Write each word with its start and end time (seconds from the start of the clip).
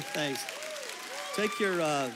Thanks. 0.00 0.44
Take 1.36 1.58
your. 1.60 1.80
Uh, 1.80 2.10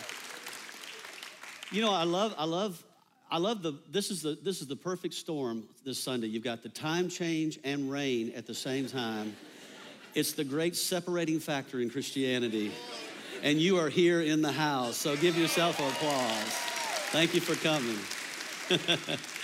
you 1.70 1.82
know, 1.82 1.92
I 1.92 2.04
love, 2.04 2.34
I 2.38 2.44
love, 2.44 2.82
I 3.30 3.38
love 3.38 3.62
the. 3.62 3.74
This 3.90 4.10
is 4.10 4.22
the 4.22 4.38
this 4.42 4.60
is 4.60 4.66
the 4.66 4.76
perfect 4.76 5.14
storm 5.14 5.64
this 5.84 5.98
Sunday. 5.98 6.28
You've 6.28 6.44
got 6.44 6.62
the 6.62 6.68
time 6.68 7.08
change 7.08 7.58
and 7.64 7.90
rain 7.90 8.32
at 8.34 8.46
the 8.46 8.54
same 8.54 8.86
time. 8.88 9.36
It's 10.14 10.32
the 10.32 10.44
great 10.44 10.76
separating 10.76 11.40
factor 11.40 11.80
in 11.80 11.90
Christianity, 11.90 12.72
and 13.42 13.60
you 13.60 13.78
are 13.78 13.88
here 13.88 14.22
in 14.22 14.42
the 14.42 14.52
house. 14.52 14.96
So 14.96 15.16
give 15.16 15.36
yourself 15.36 15.78
applause. 15.78 16.52
Thank 17.10 17.34
you 17.34 17.40
for 17.40 17.54
coming. 17.56 17.98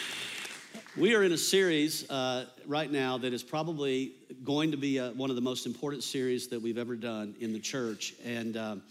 we 0.97 1.17
are 1.17 1.25
in 1.25 1.33
a 1.33 1.39
series 1.39 2.09
uh, 2.09 2.47
right 2.67 2.91
now 2.91 3.19
that 3.19 3.33
is 3.33 3.43
probably 3.43 4.13
going 4.45 4.71
to 4.71 4.77
be 4.77 4.99
a, 4.99 5.11
one 5.11 5.29
of 5.29 5.35
the 5.35 5.43
most 5.43 5.67
important 5.67 6.05
series 6.05 6.47
that 6.49 6.63
we've 6.63 6.79
ever 6.79 6.95
done 6.95 7.35
in 7.41 7.53
the 7.53 7.59
church. 7.59 8.15
And 8.25 8.57
um, 8.57 8.83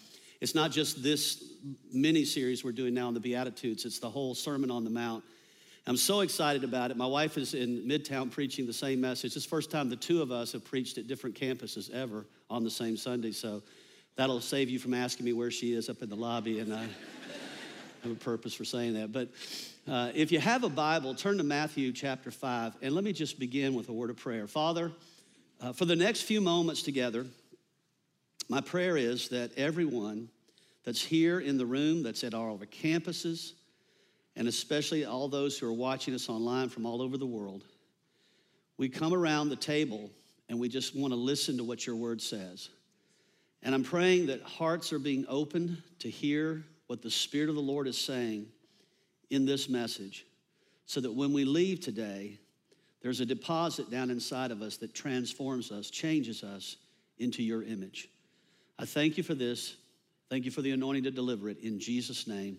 it's 0.42 0.54
not 0.54 0.72
just 0.72 1.02
this 1.02 1.42
mini 1.94 2.26
series 2.26 2.62
we're 2.62 2.74
doing 2.74 2.94
now 2.94 3.08
on 3.08 3.14
the 3.14 3.22
Beatitudes, 3.22 3.86
it's 3.86 4.00
the 4.00 4.10
whole 4.10 4.36
Sermon 4.36 4.70
on 4.70 4.84
the 4.84 4.90
Mount. 4.90 5.24
I'm 5.88 5.98
so 5.98 6.22
excited 6.22 6.66
about 6.66 6.92
it. 6.92 6.98
My 6.98 7.06
wife 7.06 7.38
is 7.38 7.54
in 7.54 7.84
Midtown 7.84 8.30
preaching 8.30 8.66
the 8.66 8.74
same 8.74 9.00
message. 9.00 9.36
It's 9.36 9.46
the 9.46 9.50
first 9.50 9.72
time 9.72 9.90
the 9.90 9.96
two 9.96 10.22
of 10.22 10.32
us 10.32 10.52
have 10.52 10.66
preached 10.66 10.98
at 10.98 11.08
different 11.08 11.40
campuses 11.40 11.90
ever 11.92 12.26
on 12.50 12.64
the 12.64 12.72
same 12.72 12.98
Sunday. 12.98 13.32
So 13.32 13.62
that'll 14.18 14.42
save 14.42 14.70
you 14.70 14.80
from 14.80 14.94
asking 14.94 15.26
me 15.26 15.34
where 15.34 15.52
she 15.52 15.74
is 15.74 15.90
up 15.90 16.02
in 16.02 16.10
the 16.10 16.16
lobby. 16.16 16.60
And 16.60 16.74
I 16.74 16.86
have 18.04 18.12
a 18.12 18.16
purpose 18.16 18.54
for 18.54 18.66
saying 18.66 18.94
that. 18.96 19.14
But 19.14 19.30
uh, 19.88 20.12
if 20.14 20.32
you 20.32 20.40
have 20.40 20.64
a 20.64 20.70
Bible, 20.70 21.16
turn 21.16 21.38
to 21.38 21.44
Matthew 21.44 21.94
chapter 21.94 22.32
5. 22.32 22.76
And 22.82 22.94
let 22.94 23.04
me 23.04 23.14
just 23.14 23.40
begin 23.40 23.74
with 23.74 23.88
a 23.88 23.94
word 23.94 24.10
of 24.10 24.18
prayer. 24.18 24.46
Father, 24.46 24.92
uh, 25.62 25.72
for 25.72 25.86
the 25.86 25.96
next 25.96 26.24
few 26.24 26.42
moments 26.42 26.84
together, 26.84 27.26
my 28.50 28.60
prayer 28.60 28.98
is 28.98 29.30
that 29.30 29.58
everyone 29.58 30.28
that's 30.84 31.02
here 31.02 31.40
in 31.40 31.58
the 31.58 31.66
room, 31.66 32.04
that's 32.04 32.26
at 32.26 32.34
all 32.34 32.54
of 32.54 32.60
our 32.60 32.68
campuses, 32.68 33.54
and 34.36 34.50
especially 34.50 35.06
all 35.06 35.30
those 35.30 35.58
who 35.58 35.68
are 35.68 35.74
watching 35.74 36.14
us 36.14 36.28
online 36.28 36.68
from 36.68 36.86
all 36.86 37.02
over 37.02 37.18
the 37.18 37.26
world, 37.26 37.64
we 38.78 38.90
come 38.90 39.14
around 39.14 39.48
the 39.48 39.56
table 39.56 40.10
and 40.50 40.60
we 40.60 40.68
just 40.68 40.94
want 40.94 41.14
to 41.14 41.18
listen 41.18 41.56
to 41.56 41.64
what 41.64 41.88
your 41.88 41.96
word 41.96 42.22
says. 42.22 42.68
And 43.62 43.74
I'm 43.74 43.84
praying 43.84 44.26
that 44.26 44.42
hearts 44.42 44.92
are 44.92 45.00
being 45.00 45.26
opened 45.30 45.82
to 46.00 46.10
hear 46.10 46.66
what 46.88 47.02
the 47.02 47.12
Spirit 47.12 47.50
of 47.50 47.56
the 47.56 47.62
Lord 47.62 47.88
is 47.88 47.98
saying 47.98 48.48
in 49.30 49.46
this 49.46 49.70
message 49.70 50.26
so 50.86 51.02
that 51.02 51.14
when 51.14 51.34
we 51.34 51.46
leave 51.46 51.80
today, 51.80 52.40
there's 53.02 53.20
a 53.20 53.26
deposit 53.26 53.90
down 53.90 54.10
inside 54.10 54.52
of 54.52 54.62
us 54.62 54.78
that 54.78 54.94
transforms 54.94 55.72
us, 55.72 55.90
changes 55.90 56.44
us 56.44 56.78
into 57.18 57.44
your 57.44 57.64
image. 57.64 58.10
I 58.80 58.86
thank 58.86 59.18
you 59.18 59.24
for 59.24 59.36
this. 59.36 59.76
Thank 60.30 60.46
you 60.46 60.52
for 60.52 60.62
the 60.62 60.72
anointing 60.72 61.04
to 61.04 61.12
deliver 61.12 61.50
it 61.50 61.60
in 61.60 61.80
Jesus' 61.80 62.28
name. 62.28 62.58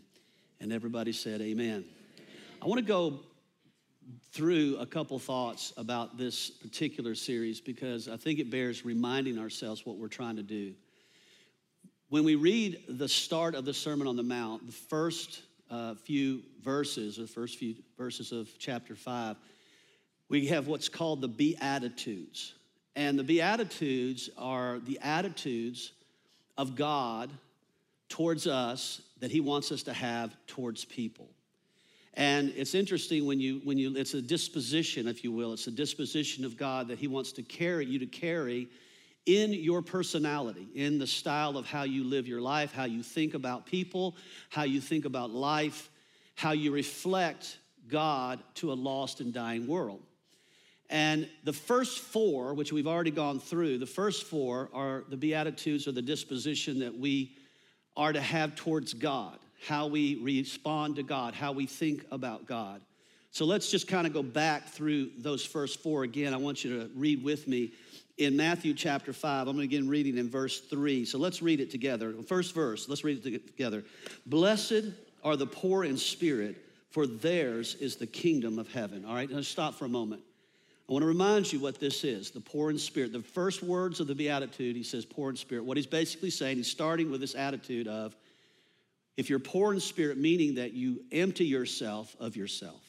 And 0.61 0.73
everybody 0.73 1.13
said, 1.13 1.41
Amen. 1.41 1.85
I 2.63 2.67
want 2.67 2.79
to 2.79 2.87
go 2.87 3.21
through 4.33 4.77
a 4.79 4.87
couple 4.87 5.19
thoughts 5.19 5.73
about 5.77 6.19
this 6.19 6.51
particular 6.51 7.15
series 7.15 7.61
because 7.61 8.09
I 8.09 8.17
think 8.17 8.39
it 8.39 8.51
bears 8.51 8.85
reminding 8.85 9.39
ourselves 9.39 9.87
what 9.87 9.97
we're 9.97 10.09
trying 10.09 10.37
to 10.37 10.43
do. 10.43 10.75
When 12.11 12.25
we 12.25 12.35
read 12.35 12.85
the 12.89 13.09
start 13.09 13.55
of 13.55 13.65
the 13.65 13.73
Sermon 13.73 14.07
on 14.07 14.17
the 14.17 14.23
Mount, 14.23 14.67
the 14.67 14.73
first 14.73 15.41
uh, 15.71 15.95
few 15.95 16.43
verses, 16.63 17.17
the 17.17 17.27
first 17.27 17.59
few 17.59 17.77
verses 17.97 18.31
of 18.31 18.49
chapter 18.59 18.95
5, 18.95 19.37
we 20.29 20.47
have 20.49 20.67
what's 20.67 20.89
called 20.89 21.23
the 21.23 21.29
Beatitudes. 21.29 22.53
And 22.95 23.19
the 23.19 23.25
Beatitudes 23.25 24.29
are 24.37 24.81
the 24.81 24.99
attitudes 25.01 25.93
of 26.59 26.77
God 26.77 27.31
towards 28.11 28.47
us 28.47 29.01
that 29.21 29.31
He 29.31 29.41
wants 29.41 29.73
us 29.73 29.83
to 29.85 29.95
have 29.95 30.37
towards 30.47 30.85
people. 30.85 31.29
And 32.13 32.53
it's 32.55 32.75
interesting 32.75 33.25
when 33.27 33.41
you, 33.41 33.63
when 33.65 33.79
you, 33.79 33.97
it's 33.97 34.15
a 34.15 34.23
disposition, 34.23 35.09
if 35.09 35.25
you 35.25 35.33
will, 35.33 35.55
it's 35.55 35.67
a 35.67 35.73
disposition 35.73 36.45
of 36.45 36.59
God 36.59 36.89
that 36.89 36.99
He 36.99 37.09
wants 37.09 37.33
to 37.33 37.43
carry 37.43 37.87
you 37.87 37.99
to 37.99 38.07
carry 38.07 38.69
in 39.27 39.53
your 39.53 39.83
personality, 39.83 40.69
in 40.75 40.99
the 40.99 41.07
style 41.07 41.57
of 41.57 41.67
how 41.67 41.85
you 41.85 42.05
live 42.05 42.29
your 42.29 42.41
life, 42.41 42.73
how 42.73 42.85
you 42.85 43.03
think 43.03 43.35
about 43.35 43.67
people, 43.67 44.17
how 44.51 44.65
you 44.65 44.81
think 44.81 45.05
about 45.05 45.31
life, 45.31 45.91
how 46.35 46.53
you 46.53 46.71
reflect 46.71 47.59
God 47.89 48.41
to 48.57 48.73
a 48.73 48.75
lost 48.75 49.21
and 49.21 49.33
dying 49.33 49.67
world. 49.67 50.03
And 50.91 51.29
the 51.45 51.53
first 51.53 52.01
four, 52.01 52.55
which 52.55 52.73
we've 52.73 52.87
already 52.87 53.11
gone 53.11 53.41
through, 53.41 53.79
the 53.79 53.87
first 53.87 54.25
four 54.25 54.69
are 54.75 55.05
the 55.09 55.17
Beatitudes 55.17 55.89
or 55.89 55.93
the 55.93 56.03
disposition 56.03 56.81
that 56.81 56.97
we 56.97 57.33
are 57.97 58.13
to 58.13 58.21
have 58.21 58.55
towards 58.55 58.93
God, 58.93 59.39
how 59.67 59.87
we 59.87 60.17
respond 60.17 60.97
to 60.97 61.03
God, 61.03 61.35
how 61.35 61.53
we 61.53 61.67
think 61.67 62.05
about 62.11 62.47
God. 62.47 62.83
So 63.35 63.47
let's 63.47 63.69
just 63.69 63.89
kind 63.89 64.07
of 64.07 64.13
go 64.13 64.23
back 64.23 64.69
through 64.69 65.11
those 65.19 65.45
first 65.45 65.83
four 65.83 66.05
again. 66.05 66.33
I 66.33 66.37
want 66.37 66.65
you 66.65 66.79
to 66.79 66.91
read 66.95 67.25
with 67.25 67.49
me 67.49 67.73
in 68.17 68.37
Matthew 68.37 68.75
chapter 68.75 69.13
5. 69.13 69.49
I'm 69.49 69.57
going 69.57 69.69
to 69.69 69.69
begin 69.69 69.89
reading 69.89 70.19
in 70.19 70.31
verse 70.31 70.61
3. 70.61 71.05
So 71.05 71.19
let's 71.19 71.43
read 71.43 71.59
it 71.59 71.69
together. 71.69 72.15
First 72.29 72.55
verse, 72.55 72.89
let's 72.89 73.03
read 73.03 73.27
it 73.27 73.49
together. 73.49 73.83
Blessed 74.25 74.85
are 75.25 75.35
the 75.35 75.49
poor 75.49 75.83
in 75.83 75.97
spirit, 75.97 76.65
for 76.91 77.09
theirs 77.09 77.75
is 77.81 77.97
the 77.97 78.07
kingdom 78.07 78.57
of 78.57 78.73
heaven. 78.73 79.05
All 79.05 79.17
right, 79.17 79.29
let's 79.29 79.49
stop 79.49 79.75
for 79.75 79.87
a 79.87 79.89
moment. 79.89 80.23
I 80.89 80.93
want 80.93 81.03
to 81.03 81.09
remind 81.09 81.53
you 81.53 81.59
what 81.59 81.81
this 81.81 82.05
is 82.05 82.31
the 82.31 82.41
poor 82.41 82.71
in 82.71 82.79
spirit. 82.79 83.13
The 83.13 83.21
first 83.21 83.65
words 83.65 83.99
of 83.99 84.07
the 84.07 84.15
Beatitude, 84.15 84.77
he 84.77 84.85
says, 84.85 85.05
poor 85.05 85.31
in 85.31 85.35
spirit. 85.35 85.65
What 85.65 85.77
he's 85.77 85.89
basically 85.89 86.31
saying, 86.31 86.59
he's 86.59 86.71
starting 86.71 87.11
with 87.11 87.21
this 87.21 87.35
attitude 87.35 87.89
of 87.89 88.15
if 89.17 89.29
you're 89.29 89.41
poor 89.41 89.75
in 89.75 89.81
spirit, 89.81 90.19
meaning 90.19 90.55
that 90.55 90.73
you 90.73 91.01
empty 91.11 91.47
yourself 91.47 92.15
of 92.21 92.37
yourself. 92.37 92.84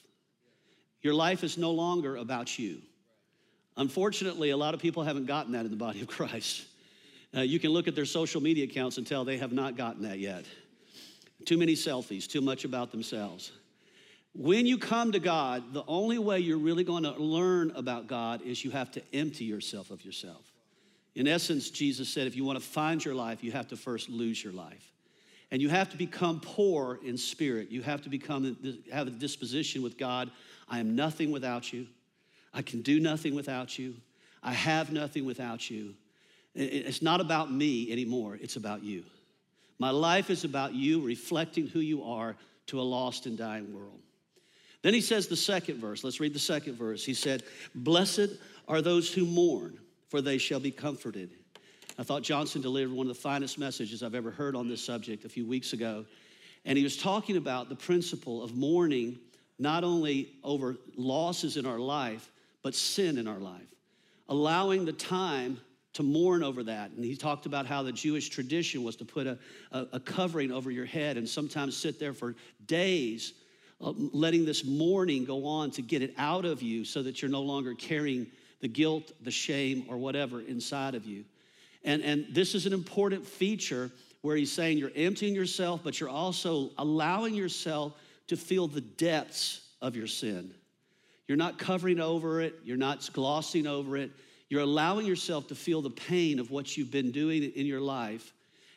Your 1.05 1.13
life 1.13 1.43
is 1.43 1.55
no 1.55 1.69
longer 1.69 2.15
about 2.15 2.57
you. 2.57 2.81
Unfortunately, 3.77 4.49
a 4.49 4.57
lot 4.57 4.73
of 4.73 4.79
people 4.79 5.03
haven't 5.03 5.27
gotten 5.27 5.51
that 5.51 5.63
in 5.63 5.69
the 5.69 5.77
body 5.77 6.01
of 6.01 6.07
Christ. 6.07 6.65
Uh, 7.37 7.41
you 7.41 7.59
can 7.59 7.69
look 7.69 7.87
at 7.87 7.93
their 7.93 8.05
social 8.05 8.41
media 8.41 8.63
accounts 8.63 8.97
and 8.97 9.05
tell 9.05 9.23
they 9.23 9.37
have 9.37 9.51
not 9.51 9.77
gotten 9.77 10.01
that 10.01 10.17
yet. 10.17 10.45
Too 11.45 11.59
many 11.59 11.73
selfies, 11.73 12.27
too 12.27 12.41
much 12.41 12.65
about 12.65 12.91
themselves. 12.91 13.51
When 14.33 14.65
you 14.65 14.79
come 14.79 15.11
to 15.11 15.19
God, 15.19 15.75
the 15.75 15.83
only 15.87 16.17
way 16.17 16.39
you're 16.39 16.57
really 16.57 16.83
going 16.83 17.03
to 17.03 17.11
learn 17.11 17.71
about 17.75 18.07
God 18.07 18.41
is 18.41 18.65
you 18.65 18.71
have 18.71 18.89
to 18.93 19.03
empty 19.13 19.45
yourself 19.45 19.91
of 19.91 20.03
yourself. 20.03 20.43
In 21.13 21.27
essence, 21.27 21.69
Jesus 21.69 22.09
said, 22.09 22.25
if 22.25 22.35
you 22.35 22.43
want 22.43 22.57
to 22.57 22.65
find 22.65 23.05
your 23.05 23.13
life, 23.13 23.43
you 23.43 23.51
have 23.51 23.67
to 23.67 23.77
first 23.77 24.09
lose 24.09 24.43
your 24.43 24.53
life. 24.53 24.91
And 25.55 25.61
you 25.61 25.69
have 25.69 25.89
to 25.91 25.95
become 25.95 26.41
poor 26.41 26.99
in 27.01 27.17
spirit. 27.17 27.71
You 27.71 27.81
have 27.81 28.01
to 28.01 28.09
become 28.09 28.57
have 28.91 29.07
a 29.07 29.09
disposition 29.09 29.81
with 29.81 29.97
God. 29.97 30.29
I 30.67 30.79
am 30.79 30.97
nothing 30.97 31.31
without 31.31 31.71
you. 31.71 31.87
I 32.53 32.61
can 32.61 32.81
do 32.81 32.99
nothing 32.99 33.33
without 33.33 33.79
you. 33.79 33.95
I 34.43 34.51
have 34.51 34.91
nothing 34.91 35.23
without 35.23 35.69
you. 35.69 35.93
It's 36.55 37.01
not 37.01 37.21
about 37.21 37.53
me 37.53 37.89
anymore, 37.89 38.37
it's 38.41 38.57
about 38.57 38.83
you. 38.83 39.05
My 39.79 39.91
life 39.91 40.29
is 40.29 40.43
about 40.43 40.73
you 40.73 40.99
reflecting 40.99 41.67
who 41.67 41.79
you 41.79 42.03
are 42.03 42.35
to 42.67 42.81
a 42.81 42.83
lost 42.83 43.25
and 43.25 43.37
dying 43.37 43.73
world. 43.73 44.01
Then 44.81 44.93
he 44.93 44.99
says 44.99 45.29
the 45.29 45.37
second 45.37 45.79
verse. 45.79 46.03
Let's 46.03 46.19
read 46.19 46.33
the 46.33 46.37
second 46.39 46.75
verse. 46.75 47.05
He 47.05 47.13
said, 47.13 47.43
Blessed 47.73 48.31
are 48.67 48.81
those 48.81 49.09
who 49.09 49.25
mourn, 49.25 49.79
for 50.09 50.19
they 50.19 50.37
shall 50.37 50.59
be 50.59 50.71
comforted. 50.71 51.29
I 51.97 52.03
thought 52.03 52.23
Johnson 52.23 52.61
delivered 52.61 52.93
one 52.93 53.07
of 53.07 53.15
the 53.15 53.21
finest 53.21 53.57
messages 53.57 54.03
I've 54.03 54.15
ever 54.15 54.31
heard 54.31 54.55
on 54.55 54.67
this 54.67 54.83
subject 54.83 55.25
a 55.25 55.29
few 55.29 55.45
weeks 55.45 55.73
ago. 55.73 56.05
And 56.65 56.77
he 56.77 56.83
was 56.83 56.97
talking 56.97 57.37
about 57.37 57.69
the 57.69 57.75
principle 57.75 58.43
of 58.43 58.55
mourning 58.55 59.19
not 59.57 59.83
only 59.83 60.33
over 60.43 60.75
losses 60.97 61.55
in 61.57 61.65
our 61.65 61.79
life, 61.79 62.29
but 62.63 62.75
sin 62.75 63.17
in 63.17 63.27
our 63.27 63.39
life. 63.39 63.73
Allowing 64.27 64.83
the 64.83 64.93
time 64.93 65.59
to 65.93 66.03
mourn 66.03 66.43
over 66.43 66.63
that. 66.63 66.91
And 66.91 67.05
he 67.05 67.15
talked 67.15 67.45
about 67.45 67.65
how 67.65 67.81
the 67.81 67.91
Jewish 67.91 68.27
tradition 68.27 68.83
was 68.83 68.97
to 68.97 69.05
put 69.05 69.27
a, 69.27 69.37
a, 69.71 69.87
a 69.93 69.99
covering 69.99 70.51
over 70.51 70.69
your 70.69 70.85
head 70.85 71.15
and 71.15 71.29
sometimes 71.29 71.77
sit 71.77 71.99
there 71.99 72.13
for 72.13 72.35
days 72.65 73.33
uh, 73.81 73.93
letting 73.95 74.45
this 74.45 74.63
mourning 74.63 75.25
go 75.25 75.45
on 75.45 75.69
to 75.71 75.81
get 75.81 76.01
it 76.01 76.13
out 76.17 76.45
of 76.45 76.61
you 76.61 76.85
so 76.85 77.03
that 77.03 77.21
you're 77.21 77.31
no 77.31 77.41
longer 77.41 77.73
carrying 77.73 78.27
the 78.61 78.67
guilt, 78.67 79.11
the 79.21 79.31
shame, 79.31 79.85
or 79.89 79.97
whatever 79.97 80.41
inside 80.41 80.95
of 80.95 81.05
you. 81.05 81.25
And, 81.85 82.03
and 82.03 82.27
this 82.31 82.55
is 82.55 82.65
an 82.65 82.73
important 82.73 83.25
feature 83.25 83.91
where 84.21 84.35
he's 84.35 84.51
saying 84.51 84.79
you're 84.79 84.91
emptying 84.95 85.35
yourself, 85.35 85.81
but 85.83 85.99
you're 85.99 86.09
also 86.09 86.71
allowing 86.77 87.35
yourself 87.35 87.93
to 88.27 88.35
feel 88.35 88.67
the 88.67 88.81
depths 88.81 89.61
of 89.81 89.95
your 89.95 90.07
sin. 90.07 90.53
You're 91.27 91.37
not 91.37 91.57
covering 91.57 91.99
over 91.99 92.41
it, 92.41 92.55
you're 92.63 92.75
not 92.75 93.07
glossing 93.13 93.67
over 93.67 93.95
it. 93.95 94.11
You're 94.49 94.61
allowing 94.61 95.07
yourself 95.07 95.47
to 95.47 95.55
feel 95.55 95.81
the 95.81 95.89
pain 95.89 96.39
of 96.39 96.51
what 96.51 96.77
you've 96.77 96.91
been 96.91 97.11
doing 97.11 97.43
in 97.43 97.65
your 97.65 97.81
life. 97.81 98.33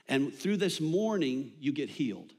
And 0.08 0.32
through 0.32 0.56
this 0.56 0.80
mourning, 0.80 1.52
you 1.60 1.72
get 1.72 1.90
healed, 1.90 2.32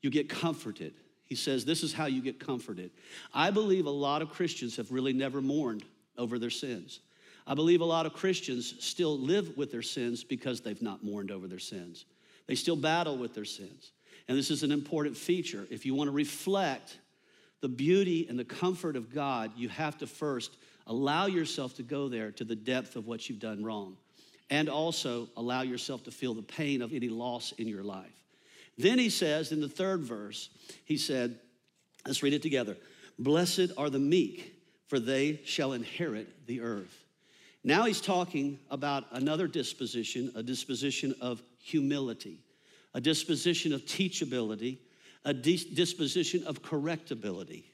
you 0.00 0.10
get 0.10 0.28
comforted. 0.28 0.94
He 1.24 1.36
says, 1.36 1.64
This 1.64 1.82
is 1.82 1.92
how 1.92 2.06
you 2.06 2.20
get 2.20 2.40
comforted. 2.40 2.90
I 3.32 3.50
believe 3.50 3.86
a 3.86 3.90
lot 3.90 4.20
of 4.20 4.30
Christians 4.30 4.76
have 4.76 4.90
really 4.90 5.12
never 5.12 5.40
mourned 5.40 5.84
over 6.18 6.38
their 6.38 6.50
sins. 6.50 7.00
I 7.46 7.54
believe 7.54 7.80
a 7.80 7.86
lot 7.86 8.06
of 8.06 8.12
Christians 8.12 8.74
still 8.78 9.18
live 9.18 9.56
with 9.56 9.72
their 9.72 9.82
sins 9.82 10.22
because 10.24 10.60
they've 10.60 10.80
not 10.80 11.04
mourned 11.04 11.30
over 11.30 11.48
their 11.48 11.58
sins. 11.58 12.04
They 12.46 12.54
still 12.54 12.76
battle 12.76 13.16
with 13.16 13.34
their 13.34 13.44
sins. 13.44 13.92
And 14.28 14.38
this 14.38 14.50
is 14.50 14.62
an 14.62 14.72
important 14.72 15.16
feature. 15.16 15.66
If 15.70 15.84
you 15.84 15.94
want 15.94 16.08
to 16.08 16.12
reflect 16.12 16.98
the 17.60 17.68
beauty 17.68 18.26
and 18.28 18.38
the 18.38 18.44
comfort 18.44 18.96
of 18.96 19.12
God, 19.12 19.52
you 19.56 19.68
have 19.68 19.98
to 19.98 20.06
first 20.06 20.56
allow 20.86 21.26
yourself 21.26 21.76
to 21.76 21.82
go 21.82 22.08
there 22.08 22.30
to 22.32 22.44
the 22.44 22.56
depth 22.56 22.96
of 22.96 23.06
what 23.06 23.28
you've 23.28 23.40
done 23.40 23.64
wrong. 23.64 23.96
And 24.50 24.68
also 24.68 25.28
allow 25.36 25.62
yourself 25.62 26.04
to 26.04 26.10
feel 26.10 26.34
the 26.34 26.42
pain 26.42 26.82
of 26.82 26.92
any 26.92 27.08
loss 27.08 27.52
in 27.52 27.68
your 27.68 27.82
life. 27.82 28.12
Then 28.78 28.98
he 28.98 29.10
says 29.10 29.52
in 29.52 29.60
the 29.60 29.68
third 29.68 30.00
verse, 30.00 30.50
he 30.84 30.96
said, 30.96 31.38
let's 32.06 32.22
read 32.22 32.34
it 32.34 32.42
together 32.42 32.76
Blessed 33.18 33.72
are 33.76 33.90
the 33.90 33.98
meek, 33.98 34.54
for 34.88 34.98
they 34.98 35.40
shall 35.44 35.72
inherit 35.72 36.46
the 36.46 36.60
earth. 36.60 37.01
Now 37.64 37.84
he's 37.84 38.00
talking 38.00 38.58
about 38.70 39.04
another 39.12 39.46
disposition, 39.46 40.32
a 40.34 40.42
disposition 40.42 41.14
of 41.20 41.42
humility, 41.58 42.40
a 42.94 43.00
disposition 43.00 43.72
of 43.72 43.82
teachability, 43.82 44.78
a 45.24 45.32
disposition 45.32 46.44
of 46.44 46.62
correctability. 46.62 47.64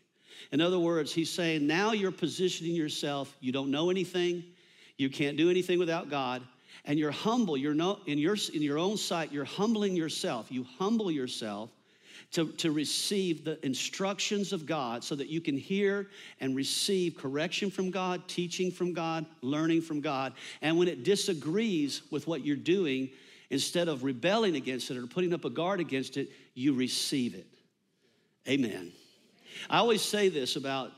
In 0.52 0.60
other 0.60 0.78
words, 0.78 1.12
he's 1.12 1.30
saying 1.30 1.66
now 1.66 1.92
you're 1.92 2.12
positioning 2.12 2.74
yourself, 2.74 3.34
you 3.40 3.50
don't 3.50 3.70
know 3.70 3.90
anything, 3.90 4.44
you 4.96 5.08
can't 5.08 5.36
do 5.36 5.48
anything 5.48 5.78
without 5.78 6.10
God, 6.10 6.42
and 6.84 6.98
you're 6.98 7.10
humble. 7.10 7.56
You're 7.56 7.74
no, 7.74 8.00
in, 8.06 8.18
your, 8.18 8.36
in 8.52 8.62
your 8.62 8.78
own 8.78 8.96
sight, 8.96 9.32
you're 9.32 9.44
humbling 9.44 9.96
yourself. 9.96 10.50
You 10.50 10.66
humble 10.78 11.10
yourself 11.10 11.70
to, 12.32 12.52
to 12.52 12.70
receive 12.70 13.44
the 13.44 13.64
instructions 13.64 14.52
of 14.52 14.66
God 14.66 15.02
so 15.02 15.14
that 15.14 15.28
you 15.28 15.40
can 15.40 15.56
hear 15.56 16.08
and 16.40 16.54
receive 16.54 17.16
correction 17.16 17.70
from 17.70 17.90
God, 17.90 18.28
teaching 18.28 18.70
from 18.70 18.92
God, 18.92 19.24
learning 19.40 19.80
from 19.80 20.00
God. 20.00 20.34
And 20.60 20.78
when 20.78 20.88
it 20.88 21.04
disagrees 21.04 22.02
with 22.10 22.26
what 22.26 22.44
you're 22.44 22.56
doing, 22.56 23.10
instead 23.50 23.88
of 23.88 24.04
rebelling 24.04 24.56
against 24.56 24.90
it 24.90 24.98
or 24.98 25.06
putting 25.06 25.32
up 25.32 25.44
a 25.46 25.50
guard 25.50 25.80
against 25.80 26.18
it, 26.18 26.28
you 26.54 26.74
receive 26.74 27.34
it. 27.34 27.46
Amen. 28.46 28.92
I 29.70 29.78
always 29.78 30.02
say 30.02 30.28
this 30.28 30.56
about, 30.56 30.92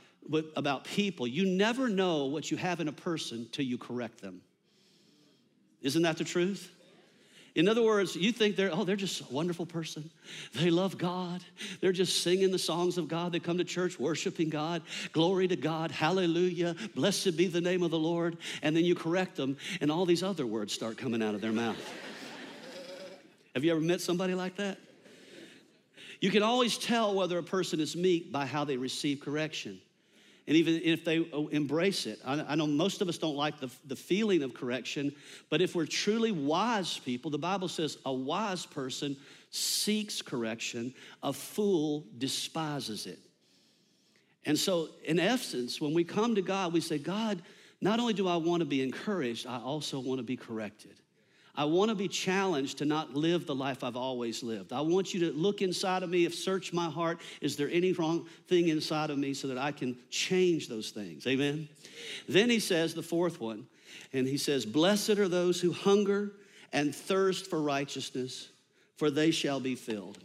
about 0.56 0.85
people 0.85 1.26
you 1.26 1.47
never 1.47 1.88
know 1.88 2.26
what 2.26 2.50
you 2.50 2.56
have 2.56 2.81
in 2.81 2.88
a 2.88 2.93
person 2.93 3.49
till 3.53 3.65
you 3.65 3.79
correct 3.79 4.21
them. 4.21 4.41
Isn't 5.81 6.03
that 6.03 6.19
the 6.19 6.25
truth? 6.25 6.71
In 7.61 7.69
other 7.69 7.83
words, 7.83 8.17
you 8.17 8.33
think 8.33 8.57
they're, 8.57 8.71
oh, 8.73 8.85
they're 8.85 8.97
just 8.97 9.21
a 9.21 9.25
wonderful 9.31 9.67
person. 9.67 10.11
They 10.55 10.71
love 10.71 10.97
God. 10.97 11.45
They're 11.83 11.93
just 11.93 12.23
singing 12.23 12.51
the 12.51 12.59
songs 12.59 12.97
of 12.97 13.07
God. 13.07 13.33
They 13.33 13.39
come 13.39 13.59
to 13.59 13.65
church 13.65 14.01
worshiping 14.01 14.49
God. 14.49 14.81
Glory 15.12 15.47
to 15.47 15.57
God. 15.57 15.91
Hallelujah. 15.91 16.75
Blessed 16.95 17.37
be 17.37 17.49
the 17.49 17.61
name 17.61 17.83
of 17.83 17.91
the 17.91 17.99
Lord. 17.99 18.39
And 18.62 18.75
then 18.75 18.87
you 18.87 18.95
correct 18.95 19.37
them, 19.37 19.59
and 19.83 19.93
all 19.93 20.07
these 20.07 20.23
other 20.23 20.47
words 20.47 20.73
start 20.73 20.97
coming 20.97 21.23
out 21.23 21.35
of 21.35 21.43
their 21.43 21.53
mouth. 21.53 21.77
Have 23.55 23.62
you 23.62 23.73
ever 23.73 23.81
met 23.83 24.01
somebody 24.01 24.33
like 24.33 24.57
that? 24.57 24.79
You 26.23 26.31
can 26.31 26.43
always 26.43 26.79
tell 26.79 27.15
whether 27.15 27.37
a 27.37 27.43
person 27.43 27.79
is 27.79 27.95
meek 27.95 28.33
by 28.33 28.47
how 28.47 28.65
they 28.65 28.79
receive 28.79 29.21
correction. 29.21 29.83
And 30.50 30.56
even 30.56 30.81
if 30.82 31.05
they 31.05 31.20
oh, 31.32 31.47
embrace 31.47 32.06
it, 32.06 32.19
I, 32.25 32.56
know 32.56 32.67
most 32.67 33.00
of 33.02 33.08
us 33.08 33.19
don't 33.19 33.37
like 33.37 33.61
the, 33.61 33.70
the 33.87 33.94
feeling 33.94 34.43
of 34.43 34.52
correction, 34.52 35.14
but 35.49 35.61
if 35.62 35.76
we're 35.76 35.87
truly 35.87 36.32
wise 36.32 36.99
people, 36.99 37.31
the 37.31 37.38
Bible 37.38 37.69
says 37.69 37.99
a 38.05 38.12
wise 38.12 38.67
person 38.67 39.17
seeks 39.52 40.20
correction, 40.20 40.93
a 41.23 41.32
fool 41.32 42.05
despises 42.19 43.06
it. 43.06 43.20
And 44.44 44.58
so, 44.58 44.88
in 45.05 45.20
essence, 45.20 45.81
when 45.81 45.94
we 45.94 46.02
come 46.02 46.35
to 46.35 46.43
God, 46.43 46.73
we 46.73 46.81
say, 46.81 46.99
God, 46.99 47.41
not 47.81 48.00
only 48.00 48.12
do 48.12 48.26
I 48.26 48.35
want 48.35 48.58
to 48.58 48.67
be 48.67 48.82
encouraged, 48.82 49.47
I 49.47 49.58
also 49.58 50.00
want 50.00 50.19
to 50.19 50.25
be 50.25 50.37
corrected. 50.37 51.00
I 51.61 51.65
want 51.65 51.91
to 51.91 51.95
be 51.95 52.09
challenged 52.09 52.79
to 52.79 52.87
not 52.87 53.12
live 53.12 53.45
the 53.45 53.55
life 53.55 53.85
I've 53.85 53.95
always 53.95 54.43
lived. 54.43 54.73
I 54.73 54.81
want 54.81 55.12
you 55.12 55.21
to 55.21 55.33
look 55.33 55.61
inside 55.61 56.03
of 56.03 56.09
me, 56.09 56.25
if 56.25 56.35
search 56.35 56.73
my 56.73 56.89
heart, 56.89 57.21
is 57.43 57.55
there 57.57 57.69
any 57.71 57.93
wrong 57.93 58.27
thing 58.49 58.69
inside 58.69 59.11
of 59.11 59.19
me 59.19 59.35
so 59.35 59.47
that 59.49 59.59
I 59.59 59.71
can 59.71 59.95
change 60.09 60.69
those 60.69 60.89
things? 60.89 61.27
Amen. 61.27 61.69
Then 62.27 62.49
he 62.49 62.61
says 62.61 62.95
the 62.95 63.03
fourth 63.03 63.43
one, 63.43 63.67
and 64.15 64.27
he 64.27 64.39
says, 64.39 64.65
"Blessed 64.65 65.19
are 65.19 65.29
those 65.29 65.61
who 65.61 65.71
hunger 65.71 66.33
and 66.73 66.95
thirst 66.95 67.51
for 67.51 67.61
righteousness, 67.61 68.49
for 68.97 69.11
they 69.11 69.31
shall 69.31 69.61
be 69.61 69.75
filled." 69.75 70.17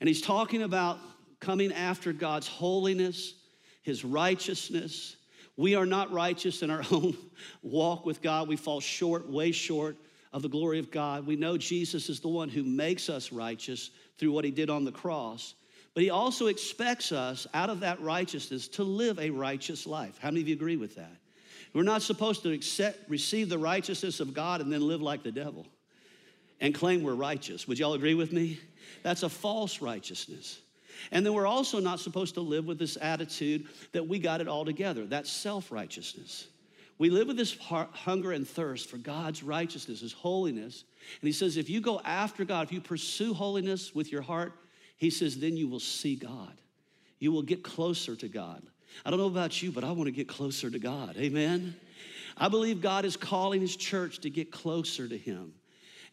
And 0.00 0.08
he's 0.08 0.22
talking 0.22 0.62
about 0.62 0.98
coming 1.38 1.72
after 1.72 2.12
God's 2.12 2.48
holiness, 2.48 3.34
his 3.82 4.04
righteousness. 4.04 5.14
We 5.56 5.76
are 5.76 5.86
not 5.86 6.10
righteous 6.10 6.62
in 6.62 6.70
our 6.72 6.82
own 6.90 7.16
walk 7.62 8.04
with 8.04 8.20
God. 8.20 8.48
We 8.48 8.56
fall 8.56 8.80
short, 8.80 9.30
way 9.30 9.52
short 9.52 9.98
of 10.34 10.42
the 10.42 10.48
glory 10.48 10.80
of 10.80 10.90
God. 10.90 11.26
We 11.26 11.36
know 11.36 11.56
Jesus 11.56 12.10
is 12.10 12.18
the 12.18 12.28
one 12.28 12.48
who 12.48 12.64
makes 12.64 13.08
us 13.08 13.30
righteous 13.32 13.90
through 14.18 14.32
what 14.32 14.44
he 14.44 14.50
did 14.50 14.68
on 14.68 14.84
the 14.84 14.92
cross. 14.92 15.54
But 15.94 16.02
he 16.02 16.10
also 16.10 16.48
expects 16.48 17.12
us 17.12 17.46
out 17.54 17.70
of 17.70 17.80
that 17.80 18.00
righteousness 18.00 18.66
to 18.68 18.82
live 18.82 19.20
a 19.20 19.30
righteous 19.30 19.86
life. 19.86 20.18
How 20.20 20.30
many 20.30 20.40
of 20.40 20.48
you 20.48 20.54
agree 20.54 20.76
with 20.76 20.96
that? 20.96 21.16
We're 21.72 21.84
not 21.84 22.02
supposed 22.02 22.42
to 22.42 22.50
accept, 22.50 23.08
receive 23.08 23.48
the 23.48 23.58
righteousness 23.58 24.18
of 24.18 24.34
God 24.34 24.60
and 24.60 24.72
then 24.72 24.86
live 24.86 25.00
like 25.00 25.22
the 25.22 25.32
devil 25.32 25.66
and 26.60 26.74
claim 26.74 27.04
we're 27.04 27.14
righteous. 27.14 27.68
Would 27.68 27.78
y'all 27.78 27.94
agree 27.94 28.14
with 28.14 28.32
me? 28.32 28.58
That's 29.04 29.22
a 29.22 29.28
false 29.28 29.80
righteousness. 29.80 30.58
And 31.12 31.24
then 31.24 31.32
we're 31.32 31.46
also 31.46 31.78
not 31.78 32.00
supposed 32.00 32.34
to 32.34 32.40
live 32.40 32.66
with 32.66 32.78
this 32.78 32.98
attitude 33.00 33.66
that 33.92 34.06
we 34.06 34.18
got 34.18 34.40
it 34.40 34.48
all 34.48 34.64
together. 34.64 35.06
That's 35.06 35.30
self 35.30 35.70
righteousness. 35.70 36.48
We 36.98 37.10
live 37.10 37.26
with 37.26 37.36
this 37.36 37.56
hunger 37.58 38.32
and 38.32 38.46
thirst 38.46 38.88
for 38.88 38.98
God's 38.98 39.42
righteousness, 39.42 40.00
His 40.00 40.12
holiness. 40.12 40.84
And 41.20 41.26
He 41.26 41.32
says, 41.32 41.56
if 41.56 41.68
you 41.68 41.80
go 41.80 42.00
after 42.04 42.44
God, 42.44 42.66
if 42.66 42.72
you 42.72 42.80
pursue 42.80 43.34
holiness 43.34 43.94
with 43.94 44.12
your 44.12 44.22
heart, 44.22 44.52
He 44.96 45.10
says, 45.10 45.38
then 45.38 45.56
you 45.56 45.68
will 45.68 45.80
see 45.80 46.14
God. 46.14 46.60
You 47.18 47.32
will 47.32 47.42
get 47.42 47.62
closer 47.62 48.14
to 48.16 48.28
God. 48.28 48.62
I 49.04 49.10
don't 49.10 49.18
know 49.18 49.26
about 49.26 49.60
you, 49.60 49.72
but 49.72 49.82
I 49.82 49.90
want 49.90 50.06
to 50.06 50.12
get 50.12 50.28
closer 50.28 50.70
to 50.70 50.78
God. 50.78 51.16
Amen. 51.16 51.74
I 52.36 52.48
believe 52.48 52.80
God 52.80 53.04
is 53.04 53.16
calling 53.16 53.60
His 53.60 53.74
church 53.76 54.20
to 54.20 54.30
get 54.30 54.52
closer 54.52 55.08
to 55.08 55.18
Him. 55.18 55.54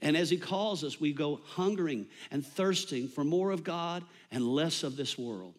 And 0.01 0.17
as 0.17 0.31
He 0.31 0.37
calls 0.37 0.83
us, 0.83 0.99
we 0.99 1.13
go 1.13 1.41
hungering 1.45 2.07
and 2.31 2.45
thirsting 2.45 3.07
for 3.07 3.23
more 3.23 3.51
of 3.51 3.63
God 3.63 4.03
and 4.31 4.43
less 4.43 4.81
of 4.81 4.95
this 4.95 5.17
world. 5.17 5.53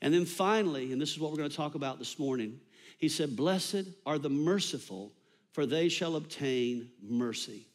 And 0.00 0.14
then 0.14 0.24
finally, 0.24 0.92
and 0.92 1.00
this 1.00 1.10
is 1.10 1.18
what 1.18 1.32
we're 1.32 1.38
going 1.38 1.50
to 1.50 1.56
talk 1.56 1.74
about 1.74 1.98
this 1.98 2.18
morning, 2.18 2.60
he 2.98 3.08
said, 3.08 3.36
Blessed 3.36 3.84
are 4.04 4.18
the 4.18 4.28
merciful, 4.28 5.12
for 5.52 5.64
they 5.64 5.88
shall 5.88 6.16
obtain 6.16 6.90
mercy. 7.02 7.66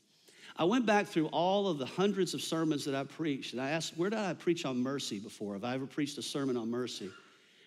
I 0.56 0.66
went 0.66 0.86
back 0.86 1.08
through 1.08 1.28
all 1.28 1.68
of 1.68 1.80
the 1.80 1.86
hundreds 1.86 2.36
of 2.36 2.42
sermons 2.42 2.86
that 2.86 2.94
I 2.94 3.04
preached, 3.04 3.54
and 3.54 3.62
I 3.62 3.72
asked, 3.72 3.98
Where 3.98 4.10
did 4.10 4.20
I 4.20 4.34
preach 4.34 4.66
on 4.66 4.78
mercy 4.84 5.20
before? 5.20 5.54
Have 5.54 5.64
I 5.64 5.74
ever 5.74 5.88
preached 5.88 6.18
a 6.20 6.22
sermon 6.22 6.58
on 6.58 6.70
mercy? 6.70 7.10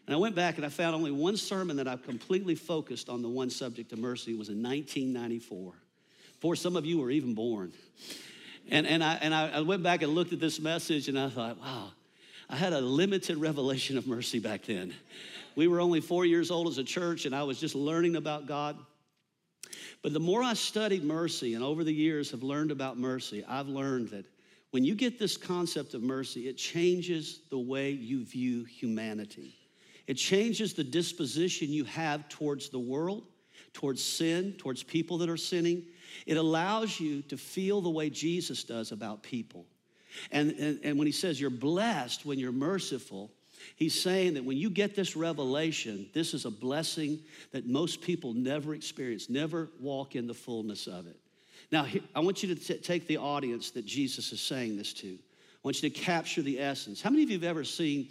And 0.07 0.15
I 0.15 0.19
went 0.19 0.37
back 0.37 0.57
and 0.57 0.65
I 0.65 0.69
found 0.69 0.95
only 0.95 1.11
one 1.11 1.37
sermon 1.37 1.77
that 1.79 1.89
I 1.89 1.97
completely 1.97 2.55
focused 2.55 3.09
on 3.09 3.23
the 3.23 3.29
one 3.29 3.51
subject 3.51 3.93
of 3.93 3.99
mercy. 3.99 4.35
It 4.35 4.39
was 4.39 4.51
in 4.51 4.63
1994, 4.63 5.73
before 6.35 6.55
some 6.55 6.77
of 6.77 6.87
you 6.87 7.01
were 7.01 7.11
even 7.11 7.35
born. 7.35 7.73
And, 8.71 8.87
and, 8.87 9.03
I, 9.03 9.15
and 9.15 9.35
I 9.35 9.61
went 9.63 9.83
back 9.83 10.03
and 10.03 10.15
looked 10.15 10.33
at 10.33 10.39
this 10.39 10.61
message 10.61 11.09
and 11.09 11.19
I 11.19 11.29
thought, 11.29 11.59
wow, 11.59 11.91
I 12.49 12.57
had 12.57 12.73
a 12.73 12.81
limited 12.81 13.39
revelation 13.39 13.99
of 13.99 14.07
mercy 14.07 14.39
back 14.39 14.65
then. 14.65 14.95
We 15.57 15.67
were 15.69 15.81
only 15.81 16.01
four 16.01 16.25
years 16.27 16.51
old 16.51 16.69
as 16.69 16.79
a 16.79 16.85
church, 16.85 17.25
and 17.25 17.35
I 17.35 17.43
was 17.43 17.59
just 17.59 17.75
learning 17.75 18.17
about 18.17 18.47
God. 18.47 18.77
But 20.03 20.13
the 20.13 20.21
more 20.21 20.43
I 20.43 20.53
studied 20.53 21.03
mercy 21.03 21.55
and 21.55 21.65
over 21.65 21.83
the 21.83 21.93
years 21.93 22.31
have 22.31 22.43
learned 22.43 22.71
about 22.71 22.99
mercy, 22.99 23.45
I've 23.49 23.67
learned 23.67 24.11
that 24.11 24.27
when 24.71 24.85
you 24.85 24.95
get 24.95 25.19
this 25.19 25.37
concept 25.37 25.95
of 25.95 26.03
mercy, 26.03 26.49
it 26.49 26.59
changes 26.59 27.41
the 27.51 27.59
way 27.59 27.91
you 27.91 28.25
view 28.25 28.65
humanity. 28.65 29.55
It 30.07 30.15
changes 30.15 30.75
the 30.75 30.85
disposition 30.85 31.73
you 31.73 31.85
have 31.85 32.29
towards 32.29 32.69
the 32.69 32.79
world, 32.79 33.27
towards 33.73 34.05
sin, 34.05 34.55
towards 34.59 34.83
people 34.83 35.19
that 35.19 35.31
are 35.31 35.37
sinning. 35.37 35.85
It 36.27 36.37
allows 36.37 37.01
you 37.01 37.23
to 37.23 37.37
feel 37.37 37.81
the 37.81 37.91
way 37.91 38.11
Jesus 38.11 38.63
does 38.63 38.93
about 38.93 39.23
people. 39.23 39.65
And, 40.31 40.53
and, 40.53 40.81
and 40.85 40.99
when 40.99 41.07
he 41.07 41.13
says 41.13 41.41
you're 41.41 41.51
blessed 41.51 42.27
when 42.27 42.39
you're 42.39 42.53
merciful, 42.53 43.31
He's 43.75 44.01
saying 44.01 44.35
that 44.35 44.45
when 44.45 44.57
you 44.57 44.71
get 44.71 44.95
this 44.95 45.17
revelation, 45.17 46.09
this 46.13 46.35
is 46.35 46.45
a 46.45 46.51
blessing 46.51 47.19
that 47.53 47.67
most 47.67 48.01
people 48.01 48.33
never 48.33 48.75
experience, 48.75 49.29
never 49.29 49.69
walk 49.81 50.15
in 50.15 50.27
the 50.27 50.35
fullness 50.35 50.87
of 50.87 51.07
it. 51.07 51.17
Now, 51.73 51.87
I 52.15 52.21
want 52.21 52.43
you 52.43 52.55
to 52.55 52.61
t- 52.61 52.79
take 52.79 53.07
the 53.07 53.17
audience 53.17 53.71
that 53.73 53.85
Jesus 53.85 54.33
is 54.33 54.41
saying 54.41 54.77
this 54.77 54.93
to. 54.95 55.09
I 55.09 55.59
want 55.63 55.83
you 55.83 55.91
to 55.91 55.99
capture 55.99 56.43
the 56.43 56.61
essence. 56.61 57.03
How 57.03 57.11
many 57.11 57.25
of 57.25 57.31
you 57.31 57.37
have 57.37 57.45
ever 57.45 57.65
seen 57.65 58.09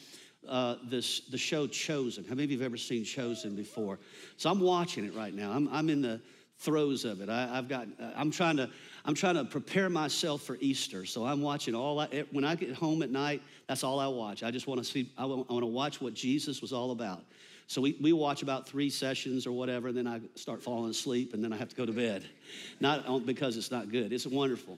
uh, 0.48 0.76
this, 0.90 1.22
the 1.22 1.38
show 1.38 1.68
Chosen? 1.68 2.26
How 2.26 2.32
many 2.32 2.44
of 2.44 2.52
you 2.52 2.58
have 2.58 2.66
ever 2.66 2.78
seen 2.78 3.06
Chosen 3.06 3.56
before? 3.56 4.00
So 4.38 4.50
I'm 4.50 4.60
watching 4.60 5.06
it 5.06 5.16
right 5.16 5.34
now. 5.34 5.52
I'm, 5.52 5.70
I'm 5.72 5.90
in 5.90 6.02
the 6.02 6.20
throes 6.58 7.06
of 7.06 7.22
it. 7.22 7.30
I, 7.30 7.48
have 7.48 7.68
got, 7.68 7.88
uh, 8.00 8.12
I'm 8.16 8.32
trying 8.32 8.58
to, 8.58 8.70
I'm 9.08 9.14
trying 9.14 9.36
to 9.36 9.46
prepare 9.46 9.88
myself 9.90 10.42
for 10.42 10.58
Easter. 10.60 11.06
So 11.06 11.26
I'm 11.26 11.42
watching 11.42 11.76
all, 11.76 12.00
I, 12.00 12.26
when 12.32 12.44
I 12.44 12.56
get 12.56 12.74
home 12.74 13.04
at 13.04 13.12
night, 13.12 13.44
that's 13.68 13.84
all 13.84 14.00
I 14.00 14.08
watch. 14.08 14.42
I 14.42 14.50
just 14.50 14.66
want 14.66 14.80
to 14.80 14.84
see, 14.84 15.12
I 15.16 15.26
want, 15.26 15.46
I 15.48 15.54
want 15.54 15.64
to 15.64 15.68
watch 15.68 16.02
what 16.02 16.16
Jesus 16.16 16.60
was 16.62 16.74
all 16.74 16.90
about. 16.90 17.24
So 17.68 17.82
we, 17.82 17.98
we 18.02 18.14
watch 18.14 18.42
about 18.42 18.68
three 18.68 18.90
sessions 18.90 19.46
or 19.46 19.52
whatever, 19.52 19.90
and 19.90 19.98
then 19.98 20.08
I 20.08 20.22
start 20.36 20.62
falling 20.62 20.90
asleep, 20.90 21.34
and 21.34 21.44
then 21.44 21.54
I 21.54 21.58
have 21.58 21.70
to 21.70 21.76
go 21.76 21.86
to 21.86 21.92
bed. 21.92 22.26
Not 22.80 23.26
because 23.26 23.58
it's 23.58 23.72
not 23.72 23.92
good, 23.92 24.12
it's 24.12 24.26
wonderful. 24.26 24.78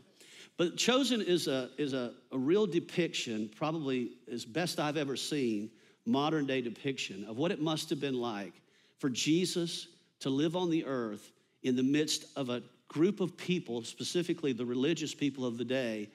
But 0.58 0.76
Chosen 0.76 1.22
is 1.22 1.48
a, 1.48 1.70
is 1.78 1.94
a, 1.94 2.14
a 2.32 2.38
real 2.38 2.66
depiction, 2.66 3.50
probably 3.56 4.12
as 4.32 4.44
best 4.44 4.80
I've 4.80 4.98
ever 4.98 5.16
seen, 5.16 5.70
modern 6.06 6.46
day 6.46 6.62
depiction 6.62 7.26
of 7.26 7.38
what 7.38 7.52
it 7.52 7.62
must 7.62 7.90
have 7.90 8.00
been 8.00 8.20
like 8.20 8.54
for 9.00 9.10
Jesus 9.10 9.88
to 10.22 10.30
live 10.30 10.56
on 10.56 10.70
the 10.70 10.86
earth 10.86 11.32
in 11.64 11.76
the 11.76 11.84
midst 11.84 12.26
of 12.36 12.50
a 12.50 12.64
group 12.88 13.20
of 13.20 13.38
people, 13.38 13.84
specifically 13.84 14.54
the 14.54 14.66
religious 14.66 15.14
people 15.14 15.46
of 15.46 15.58
the 15.58 15.66
day, 15.66 16.10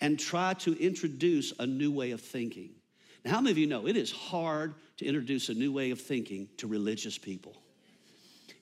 and 0.00 0.18
try 0.18 0.54
to 0.54 0.80
introduce 0.82 1.52
a 1.58 1.66
new 1.66 1.92
way 1.92 2.10
of 2.10 2.20
thinking. 2.20 2.70
Now, 3.24 3.32
how 3.32 3.40
many 3.40 3.52
of 3.52 3.58
you 3.58 3.66
know 3.66 3.86
it 3.86 3.96
is 3.96 4.10
hard 4.10 4.74
to 4.98 5.04
introduce 5.04 5.48
a 5.48 5.54
new 5.54 5.72
way 5.72 5.90
of 5.90 6.00
thinking 6.00 6.48
to 6.58 6.66
religious 6.66 7.18
people? 7.18 7.56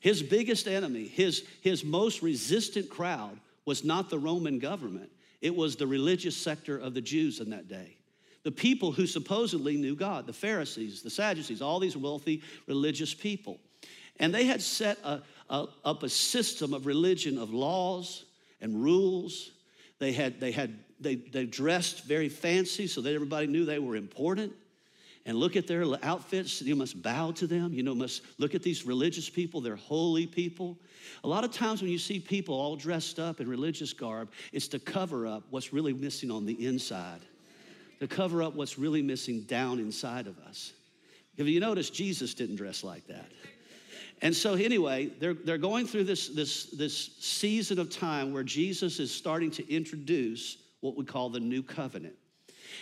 His 0.00 0.22
biggest 0.22 0.66
enemy, 0.66 1.06
his, 1.06 1.46
his 1.60 1.84
most 1.84 2.22
resistant 2.22 2.88
crowd, 2.88 3.38
was 3.66 3.84
not 3.84 4.10
the 4.10 4.18
Roman 4.18 4.58
government, 4.58 5.10
it 5.40 5.54
was 5.54 5.76
the 5.76 5.86
religious 5.86 6.36
sector 6.36 6.76
of 6.76 6.92
the 6.92 7.00
Jews 7.00 7.40
in 7.40 7.50
that 7.50 7.68
day. 7.68 7.96
The 8.42 8.50
people 8.50 8.92
who 8.92 9.06
supposedly 9.06 9.76
knew 9.76 9.94
God, 9.94 10.26
the 10.26 10.32
Pharisees, 10.32 11.02
the 11.02 11.10
Sadducees, 11.10 11.60
all 11.60 11.78
these 11.78 11.96
wealthy 11.96 12.42
religious 12.66 13.12
people. 13.12 13.60
And 14.20 14.32
they 14.32 14.44
had 14.44 14.62
set 14.62 14.98
a, 15.02 15.22
a, 15.48 15.66
up 15.84 16.04
a 16.04 16.08
system 16.08 16.72
of 16.72 16.86
religion 16.86 17.38
of 17.38 17.52
laws 17.52 18.24
and 18.60 18.80
rules. 18.80 19.50
They 19.98 20.12
had, 20.12 20.38
they 20.38 20.52
had 20.52 20.78
they, 21.00 21.16
they 21.16 21.46
dressed 21.46 22.04
very 22.04 22.28
fancy 22.28 22.86
so 22.86 23.00
that 23.00 23.14
everybody 23.14 23.46
knew 23.46 23.64
they 23.64 23.78
were 23.78 23.96
important. 23.96 24.52
And 25.26 25.36
look 25.36 25.56
at 25.56 25.66
their 25.66 25.84
outfits. 26.02 26.62
You 26.62 26.76
must 26.76 27.02
bow 27.02 27.32
to 27.32 27.46
them. 27.46 27.72
You 27.72 27.82
know, 27.82 27.94
must 27.94 28.22
look 28.38 28.54
at 28.54 28.62
these 28.62 28.86
religious 28.86 29.28
people. 29.28 29.60
They're 29.60 29.76
holy 29.76 30.26
people. 30.26 30.78
A 31.24 31.28
lot 31.28 31.44
of 31.44 31.52
times 31.52 31.82
when 31.82 31.90
you 31.90 31.98
see 31.98 32.18
people 32.18 32.54
all 32.54 32.76
dressed 32.76 33.18
up 33.18 33.40
in 33.40 33.48
religious 33.48 33.92
garb, 33.92 34.30
it's 34.52 34.68
to 34.68 34.78
cover 34.78 35.26
up 35.26 35.44
what's 35.50 35.72
really 35.72 35.92
missing 35.92 36.30
on 36.30 36.46
the 36.46 36.66
inside, 36.66 37.20
to 38.00 38.08
cover 38.08 38.42
up 38.42 38.54
what's 38.54 38.78
really 38.78 39.02
missing 39.02 39.42
down 39.42 39.78
inside 39.78 40.26
of 40.26 40.38
us. 40.40 40.72
Have 41.36 41.48
you 41.48 41.60
noticed 41.60 41.94
Jesus 41.94 42.34
didn't 42.34 42.56
dress 42.56 42.82
like 42.82 43.06
that? 43.06 43.30
And 44.22 44.36
so, 44.36 44.54
anyway, 44.54 45.10
they're, 45.18 45.34
they're 45.34 45.58
going 45.58 45.86
through 45.86 46.04
this, 46.04 46.28
this, 46.28 46.66
this 46.66 47.16
season 47.20 47.78
of 47.78 47.88
time 47.88 48.32
where 48.32 48.42
Jesus 48.42 49.00
is 49.00 49.10
starting 49.10 49.50
to 49.52 49.72
introduce 49.72 50.58
what 50.80 50.96
we 50.96 51.04
call 51.04 51.30
the 51.30 51.40
new 51.40 51.62
covenant. 51.62 52.14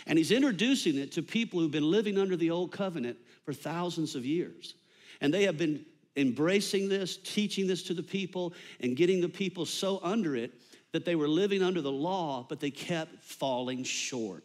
And 0.05 0.17
he's 0.17 0.31
introducing 0.31 0.97
it 0.97 1.11
to 1.13 1.21
people 1.21 1.59
who've 1.59 1.71
been 1.71 1.89
living 1.89 2.17
under 2.17 2.35
the 2.35 2.51
old 2.51 2.71
covenant 2.71 3.17
for 3.43 3.53
thousands 3.53 4.15
of 4.15 4.25
years. 4.25 4.75
And 5.21 5.33
they 5.33 5.43
have 5.43 5.57
been 5.57 5.85
embracing 6.15 6.89
this, 6.89 7.17
teaching 7.17 7.67
this 7.67 7.83
to 7.83 7.93
the 7.93 8.03
people, 8.03 8.53
and 8.81 8.95
getting 8.95 9.21
the 9.21 9.29
people 9.29 9.65
so 9.65 9.99
under 10.03 10.35
it 10.35 10.53
that 10.91 11.05
they 11.05 11.15
were 11.15 11.27
living 11.27 11.61
under 11.61 11.81
the 11.81 11.91
law, 11.91 12.45
but 12.47 12.59
they 12.59 12.71
kept 12.71 13.23
falling 13.23 13.83
short. 13.83 14.43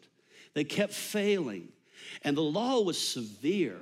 They 0.52 0.64
kept 0.64 0.92
failing. 0.92 1.68
And 2.22 2.36
the 2.36 2.42
law 2.42 2.80
was 2.80 2.98
severe. 2.98 3.80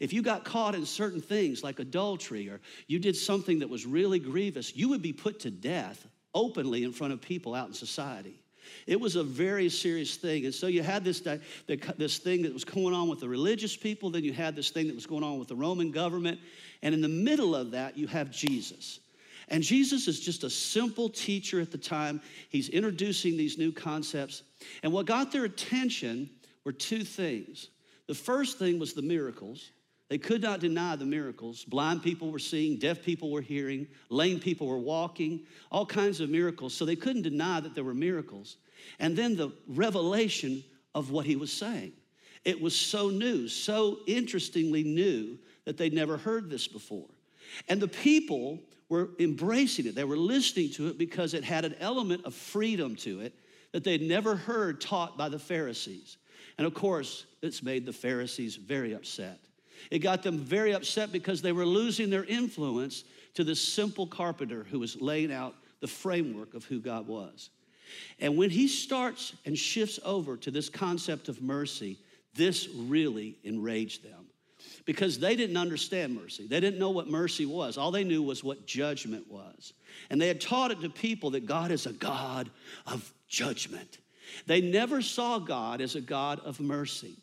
If 0.00 0.12
you 0.12 0.22
got 0.22 0.44
caught 0.44 0.74
in 0.74 0.86
certain 0.86 1.20
things 1.20 1.62
like 1.62 1.78
adultery 1.78 2.48
or 2.48 2.60
you 2.86 2.98
did 2.98 3.16
something 3.16 3.60
that 3.60 3.68
was 3.68 3.86
really 3.86 4.18
grievous, 4.18 4.76
you 4.76 4.88
would 4.88 5.02
be 5.02 5.12
put 5.12 5.40
to 5.40 5.50
death 5.50 6.06
openly 6.34 6.84
in 6.84 6.92
front 6.92 7.12
of 7.12 7.20
people 7.20 7.54
out 7.54 7.68
in 7.68 7.74
society. 7.74 8.42
It 8.86 9.00
was 9.00 9.16
a 9.16 9.22
very 9.22 9.68
serious 9.68 10.16
thing. 10.16 10.44
And 10.44 10.54
so 10.54 10.66
you 10.66 10.82
had 10.82 11.04
this, 11.04 11.22
this 11.96 12.18
thing 12.18 12.42
that 12.42 12.52
was 12.52 12.64
going 12.64 12.94
on 12.94 13.08
with 13.08 13.20
the 13.20 13.28
religious 13.28 13.76
people, 13.76 14.10
then 14.10 14.24
you 14.24 14.32
had 14.32 14.56
this 14.56 14.70
thing 14.70 14.86
that 14.86 14.94
was 14.94 15.06
going 15.06 15.24
on 15.24 15.38
with 15.38 15.48
the 15.48 15.56
Roman 15.56 15.90
government. 15.90 16.40
And 16.82 16.94
in 16.94 17.00
the 17.00 17.08
middle 17.08 17.54
of 17.54 17.72
that, 17.72 17.96
you 17.96 18.06
have 18.06 18.30
Jesus. 18.30 19.00
And 19.48 19.62
Jesus 19.62 20.08
is 20.08 20.20
just 20.20 20.44
a 20.44 20.50
simple 20.50 21.08
teacher 21.08 21.60
at 21.60 21.70
the 21.70 21.78
time. 21.78 22.20
He's 22.48 22.68
introducing 22.68 23.36
these 23.36 23.58
new 23.58 23.72
concepts. 23.72 24.42
And 24.82 24.92
what 24.92 25.06
got 25.06 25.32
their 25.32 25.44
attention 25.44 26.30
were 26.64 26.72
two 26.72 27.04
things. 27.04 27.68
The 28.06 28.14
first 28.14 28.58
thing 28.58 28.78
was 28.78 28.94
the 28.94 29.02
miracles. 29.02 29.70
They 30.08 30.18
could 30.18 30.42
not 30.42 30.60
deny 30.60 30.96
the 30.96 31.06
miracles. 31.06 31.64
Blind 31.64 32.02
people 32.02 32.30
were 32.30 32.38
seeing, 32.38 32.78
deaf 32.78 33.02
people 33.02 33.30
were 33.30 33.40
hearing, 33.40 33.86
lame 34.10 34.40
people 34.40 34.66
were 34.66 34.78
walking, 34.78 35.46
all 35.70 35.86
kinds 35.86 36.20
of 36.20 36.28
miracles. 36.28 36.74
So 36.74 36.84
they 36.84 36.96
couldn't 36.96 37.22
deny 37.22 37.60
that 37.60 37.74
there 37.74 37.84
were 37.84 37.94
miracles. 37.94 38.58
And 38.98 39.16
then 39.16 39.36
the 39.36 39.52
revelation 39.66 40.64
of 40.94 41.10
what 41.10 41.24
he 41.24 41.36
was 41.36 41.52
saying. 41.52 41.92
It 42.44 42.60
was 42.60 42.78
so 42.78 43.08
new, 43.08 43.48
so 43.48 44.00
interestingly 44.06 44.82
new 44.82 45.38
that 45.64 45.76
they'd 45.76 45.94
never 45.94 46.16
heard 46.16 46.50
this 46.50 46.68
before. 46.68 47.08
And 47.68 47.80
the 47.80 47.88
people 47.88 48.58
were 48.88 49.10
embracing 49.18 49.86
it. 49.86 49.94
They 49.94 50.04
were 50.04 50.16
listening 50.16 50.70
to 50.72 50.88
it 50.88 50.98
because 50.98 51.32
it 51.32 51.44
had 51.44 51.64
an 51.64 51.76
element 51.80 52.26
of 52.26 52.34
freedom 52.34 52.96
to 52.96 53.20
it 53.20 53.34
that 53.72 53.84
they'd 53.84 54.02
never 54.02 54.36
heard 54.36 54.80
taught 54.80 55.16
by 55.16 55.30
the 55.30 55.38
Pharisees. 55.38 56.18
And 56.62 56.68
of 56.68 56.74
course, 56.74 57.26
it's 57.42 57.60
made 57.60 57.84
the 57.86 57.92
Pharisees 57.92 58.54
very 58.54 58.92
upset. 58.92 59.40
It 59.90 59.98
got 59.98 60.22
them 60.22 60.38
very 60.38 60.72
upset 60.72 61.10
because 61.10 61.42
they 61.42 61.50
were 61.50 61.66
losing 61.66 62.08
their 62.08 62.22
influence 62.22 63.02
to 63.34 63.42
this 63.42 63.60
simple 63.60 64.06
carpenter 64.06 64.64
who 64.70 64.78
was 64.78 65.02
laying 65.02 65.32
out 65.32 65.56
the 65.80 65.88
framework 65.88 66.54
of 66.54 66.64
who 66.64 66.78
God 66.78 67.08
was. 67.08 67.50
And 68.20 68.36
when 68.36 68.48
he 68.48 68.68
starts 68.68 69.32
and 69.44 69.58
shifts 69.58 69.98
over 70.04 70.36
to 70.36 70.52
this 70.52 70.68
concept 70.68 71.28
of 71.28 71.42
mercy, 71.42 71.98
this 72.36 72.68
really 72.68 73.38
enraged 73.42 74.04
them 74.04 74.26
because 74.84 75.18
they 75.18 75.34
didn't 75.34 75.56
understand 75.56 76.14
mercy. 76.14 76.46
They 76.46 76.60
didn't 76.60 76.78
know 76.78 76.90
what 76.90 77.08
mercy 77.08 77.44
was. 77.44 77.76
All 77.76 77.90
they 77.90 78.04
knew 78.04 78.22
was 78.22 78.44
what 78.44 78.68
judgment 78.68 79.28
was. 79.28 79.72
And 80.10 80.22
they 80.22 80.28
had 80.28 80.40
taught 80.40 80.70
it 80.70 80.80
to 80.82 80.88
people 80.88 81.30
that 81.30 81.44
God 81.44 81.72
is 81.72 81.86
a 81.86 81.92
God 81.92 82.52
of 82.86 83.12
judgment. 83.26 83.98
They 84.46 84.60
never 84.60 85.02
saw 85.02 85.38
God 85.38 85.80
as 85.80 85.94
a 85.94 86.00
God 86.00 86.40
of 86.40 86.60
mercy. 86.60 87.16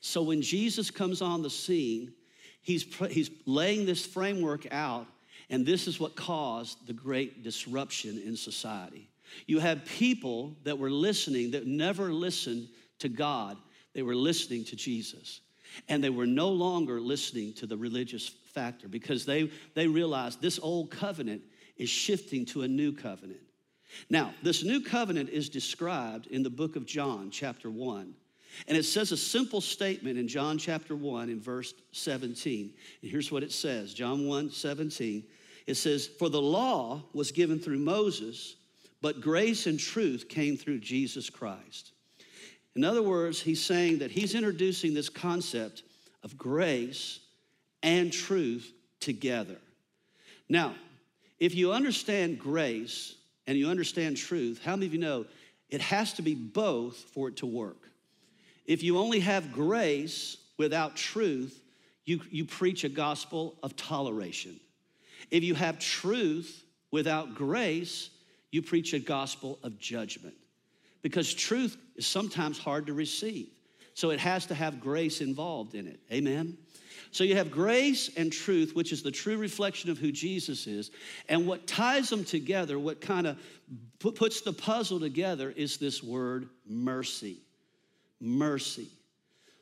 So 0.00 0.22
when 0.22 0.42
Jesus 0.42 0.90
comes 0.90 1.22
on 1.22 1.42
the 1.42 1.50
scene, 1.50 2.12
he's, 2.60 2.84
he's 3.10 3.30
laying 3.46 3.86
this 3.86 4.04
framework 4.04 4.66
out, 4.72 5.06
and 5.50 5.64
this 5.64 5.86
is 5.86 6.00
what 6.00 6.16
caused 6.16 6.86
the 6.86 6.92
great 6.92 7.42
disruption 7.42 8.20
in 8.24 8.36
society. 8.36 9.08
You 9.46 9.60
have 9.60 9.84
people 9.84 10.56
that 10.64 10.78
were 10.78 10.90
listening 10.90 11.52
that 11.52 11.66
never 11.66 12.12
listened 12.12 12.68
to 13.00 13.08
God, 13.08 13.56
they 13.94 14.02
were 14.02 14.14
listening 14.14 14.64
to 14.66 14.76
Jesus. 14.76 15.40
And 15.88 16.04
they 16.04 16.10
were 16.10 16.26
no 16.26 16.50
longer 16.50 17.00
listening 17.00 17.54
to 17.54 17.66
the 17.66 17.76
religious 17.76 18.28
factor 18.28 18.88
because 18.88 19.24
they, 19.24 19.50
they 19.74 19.86
realized 19.86 20.42
this 20.42 20.58
old 20.58 20.90
covenant 20.90 21.42
is 21.76 21.88
shifting 21.88 22.44
to 22.46 22.62
a 22.62 22.68
new 22.68 22.92
covenant. 22.92 23.40
Now, 24.10 24.34
this 24.42 24.64
new 24.64 24.80
covenant 24.80 25.30
is 25.30 25.48
described 25.48 26.26
in 26.28 26.42
the 26.42 26.50
book 26.50 26.76
of 26.76 26.86
John, 26.86 27.30
chapter 27.30 27.70
1. 27.70 28.14
And 28.68 28.76
it 28.76 28.84
says 28.84 29.12
a 29.12 29.16
simple 29.16 29.60
statement 29.60 30.18
in 30.18 30.28
John 30.28 30.58
chapter 30.58 30.94
1 30.94 31.30
in 31.30 31.40
verse 31.40 31.74
17. 31.92 32.72
And 33.02 33.10
here's 33.10 33.32
what 33.32 33.42
it 33.42 33.52
says 33.52 33.94
John 33.94 34.26
1 34.26 34.50
17. 34.50 35.24
It 35.66 35.74
says, 35.74 36.06
For 36.06 36.28
the 36.28 36.42
law 36.42 37.02
was 37.12 37.32
given 37.32 37.58
through 37.58 37.78
Moses, 37.78 38.56
but 39.00 39.20
grace 39.20 39.66
and 39.66 39.78
truth 39.78 40.28
came 40.28 40.56
through 40.56 40.80
Jesus 40.80 41.30
Christ. 41.30 41.92
In 42.74 42.84
other 42.84 43.02
words, 43.02 43.40
he's 43.40 43.62
saying 43.62 43.98
that 43.98 44.10
he's 44.10 44.34
introducing 44.34 44.94
this 44.94 45.08
concept 45.08 45.82
of 46.22 46.38
grace 46.38 47.20
and 47.82 48.12
truth 48.12 48.72
together. 49.00 49.58
Now, 50.48 50.74
if 51.38 51.54
you 51.54 51.72
understand 51.72 52.38
grace 52.38 53.16
and 53.46 53.58
you 53.58 53.68
understand 53.68 54.16
truth, 54.16 54.60
how 54.64 54.76
many 54.76 54.86
of 54.86 54.92
you 54.92 55.00
know 55.00 55.26
it 55.68 55.80
has 55.80 56.12
to 56.14 56.22
be 56.22 56.34
both 56.34 56.96
for 56.96 57.28
it 57.28 57.36
to 57.38 57.46
work? 57.46 57.88
If 58.66 58.82
you 58.82 58.98
only 58.98 59.20
have 59.20 59.52
grace 59.52 60.36
without 60.58 60.96
truth, 60.96 61.60
you, 62.04 62.20
you 62.30 62.44
preach 62.44 62.84
a 62.84 62.88
gospel 62.88 63.56
of 63.62 63.76
toleration. 63.76 64.58
If 65.30 65.42
you 65.42 65.54
have 65.54 65.78
truth 65.78 66.64
without 66.90 67.34
grace, 67.34 68.10
you 68.50 68.62
preach 68.62 68.92
a 68.92 68.98
gospel 68.98 69.58
of 69.62 69.78
judgment. 69.78 70.34
Because 71.00 71.32
truth 71.34 71.76
is 71.96 72.06
sometimes 72.06 72.58
hard 72.58 72.86
to 72.86 72.92
receive. 72.92 73.48
So 73.94 74.10
it 74.10 74.20
has 74.20 74.46
to 74.46 74.54
have 74.54 74.80
grace 74.80 75.20
involved 75.20 75.74
in 75.74 75.86
it. 75.86 76.00
Amen? 76.12 76.56
So 77.12 77.24
you 77.24 77.36
have 77.36 77.50
grace 77.50 78.10
and 78.16 78.32
truth, 78.32 78.74
which 78.74 78.90
is 78.90 79.02
the 79.02 79.10
true 79.10 79.36
reflection 79.36 79.90
of 79.90 79.98
who 79.98 80.10
Jesus 80.10 80.66
is. 80.66 80.90
And 81.28 81.46
what 81.46 81.66
ties 81.66 82.08
them 82.08 82.24
together, 82.24 82.78
what 82.78 83.00
kind 83.00 83.26
of 83.26 83.38
puts 84.00 84.40
the 84.40 84.52
puzzle 84.52 84.98
together, 84.98 85.52
is 85.54 85.76
this 85.76 86.02
word 86.02 86.48
mercy 86.66 87.38
mercy. 88.22 88.88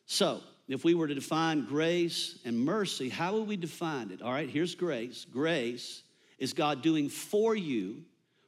So, 0.06 0.40
if 0.68 0.84
we 0.84 0.94
were 0.94 1.08
to 1.08 1.14
define 1.14 1.64
grace 1.64 2.38
and 2.44 2.56
mercy, 2.56 3.08
how 3.08 3.32
would 3.32 3.48
we 3.48 3.56
define 3.56 4.12
it? 4.12 4.22
All 4.22 4.30
right, 4.30 4.48
here's 4.48 4.76
grace. 4.76 5.26
Grace 5.32 6.02
is 6.38 6.52
God 6.52 6.82
doing 6.82 7.08
for 7.08 7.56
you 7.56 8.04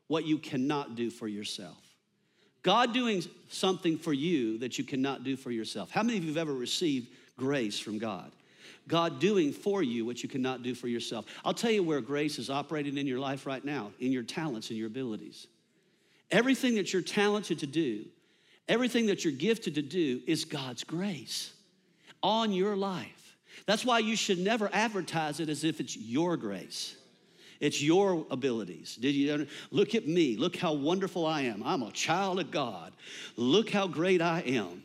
what 0.06 0.24
you 0.24 0.38
cannot 0.38 0.94
do 0.94 1.10
for 1.10 1.26
yourself. 1.26 1.78
God 2.62 2.94
doing 2.94 3.24
something 3.48 3.98
for 3.98 4.12
you 4.12 4.58
that 4.58 4.78
you 4.78 4.84
cannot 4.84 5.24
do 5.24 5.36
for 5.36 5.50
yourself. 5.50 5.90
How 5.90 6.04
many 6.04 6.18
of 6.18 6.22
you 6.22 6.30
have 6.30 6.36
ever 6.36 6.54
received 6.54 7.08
grace 7.36 7.80
from 7.80 7.98
God? 7.98 8.30
God 8.88 9.20
doing 9.20 9.52
for 9.52 9.82
you 9.82 10.04
what 10.04 10.22
you 10.22 10.28
cannot 10.28 10.62
do 10.62 10.74
for 10.74 10.88
yourself. 10.88 11.26
I'll 11.44 11.54
tell 11.54 11.70
you 11.70 11.82
where 11.82 12.00
grace 12.00 12.38
is 12.38 12.50
operating 12.50 12.98
in 12.98 13.06
your 13.06 13.20
life 13.20 13.46
right 13.46 13.64
now 13.64 13.92
in 14.00 14.12
your 14.12 14.22
talents 14.22 14.70
and 14.70 14.78
your 14.78 14.88
abilities. 14.88 15.46
Everything 16.30 16.76
that 16.76 16.92
you're 16.92 17.02
talented 17.02 17.58
to 17.60 17.66
do, 17.66 18.04
everything 18.68 19.06
that 19.06 19.24
you're 19.24 19.32
gifted 19.32 19.74
to 19.76 19.82
do 19.82 20.20
is 20.26 20.44
God's 20.44 20.84
grace 20.84 21.52
on 22.22 22.52
your 22.52 22.76
life. 22.76 23.36
That's 23.66 23.84
why 23.84 24.00
you 24.00 24.16
should 24.16 24.38
never 24.38 24.68
advertise 24.72 25.40
it 25.40 25.48
as 25.48 25.64
if 25.64 25.78
it's 25.78 25.96
your 25.96 26.36
grace. 26.36 26.96
It's 27.60 27.80
your 27.80 28.26
abilities. 28.30 28.96
Did 28.96 29.14
you 29.14 29.46
look 29.70 29.94
at 29.94 30.08
me? 30.08 30.36
Look 30.36 30.56
how 30.56 30.72
wonderful 30.72 31.26
I 31.26 31.42
am. 31.42 31.62
I'm 31.64 31.82
a 31.82 31.92
child 31.92 32.40
of 32.40 32.50
God. 32.50 32.92
Look 33.36 33.70
how 33.70 33.86
great 33.86 34.20
I 34.20 34.40
am. 34.40 34.82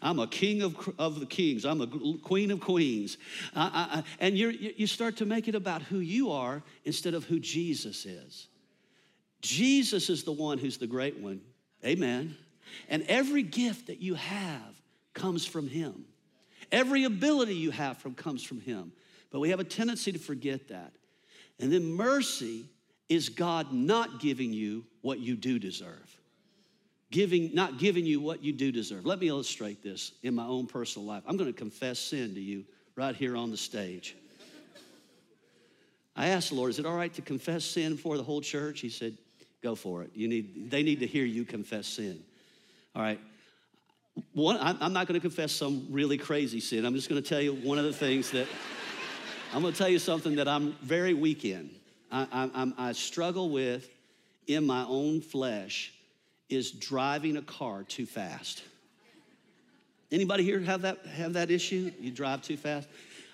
I'm 0.00 0.18
a 0.18 0.26
king 0.26 0.62
of, 0.62 0.76
of 0.98 1.20
the 1.20 1.26
kings. 1.26 1.64
I'm 1.64 1.80
a 1.80 1.86
queen 2.18 2.50
of 2.50 2.60
queens. 2.60 3.18
I, 3.54 3.88
I, 3.98 4.02
and 4.20 4.36
you 4.36 4.48
you 4.50 4.86
start 4.86 5.16
to 5.18 5.26
make 5.26 5.48
it 5.48 5.54
about 5.54 5.82
who 5.82 5.98
you 5.98 6.30
are 6.30 6.62
instead 6.84 7.14
of 7.14 7.24
who 7.24 7.38
Jesus 7.38 8.06
is. 8.06 8.48
Jesus 9.42 10.08
is 10.10 10.24
the 10.24 10.32
one 10.32 10.58
who's 10.58 10.78
the 10.78 10.86
great 10.86 11.18
one. 11.18 11.40
Amen. 11.84 12.36
And 12.88 13.02
every 13.04 13.42
gift 13.42 13.86
that 13.86 14.00
you 14.00 14.14
have 14.14 14.74
comes 15.14 15.46
from 15.46 15.68
him. 15.68 16.04
Every 16.72 17.04
ability 17.04 17.54
you 17.54 17.70
have 17.70 17.98
from 17.98 18.14
comes 18.14 18.42
from 18.42 18.60
him. 18.60 18.92
But 19.30 19.40
we 19.40 19.50
have 19.50 19.60
a 19.60 19.64
tendency 19.64 20.12
to 20.12 20.18
forget 20.18 20.68
that. 20.68 20.92
And 21.60 21.72
then 21.72 21.84
mercy 21.84 22.66
is 23.08 23.28
God 23.28 23.72
not 23.72 24.20
giving 24.20 24.52
you 24.52 24.84
what 25.00 25.20
you 25.20 25.36
do 25.36 25.58
deserve. 25.58 26.15
Giving, 27.16 27.54
not 27.54 27.78
giving 27.78 28.04
you 28.04 28.20
what 28.20 28.44
you 28.44 28.52
do 28.52 28.70
deserve. 28.70 29.06
Let 29.06 29.20
me 29.20 29.28
illustrate 29.28 29.82
this 29.82 30.12
in 30.22 30.34
my 30.34 30.44
own 30.44 30.66
personal 30.66 31.08
life. 31.08 31.22
I'm 31.26 31.38
going 31.38 31.50
to 31.50 31.58
confess 31.58 31.98
sin 31.98 32.34
to 32.34 32.40
you 32.42 32.66
right 32.94 33.16
here 33.16 33.38
on 33.38 33.50
the 33.50 33.56
stage. 33.56 34.14
I 36.14 36.26
asked 36.28 36.50
the 36.50 36.56
Lord, 36.56 36.68
is 36.68 36.78
it 36.78 36.84
all 36.84 36.94
right 36.94 37.14
to 37.14 37.22
confess 37.22 37.64
sin 37.64 37.94
before 37.94 38.18
the 38.18 38.22
whole 38.22 38.42
church? 38.42 38.80
He 38.80 38.90
said, 38.90 39.16
go 39.62 39.74
for 39.74 40.02
it. 40.02 40.10
You 40.14 40.28
need, 40.28 40.70
they 40.70 40.82
need 40.82 41.00
to 41.00 41.06
hear 41.06 41.24
you 41.24 41.46
confess 41.46 41.86
sin. 41.86 42.22
All 42.94 43.00
right. 43.00 43.18
One, 44.34 44.58
I'm 44.60 44.92
not 44.92 45.06
going 45.06 45.18
to 45.18 45.26
confess 45.26 45.52
some 45.52 45.86
really 45.88 46.18
crazy 46.18 46.60
sin. 46.60 46.84
I'm 46.84 46.94
just 46.94 47.08
going 47.08 47.22
to 47.22 47.26
tell 47.26 47.40
you 47.40 47.54
one 47.54 47.78
of 47.78 47.86
the 47.86 47.94
things 47.94 48.30
that 48.32 48.46
I'm 49.54 49.62
going 49.62 49.72
to 49.72 49.78
tell 49.78 49.88
you 49.88 50.00
something 50.00 50.36
that 50.36 50.48
I'm 50.48 50.72
very 50.82 51.14
weak 51.14 51.46
in. 51.46 51.70
I, 52.12 52.50
I, 52.54 52.88
I 52.88 52.92
struggle 52.92 53.48
with 53.48 53.88
in 54.46 54.66
my 54.66 54.84
own 54.84 55.22
flesh 55.22 55.94
is 56.48 56.70
driving 56.70 57.36
a 57.36 57.42
car 57.42 57.82
too 57.82 58.06
fast. 58.06 58.62
Anybody 60.12 60.44
here 60.44 60.60
have 60.60 60.82
that 60.82 61.04
have 61.06 61.32
that 61.32 61.50
issue? 61.50 61.90
You 62.00 62.10
drive 62.10 62.42
too 62.42 62.56
fast? 62.56 62.88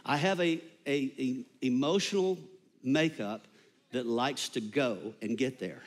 I 0.04 0.16
have 0.16 0.40
a, 0.40 0.60
a, 0.86 1.12
a 1.18 1.44
emotional 1.60 2.38
makeup 2.82 3.46
that 3.92 4.06
likes 4.06 4.48
to 4.50 4.60
go 4.60 5.12
and 5.20 5.36
get 5.36 5.58
there. 5.58 5.82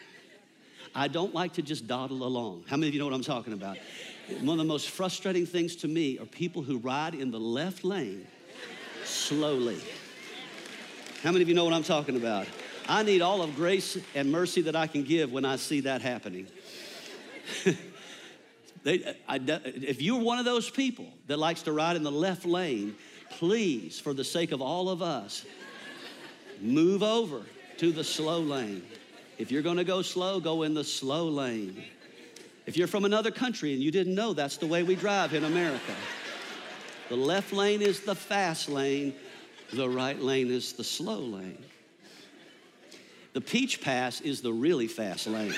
I 0.93 1.07
don't 1.09 1.33
like 1.33 1.53
to 1.53 1.61
just 1.61 1.87
dawdle 1.87 2.23
along. 2.23 2.63
How 2.67 2.77
many 2.77 2.87
of 2.87 2.93
you 2.93 2.99
know 2.99 3.05
what 3.05 3.13
I'm 3.13 3.23
talking 3.23 3.51
about? 3.51 3.77
One 4.41 4.59
of 4.59 4.65
the 4.65 4.71
most 4.71 4.89
frustrating 4.89 5.45
things 5.45 5.75
to 5.77 5.87
me 5.87 6.17
are 6.19 6.25
people 6.25 6.61
who 6.61 6.77
ride 6.77 7.13
in 7.15 7.31
the 7.31 7.39
left 7.39 7.83
lane 7.83 8.25
slowly. 9.03 9.79
How 11.21 11.31
many 11.31 11.41
of 11.41 11.49
you 11.49 11.55
know 11.55 11.65
what 11.65 11.73
I'm 11.73 11.83
talking 11.83 12.15
about? 12.15 12.47
I 12.87 13.03
need 13.03 13.21
all 13.21 13.41
of 13.41 13.55
grace 13.55 13.97
and 14.13 14.31
mercy 14.31 14.61
that 14.61 14.75
I 14.75 14.87
can 14.87 15.03
give 15.03 15.31
when 15.31 15.43
I 15.43 15.55
see 15.55 15.81
that 15.81 16.01
happening. 16.01 16.47
they, 18.83 19.15
I, 19.27 19.39
if 19.65 20.01
you're 20.01 20.21
one 20.21 20.39
of 20.39 20.45
those 20.45 20.69
people 20.69 21.07
that 21.27 21.37
likes 21.37 21.63
to 21.63 21.71
ride 21.71 21.95
in 21.95 22.03
the 22.03 22.11
left 22.11 22.45
lane, 22.45 22.95
please, 23.31 23.99
for 23.99 24.13
the 24.13 24.23
sake 24.23 24.51
of 24.51 24.61
all 24.61 24.89
of 24.89 25.01
us, 25.01 25.45
move 26.61 27.03
over 27.03 27.41
to 27.77 27.91
the 27.91 28.03
slow 28.03 28.39
lane. 28.39 28.83
If 29.37 29.51
you're 29.51 29.61
gonna 29.61 29.83
go 29.83 30.01
slow, 30.01 30.39
go 30.39 30.63
in 30.63 30.73
the 30.73 30.83
slow 30.83 31.27
lane. 31.27 31.83
If 32.65 32.77
you're 32.77 32.87
from 32.87 33.05
another 33.05 33.31
country 33.31 33.73
and 33.73 33.83
you 33.83 33.91
didn't 33.91 34.15
know 34.15 34.33
that's 34.33 34.57
the 34.57 34.67
way 34.67 34.81
we 34.83 34.95
drive 34.95 35.33
in 35.33 35.43
America, 35.43 35.93
the 37.09 37.15
left 37.15 37.53
lane 37.53 37.81
is 37.81 37.99
the 38.01 38.15
fast 38.15 38.69
lane, 38.69 39.13
the 39.73 39.87
right 39.87 40.19
lane 40.19 40.49
is 40.49 40.73
the 40.73 40.83
slow 40.83 41.19
lane. 41.19 41.63
The 43.33 43.41
peach 43.41 43.81
pass 43.81 44.21
is 44.21 44.41
the 44.41 44.53
really 44.53 44.87
fast 44.87 45.27
lane. 45.27 45.53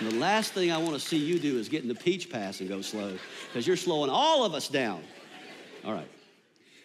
And 0.00 0.10
the 0.10 0.16
last 0.16 0.52
thing 0.52 0.72
I 0.72 0.78
want 0.78 0.94
to 0.94 1.00
see 1.00 1.18
you 1.18 1.38
do 1.38 1.58
is 1.58 1.68
get 1.68 1.82
in 1.82 1.88
the 1.88 1.94
peach 1.94 2.30
pass 2.30 2.60
and 2.60 2.68
go 2.68 2.80
slow 2.80 3.16
because 3.48 3.66
you're 3.66 3.76
slowing 3.76 4.10
all 4.10 4.44
of 4.44 4.54
us 4.54 4.68
down. 4.68 5.02
All 5.84 5.92
right. 5.92 6.08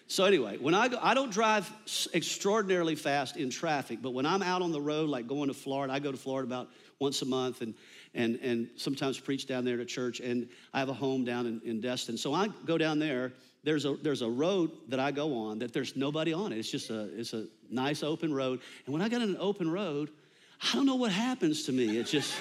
So 0.08 0.26
anyway, 0.26 0.58
when 0.58 0.76
I 0.76 0.88
go, 0.88 1.00
I 1.02 1.14
don't 1.14 1.32
drive 1.32 1.72
extraordinarily 2.14 2.96
fast 2.96 3.38
in 3.38 3.50
traffic, 3.50 4.00
but 4.02 4.12
when 4.12 4.26
I'm 4.26 4.44
out 4.44 4.62
on 4.62 4.72
the 4.72 4.82
road, 4.82 5.10
like 5.10 5.28
going 5.28 5.48
to 5.48 5.54
Florida, 5.54 5.94
I 5.94 6.00
go 6.00 6.12
to 6.12 6.18
Florida 6.18 6.46
about 6.46 6.70
once 7.00 7.22
a 7.22 7.26
month 7.26 7.62
and 7.62 7.74
and 8.14 8.36
and 8.42 8.70
sometimes 8.76 9.20
preach 9.20 9.48
down 9.48 9.66
there 9.66 9.78
to 9.78 9.86
church. 9.86 10.20
And 10.20 10.48
I 10.74 10.80
have 10.80 10.90
a 10.90 10.94
home 10.94 11.26
down 11.26 11.48
in, 11.48 11.62
in 11.66 11.82
Destin, 11.82 12.18
so 12.18 12.34
I 12.34 12.50
go 12.66 12.78
down 12.78 13.00
there 13.00 13.34
there's 13.66 13.84
a, 13.86 13.96
there's 13.96 14.22
a 14.22 14.30
road 14.30 14.72
that 14.90 15.00
I 15.00 15.12
go 15.12 15.36
on 15.36 15.60
that 15.60 15.74
there's 15.74 15.96
nobody 15.96 16.32
on 16.32 16.54
it. 16.54 16.60
It's 16.60 16.70
just 16.70 16.92
a, 16.92 17.10
it's 17.20 17.34
a 17.34 17.48
nice 17.70 18.04
open 18.04 18.32
road. 18.32 18.62
And 18.86 18.94
when 18.94 19.02
I 19.02 19.10
get 19.10 19.24
on 19.24 19.30
an 19.30 19.38
open 19.40 19.70
road, 19.70 20.12
I 20.62 20.76
don't 20.76 20.86
know 20.86 20.96
what 20.96 21.12
happens 21.12 21.64
to 21.64 21.72
me. 21.72 21.98
It's 21.98 22.12
just, 22.12 22.32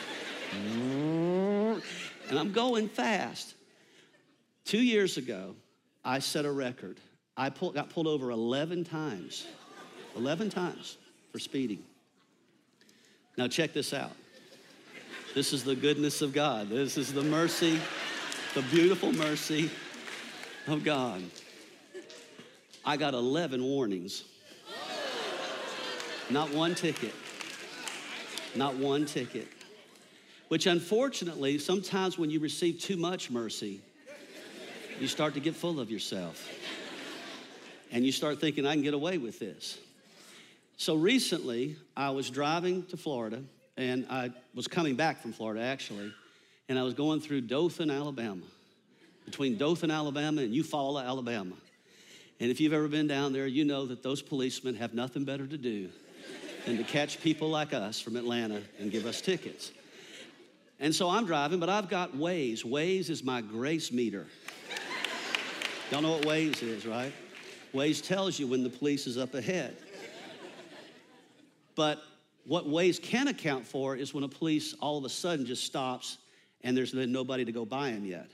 Mm. 0.55 1.83
and 2.29 2.39
I'm 2.39 2.53
going 2.53 2.89
fast. 2.89 3.55
Two 4.65 4.83
years 4.83 5.17
ago, 5.17 5.55
I 6.05 6.19
set 6.19 6.45
a 6.45 6.51
record. 6.51 6.99
I 7.37 7.51
pull, 7.51 7.73
got 7.73 7.91
pulled 7.91 8.07
over 8.07 8.31
11 8.31 8.85
times, 8.85 9.47
11 10.17 10.51
times 10.51 10.97
for 11.33 11.39
speeding. 11.39 11.83
Now, 13.37 13.49
check 13.49 13.73
this 13.73 13.93
out. 13.93 14.13
This 15.35 15.53
is 15.53 15.65
the 15.65 15.75
goodness 15.75 16.23
of 16.23 16.33
God. 16.33 16.69
This 16.69 16.97
is 16.97 17.13
the 17.13 17.25
mercy, 17.25 17.81
the 18.55 18.63
beautiful 18.63 19.13
mercy 19.13 19.69
of 20.69 20.85
God. 20.85 21.23
I 22.85 22.97
got 22.97 23.15
11 23.15 23.63
warnings. 23.63 24.25
Not 26.31 26.53
one 26.53 26.75
ticket. 26.75 27.13
Not 28.55 28.77
one 28.77 29.07
ticket. 29.07 29.49
Which 30.55 30.67
unfortunately, 30.67 31.59
sometimes 31.59 32.17
when 32.17 32.31
you 32.31 32.39
receive 32.39 32.79
too 32.79 32.97
much 32.97 33.29
mercy, 33.29 33.81
you 35.01 35.09
start 35.09 35.35
to 35.35 35.41
get 35.41 35.57
full 35.57 35.81
of 35.81 35.91
yourself. 35.91 36.49
And 37.91 38.07
you 38.07 38.13
start 38.13 38.41
thinking, 38.41 38.65
I 38.65 38.75
can 38.75 38.85
get 38.85 38.95
away 38.95 39.19
with 39.19 39.41
this. 39.41 39.79
So 40.77 40.95
recently, 40.95 41.75
I 41.97 42.11
was 42.11 42.31
driving 42.31 42.85
to 42.87 42.97
Florida, 42.97 43.43
and 43.77 44.07
I 44.09 44.31
was 44.55 44.69
coming 44.69 44.95
back 44.95 45.21
from 45.21 45.33
Florida 45.33 45.61
actually, 45.61 46.13
and 46.69 46.79
I 46.79 46.85
was 46.85 46.95
going 46.95 47.21
through 47.21 47.41
Dothan, 47.41 47.91
Alabama 47.91 48.45
between 49.25 49.59
Dothan, 49.59 49.91
Alabama 49.91 50.43
and 50.43 50.55
Eufaula, 50.55 51.05
Alabama. 51.05 51.57
And 52.39 52.49
if 52.49 52.61
you've 52.61 52.75
ever 52.75 52.87
been 52.87 53.09
down 53.09 53.33
there, 53.33 53.49
you 53.49 53.65
know 53.65 53.87
that 53.87 54.05
those 54.05 54.23
policemen 54.23 54.77
have 54.77 54.95
nothing 54.95 55.25
better 55.25 55.49
to 55.49 55.59
do 55.59 55.89
than 56.65 56.77
to 56.77 56.85
catch 56.85 57.21
people 57.23 57.51
like 57.51 57.75
us 57.75 58.01
from 58.01 58.15
Atlanta 58.15 58.63
and 58.79 58.93
give 58.93 59.05
us 59.05 59.21
tickets. 59.21 59.73
And 60.85 60.95
so 60.95 61.09
I'm 61.09 61.25
driving, 61.25 61.61
but 61.61 61.71
I've 61.71 61.89
got 61.89 62.13
Waze. 62.13 62.63
Waze 62.63 63.09
is 63.09 63.25
my 63.25 63.41
grace 63.41 63.91
meter. 63.91 64.27
Y'all 65.91 66.03
know 66.03 66.13
what 66.13 66.27
Waze 66.27 66.63
is, 66.63 66.85
right? 66.85 67.11
Waze 67.73 68.07
tells 68.07 68.39
you 68.39 68.47
when 68.47 68.63
the 68.63 68.69
police 68.69 69.07
is 69.07 69.17
up 69.17 69.33
ahead. 69.33 69.79
But 71.75 72.03
what 72.47 72.67
Waze 72.67 73.03
can 73.03 73.29
account 73.29 73.67
for 73.67 73.97
is 73.97 74.13
when 74.13 74.25
a 74.25 74.29
police 74.29 74.75
all 74.75 74.99
of 74.99 75.05
a 75.05 75.09
sudden 75.09 75.47
just 75.47 75.65
stops 75.65 76.19
and 76.63 76.77
there's 76.77 76.93
been 76.93 77.11
nobody 77.11 77.47
to 77.47 77.53
go 77.53 77.65
by 77.65 77.89
him 77.89 78.05
yet 78.05 78.31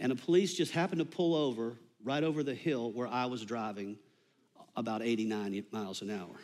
and 0.00 0.12
the 0.12 0.16
police 0.16 0.54
just 0.54 0.72
happened 0.72 1.00
to 1.00 1.04
pull 1.04 1.34
over 1.34 1.76
right 2.04 2.22
over 2.22 2.42
the 2.42 2.54
hill 2.54 2.92
where 2.92 3.08
I 3.08 3.26
was 3.26 3.44
driving 3.44 3.98
about 4.76 5.02
89 5.02 5.64
miles 5.72 6.02
an 6.02 6.10
hour, 6.10 6.36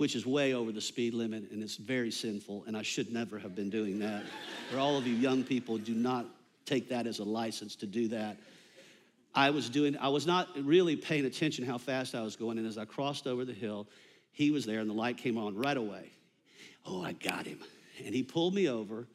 which 0.00 0.16
is 0.16 0.24
way 0.24 0.54
over 0.54 0.72
the 0.72 0.80
speed 0.80 1.12
limit 1.12 1.50
and 1.50 1.62
it's 1.62 1.76
very 1.76 2.10
sinful, 2.10 2.64
and 2.66 2.74
I 2.74 2.80
should 2.80 3.12
never 3.12 3.38
have 3.38 3.54
been 3.54 3.68
doing 3.68 3.98
that. 3.98 4.22
For 4.70 4.78
all 4.78 4.96
of 4.96 5.06
you 5.06 5.14
young 5.14 5.44
people, 5.44 5.76
do 5.76 5.92
not 5.92 6.24
take 6.64 6.88
that 6.88 7.06
as 7.06 7.18
a 7.18 7.24
license 7.24 7.76
to 7.76 7.86
do 7.86 8.08
that. 8.08 8.38
I 9.34 9.50
was 9.50 9.68
doing, 9.68 9.98
I 9.98 10.08
was 10.08 10.26
not 10.26 10.48
really 10.56 10.96
paying 10.96 11.26
attention 11.26 11.66
how 11.66 11.76
fast 11.76 12.14
I 12.14 12.22
was 12.22 12.34
going, 12.34 12.56
and 12.56 12.66
as 12.66 12.78
I 12.78 12.86
crossed 12.86 13.26
over 13.26 13.44
the 13.44 13.52
hill, 13.52 13.86
he 14.32 14.50
was 14.50 14.64
there 14.64 14.80
and 14.80 14.88
the 14.88 14.94
light 14.94 15.18
came 15.18 15.36
on 15.36 15.54
right 15.54 15.76
away. 15.76 16.10
Oh, 16.86 17.04
I 17.04 17.12
got 17.12 17.44
him. 17.44 17.58
And 18.02 18.14
he 18.14 18.22
pulled 18.22 18.54
me 18.54 18.70
over, 18.70 19.06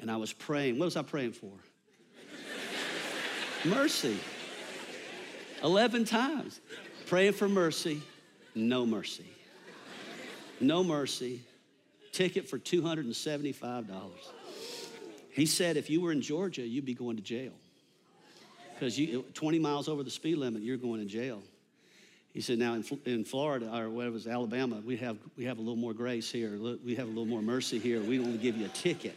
and 0.00 0.10
I 0.10 0.16
was 0.16 0.32
praying. 0.32 0.80
What 0.80 0.86
was 0.86 0.96
I 0.96 1.02
praying 1.02 1.34
for? 1.34 1.52
mercy. 3.64 4.18
11 5.62 6.06
times. 6.06 6.60
Praying 7.06 7.34
for 7.34 7.48
mercy, 7.48 8.02
no 8.56 8.84
mercy. 8.84 9.33
No 10.60 10.84
mercy. 10.84 11.42
Ticket 12.12 12.48
for 12.48 12.58
$275. 12.58 13.86
He 15.32 15.46
said 15.46 15.76
if 15.76 15.90
you 15.90 16.00
were 16.00 16.12
in 16.12 16.20
Georgia, 16.20 16.62
you'd 16.62 16.84
be 16.84 16.94
going 16.94 17.16
to 17.16 17.22
jail. 17.22 17.52
Because 18.74 18.98
you 18.98 19.22
20 19.34 19.58
miles 19.58 19.88
over 19.88 20.02
the 20.02 20.10
speed 20.10 20.36
limit, 20.36 20.62
you're 20.62 20.76
going 20.76 21.00
to 21.00 21.06
jail. 21.06 21.42
He 22.32 22.40
said, 22.40 22.58
now 22.58 22.74
in, 22.74 22.84
in 23.04 23.24
Florida, 23.24 23.66
or 23.66 23.88
whatever 23.88 24.10
it 24.10 24.12
was, 24.12 24.26
Alabama, 24.26 24.82
we 24.84 24.96
have, 24.96 25.16
we 25.36 25.44
have 25.44 25.58
a 25.58 25.60
little 25.60 25.76
more 25.76 25.94
grace 25.94 26.30
here. 26.30 26.58
We 26.84 26.96
have 26.96 27.06
a 27.06 27.10
little 27.10 27.26
more 27.26 27.42
mercy 27.42 27.78
here. 27.78 28.00
We 28.00 28.18
only 28.18 28.38
give 28.38 28.56
you 28.56 28.66
a 28.66 28.70
ticket. 28.70 29.16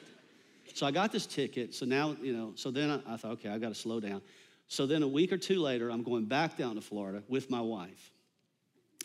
So 0.76 0.86
I 0.86 0.92
got 0.92 1.12
this 1.12 1.26
ticket. 1.26 1.74
So 1.74 1.88
now, 1.88 2.16
you 2.22 2.34
know, 2.34 2.52
so 2.56 2.70
then 2.70 2.92
I, 2.92 3.14
I 3.14 3.18
thought, 3.18 3.32
okay, 3.34 3.50
I 3.50 3.58
got 3.58 3.70
to 3.70 3.76
slow 3.76 4.00
down. 4.00 4.22
So 4.68 4.86
then 4.86 5.02
a 5.02 5.08
week 5.08 5.32
or 5.32 5.38
two 5.38 5.60
later, 5.60 5.90
I'm 5.90 6.04
going 6.04 6.26
back 6.26 6.58
down 6.58 6.76
to 6.76 6.82
Florida 6.82 7.24
with 7.28 7.50
my 7.50 7.62
wife. 7.62 8.12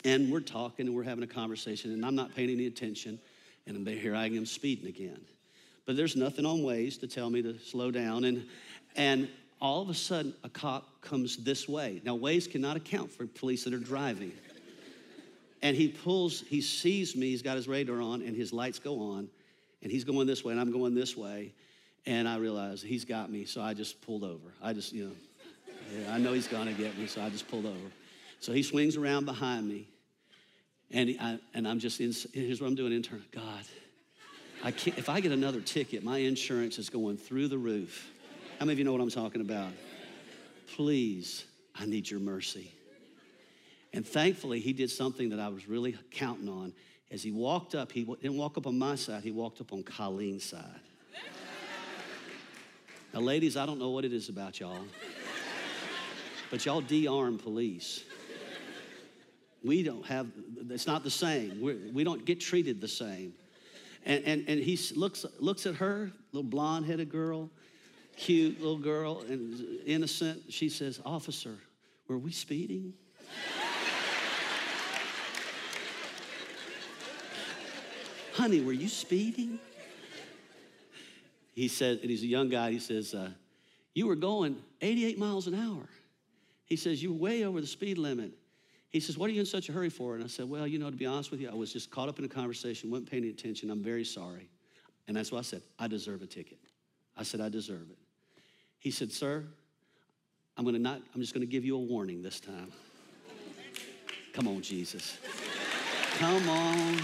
And 0.05 0.33
we're 0.33 0.41
talking 0.41 0.87
and 0.87 0.97
we're 0.97 1.05
having 1.05 1.25
a 1.25 1.29
conversation, 1.29 1.93
and 1.93 2.05
I'm 2.05 2.15
not 2.15 2.35
paying 2.35 2.51
any 2.51 2.67
attention. 2.67 3.19
And 3.67 3.77
I'm 3.77 3.87
here 3.87 4.15
I 4.15 4.27
am 4.27 4.47
speeding 4.47 4.88
again. 4.88 5.21
But 5.87 5.97
there's 5.97 6.17
nothing 6.17 6.47
on 6.47 6.59
Waze 6.59 6.99
to 7.01 7.07
tell 7.07 7.31
me 7.31 7.43
to 7.43 7.59
slow 7.59 7.91
down. 7.91 8.25
And, 8.25 8.47
and 8.97 9.29
all 9.61 9.83
of 9.83 9.88
a 9.88 9.95
sudden, 9.95 10.35
a 10.43 10.49
cop 10.49 11.01
comes 11.01 11.37
this 11.37 11.69
way. 11.69 12.01
Now, 12.05 12.17
Waze 12.17 12.51
cannot 12.51 12.77
account 12.77 13.12
for 13.12 13.27
police 13.27 13.65
that 13.65 13.75
are 13.75 13.79
driving. 13.79 14.33
And 15.62 15.77
he 15.77 15.88
pulls, 15.88 16.41
he 16.41 16.61
sees 16.61 17.15
me, 17.15 17.31
he's 17.31 17.43
got 17.43 17.57
his 17.57 17.69
radar 17.69 18.01
on, 18.01 18.23
and 18.23 18.35
his 18.35 18.53
lights 18.53 18.81
go 18.81 19.01
on. 19.01 19.29
And 19.83 19.91
he's 19.91 20.05
going 20.05 20.27
this 20.27 20.45
way, 20.45 20.53
and 20.53 20.61
I'm 20.61 20.73
going 20.73 20.95
this 20.95 21.17
way. 21.17 21.53
And 22.07 22.29
I 22.29 22.38
realize 22.38 22.83
he's 22.83 23.05
got 23.05 23.31
me, 23.31 23.45
so 23.45 23.61
I 23.61 23.75
just 23.75 24.01
pulled 24.03 24.25
over. 24.25 24.53
I 24.61 24.73
just, 24.73 24.93
you 24.93 25.05
know, 25.05 25.12
yeah, 25.97 26.12
I 26.12 26.19
know 26.19 26.33
he's 26.33 26.49
gonna 26.49 26.73
get 26.73 26.99
me, 26.99 27.07
so 27.07 27.23
I 27.23 27.31
just 27.31 27.49
pulled 27.49 27.67
over. 27.67 27.93
So 28.41 28.53
he 28.53 28.65
swings 28.65 28.97
around 28.97 29.25
behind 29.25 29.69
me, 29.69 29.87
and, 30.92 31.16
I, 31.20 31.38
and 31.55 31.66
I'm 31.66 31.78
just, 31.78 32.00
in, 32.00 32.12
here's 32.33 32.61
what 32.61 32.66
I'm 32.66 32.74
doing 32.74 32.92
in 32.92 33.02
turn. 33.02 33.24
God, 33.31 33.64
I 34.62 34.70
can't, 34.70 34.98
if 34.98 35.09
I 35.09 35.20
get 35.20 35.33
another 35.33 35.61
ticket, 35.61 36.05
my 36.05 36.18
insurance 36.18 36.78
is 36.78 36.90
going 36.90 37.16
through 37.16 37.48
the 37.48 37.59
roof. 37.59 38.11
How 38.59 38.66
many 38.66 38.74
of 38.74 38.78
you 38.78 38.85
know 38.85 38.92
what 38.92 39.00
I'm 39.00 39.11
talking 39.11 39.40
about? 39.40 39.72
Please, 40.76 41.44
I 41.74 41.87
need 41.87 42.09
your 42.09 42.20
mercy. 42.20 42.72
And 43.92 44.07
thankfully, 44.07 44.61
he 44.61 44.72
did 44.72 44.90
something 44.90 45.31
that 45.31 45.40
I 45.40 45.48
was 45.48 45.68
really 45.68 45.96
counting 46.11 46.48
on. 46.48 46.72
As 47.11 47.22
he 47.22 47.31
walked 47.31 47.74
up, 47.74 47.92
he 47.92 48.05
didn't 48.05 48.37
walk 48.38 48.57
up 48.57 48.66
on 48.66 48.78
my 48.78 48.94
side, 48.94 49.22
he 49.22 49.31
walked 49.31 49.61
up 49.61 49.72
on 49.72 49.83
Colleen's 49.83 50.44
side. 50.44 50.81
Now, 53.12 53.20
ladies, 53.20 53.59
I 53.59 53.66
don't 53.66 53.78
know 53.78 53.90
what 53.90 54.07
it 54.07 54.12
is 54.14 54.31
about 54.31 54.59
y'all, 54.59 54.87
but 56.50 56.64
y'all 56.64 56.81
de-arm 56.81 57.37
police. 57.37 58.05
We 59.64 59.83
don't 59.83 60.05
have, 60.07 60.27
it's 60.70 60.87
not 60.87 61.05
the 61.05 61.11
same. 61.11 61.61
We're, 61.61 61.79
we 61.92 62.05
do 62.05 62.11
not 62.11 62.25
get 62.25 62.40
treated 62.40 62.81
the 62.81 62.88
same. 62.88 63.35
And, 64.05 64.25
and, 64.25 64.44
and 64.48 64.61
he 64.61 64.79
looks, 64.96 65.25
looks 65.38 65.66
at 65.66 65.77
her, 65.77 66.11
little 66.33 66.48
blonde 66.48 66.87
headed 66.87 67.11
girl, 67.11 67.51
cute 68.16 68.59
little 68.61 68.79
girl 68.79 69.20
and 69.29 69.81
innocent. 69.87 70.42
She 70.48 70.68
says, 70.68 71.01
Officer, 71.05 71.59
were 72.09 72.18
we 72.18 72.33
speeding? 72.33 72.94
Honey, 78.35 78.61
were 78.61 78.72
you 78.72 78.88
speeding? 78.88 79.61
He 81.55 81.68
said, 81.68 81.98
and 82.01 82.11
he's 82.11 82.22
a 82.22 82.27
young 82.27 82.48
guy, 82.48 82.72
he 82.72 82.79
says, 82.79 83.14
uh, 83.14 83.31
You 83.94 84.07
were 84.07 84.16
going 84.16 84.57
88 84.81 85.18
miles 85.18 85.46
an 85.46 85.55
hour. 85.55 85.87
He 86.64 86.77
says, 86.77 87.03
You 87.03 87.12
were 87.12 87.18
way 87.18 87.44
over 87.44 87.61
the 87.61 87.66
speed 87.66 87.98
limit. 87.98 88.33
He 88.92 89.00
says, 89.00 89.16
What 89.16 89.31
are 89.31 89.33
you 89.33 89.40
in 89.40 89.46
such 89.46 89.68
a 89.70 89.72
hurry 89.72 89.88
for? 89.88 90.14
And 90.14 90.22
I 90.22 90.26
said, 90.26 90.48
Well, 90.48 90.66
you 90.66 90.78
know, 90.78 90.90
to 90.90 90.96
be 90.96 91.07
honest 91.07 91.31
with 91.31 91.40
you, 91.40 91.48
I 91.48 91.55
was 91.55 91.72
just 91.72 91.90
caught 91.90 92.09
up 92.09 92.18
in 92.18 92.24
a 92.24 92.28
conversation, 92.28 92.90
wasn't 92.90 93.11
paying 93.11 93.24
attention. 93.24 93.70
I'm 93.70 93.83
very 93.83 94.05
sorry. 94.05 94.48
And 95.09 95.16
that's 95.16 95.33
why 95.33 95.38
I 95.38 95.42
said, 95.42 95.62
I 95.78 95.88
deserve 95.88 96.22
a 96.22 96.26
ticket. 96.26 96.59
I 97.16 97.22
said, 97.22 97.40
I 97.40 97.48
deserve 97.48 97.90
it. 97.90 97.98
He 98.78 98.90
said, 98.90 99.11
Sir, 99.11 99.44
I'm 100.57 100.64
gonna 100.64 100.78
not, 100.78 101.00
I'm 101.14 101.20
just 101.20 101.33
gonna 101.33 101.46
give 101.46 101.64
you 101.64 101.74
a 101.76 101.81
warning 101.81 102.22
this 102.22 102.38
time. 102.38 102.70
Come 104.35 104.46
on, 104.46 104.61
Jesus. 104.61 105.18
Come 106.18 106.48
on. 106.48 106.98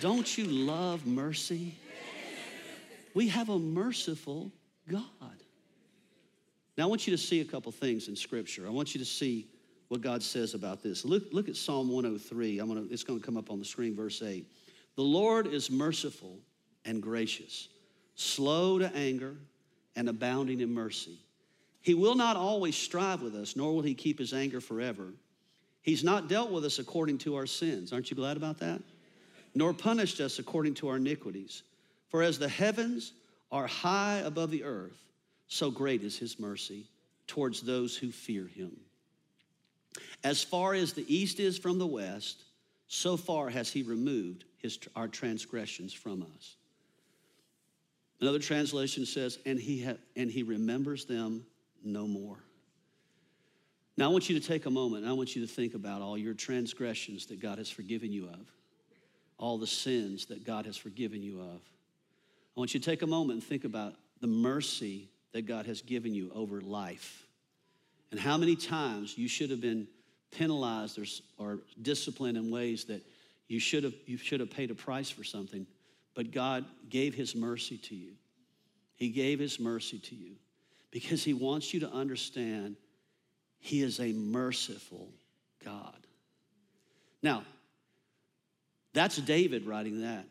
Don't 0.00 0.38
you 0.38 0.44
love 0.44 1.06
mercy? 1.06 1.74
We 3.14 3.28
have 3.28 3.48
a 3.48 3.58
merciful 3.58 4.52
God. 4.90 5.04
Now, 6.76 6.84
I 6.84 6.86
want 6.86 7.06
you 7.06 7.16
to 7.16 7.22
see 7.22 7.40
a 7.40 7.44
couple 7.44 7.72
things 7.72 8.06
in 8.06 8.14
Scripture. 8.14 8.66
I 8.66 8.70
want 8.70 8.94
you 8.94 9.00
to 9.00 9.04
see 9.04 9.48
what 9.88 10.00
God 10.00 10.22
says 10.22 10.54
about 10.54 10.82
this. 10.82 11.04
Look, 11.04 11.24
look 11.32 11.48
at 11.48 11.56
Psalm 11.56 11.88
103. 11.88 12.58
I'm 12.58 12.68
gonna, 12.68 12.84
it's 12.90 13.04
going 13.04 13.18
to 13.18 13.24
come 13.24 13.36
up 13.36 13.50
on 13.50 13.58
the 13.58 13.64
screen, 13.64 13.96
verse 13.96 14.22
8. 14.22 14.46
The 14.96 15.02
Lord 15.02 15.46
is 15.46 15.70
merciful 15.70 16.38
and 16.84 17.02
gracious, 17.02 17.68
slow 18.14 18.78
to 18.78 18.94
anger 18.94 19.34
and 19.96 20.08
abounding 20.08 20.60
in 20.60 20.72
mercy. 20.72 21.18
He 21.80 21.94
will 21.94 22.14
not 22.14 22.36
always 22.36 22.76
strive 22.76 23.22
with 23.22 23.34
us, 23.34 23.56
nor 23.56 23.74
will 23.74 23.82
he 23.82 23.94
keep 23.94 24.18
his 24.18 24.34
anger 24.34 24.60
forever. 24.60 25.12
He's 25.82 26.04
not 26.04 26.28
dealt 26.28 26.50
with 26.50 26.64
us 26.64 26.78
according 26.78 27.18
to 27.18 27.36
our 27.36 27.46
sins. 27.46 27.92
Aren't 27.92 28.10
you 28.10 28.16
glad 28.16 28.36
about 28.36 28.58
that? 28.58 28.82
Nor 29.54 29.72
punished 29.72 30.20
us 30.20 30.38
according 30.38 30.74
to 30.74 30.88
our 30.88 30.96
iniquities. 30.96 31.62
For 32.08 32.22
as 32.22 32.38
the 32.38 32.48
heavens 32.48 33.12
are 33.50 33.66
high 33.66 34.18
above 34.18 34.50
the 34.50 34.64
earth, 34.64 34.98
so 35.46 35.70
great 35.70 36.02
is 36.02 36.18
his 36.18 36.38
mercy 36.38 36.84
towards 37.26 37.62
those 37.62 37.96
who 37.96 38.10
fear 38.10 38.46
him. 38.46 38.76
As 40.24 40.42
far 40.42 40.74
as 40.74 40.92
the 40.92 41.12
east 41.14 41.40
is 41.40 41.58
from 41.58 41.78
the 41.78 41.86
west, 41.86 42.44
so 42.88 43.16
far 43.16 43.50
has 43.50 43.70
he 43.70 43.82
removed 43.82 44.44
his, 44.58 44.78
our 44.96 45.08
transgressions 45.08 45.92
from 45.92 46.22
us. 46.22 46.56
Another 48.20 48.38
translation 48.38 49.06
says, 49.06 49.38
and 49.46 49.58
he, 49.58 49.84
ha- 49.84 49.98
and 50.16 50.30
he 50.30 50.42
remembers 50.42 51.04
them 51.04 51.44
no 51.84 52.06
more. 52.06 52.38
Now, 53.96 54.10
I 54.10 54.12
want 54.12 54.28
you 54.28 54.38
to 54.38 54.46
take 54.46 54.66
a 54.66 54.70
moment 54.70 55.06
I 55.06 55.12
want 55.12 55.36
you 55.36 55.46
to 55.46 55.52
think 55.52 55.74
about 55.74 56.02
all 56.02 56.16
your 56.16 56.34
transgressions 56.34 57.26
that 57.26 57.40
God 57.40 57.58
has 57.58 57.68
forgiven 57.68 58.12
you 58.12 58.28
of, 58.28 58.50
all 59.38 59.58
the 59.58 59.66
sins 59.66 60.26
that 60.26 60.44
God 60.44 60.66
has 60.66 60.76
forgiven 60.76 61.22
you 61.22 61.40
of. 61.40 61.60
I 62.56 62.60
want 62.60 62.74
you 62.74 62.80
to 62.80 62.90
take 62.90 63.02
a 63.02 63.06
moment 63.06 63.40
and 63.40 63.44
think 63.44 63.64
about 63.64 63.94
the 64.20 64.26
mercy 64.26 65.10
that 65.32 65.46
God 65.46 65.66
has 65.66 65.82
given 65.82 66.14
you 66.14 66.30
over 66.34 66.60
life 66.60 67.27
and 68.10 68.18
how 68.18 68.36
many 68.36 68.56
times 68.56 69.16
you 69.16 69.28
should 69.28 69.50
have 69.50 69.60
been 69.60 69.86
penalized 70.30 70.98
or, 70.98 71.04
or 71.38 71.58
disciplined 71.82 72.36
in 72.36 72.50
ways 72.50 72.84
that 72.84 73.02
you 73.48 73.60
should 73.60 73.84
have 73.84 73.94
you 74.06 74.16
should 74.16 74.40
have 74.40 74.50
paid 74.50 74.70
a 74.70 74.74
price 74.74 75.10
for 75.10 75.24
something 75.24 75.66
but 76.18 76.32
God 76.32 76.64
gave 76.88 77.14
his 77.14 77.36
mercy 77.36 77.76
to 77.76 77.94
you. 77.94 78.14
He 78.96 79.08
gave 79.10 79.38
his 79.38 79.60
mercy 79.60 80.00
to 80.00 80.16
you 80.16 80.32
because 80.90 81.22
he 81.22 81.32
wants 81.32 81.72
you 81.72 81.78
to 81.78 81.92
understand 81.92 82.74
he 83.60 83.82
is 83.82 84.00
a 84.00 84.12
merciful 84.12 85.10
God. 85.64 85.94
Now, 87.22 87.44
that's 88.94 89.18
David 89.18 89.64
writing 89.64 90.02
that. 90.02 90.24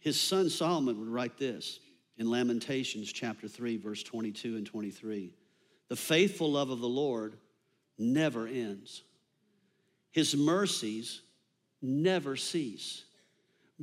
His 0.00 0.20
son 0.20 0.50
Solomon 0.50 0.98
would 0.98 1.08
write 1.08 1.38
this 1.38 1.80
in 2.18 2.30
Lamentations 2.30 3.10
chapter 3.10 3.48
3 3.48 3.78
verse 3.78 4.02
22 4.02 4.56
and 4.56 4.66
23. 4.66 5.32
The 5.92 5.96
faithful 5.96 6.52
love 6.52 6.70
of 6.70 6.80
the 6.80 6.88
Lord 6.88 7.36
never 7.98 8.46
ends. 8.46 9.02
His 10.10 10.34
mercies 10.34 11.20
never 11.82 12.34
cease. 12.34 13.04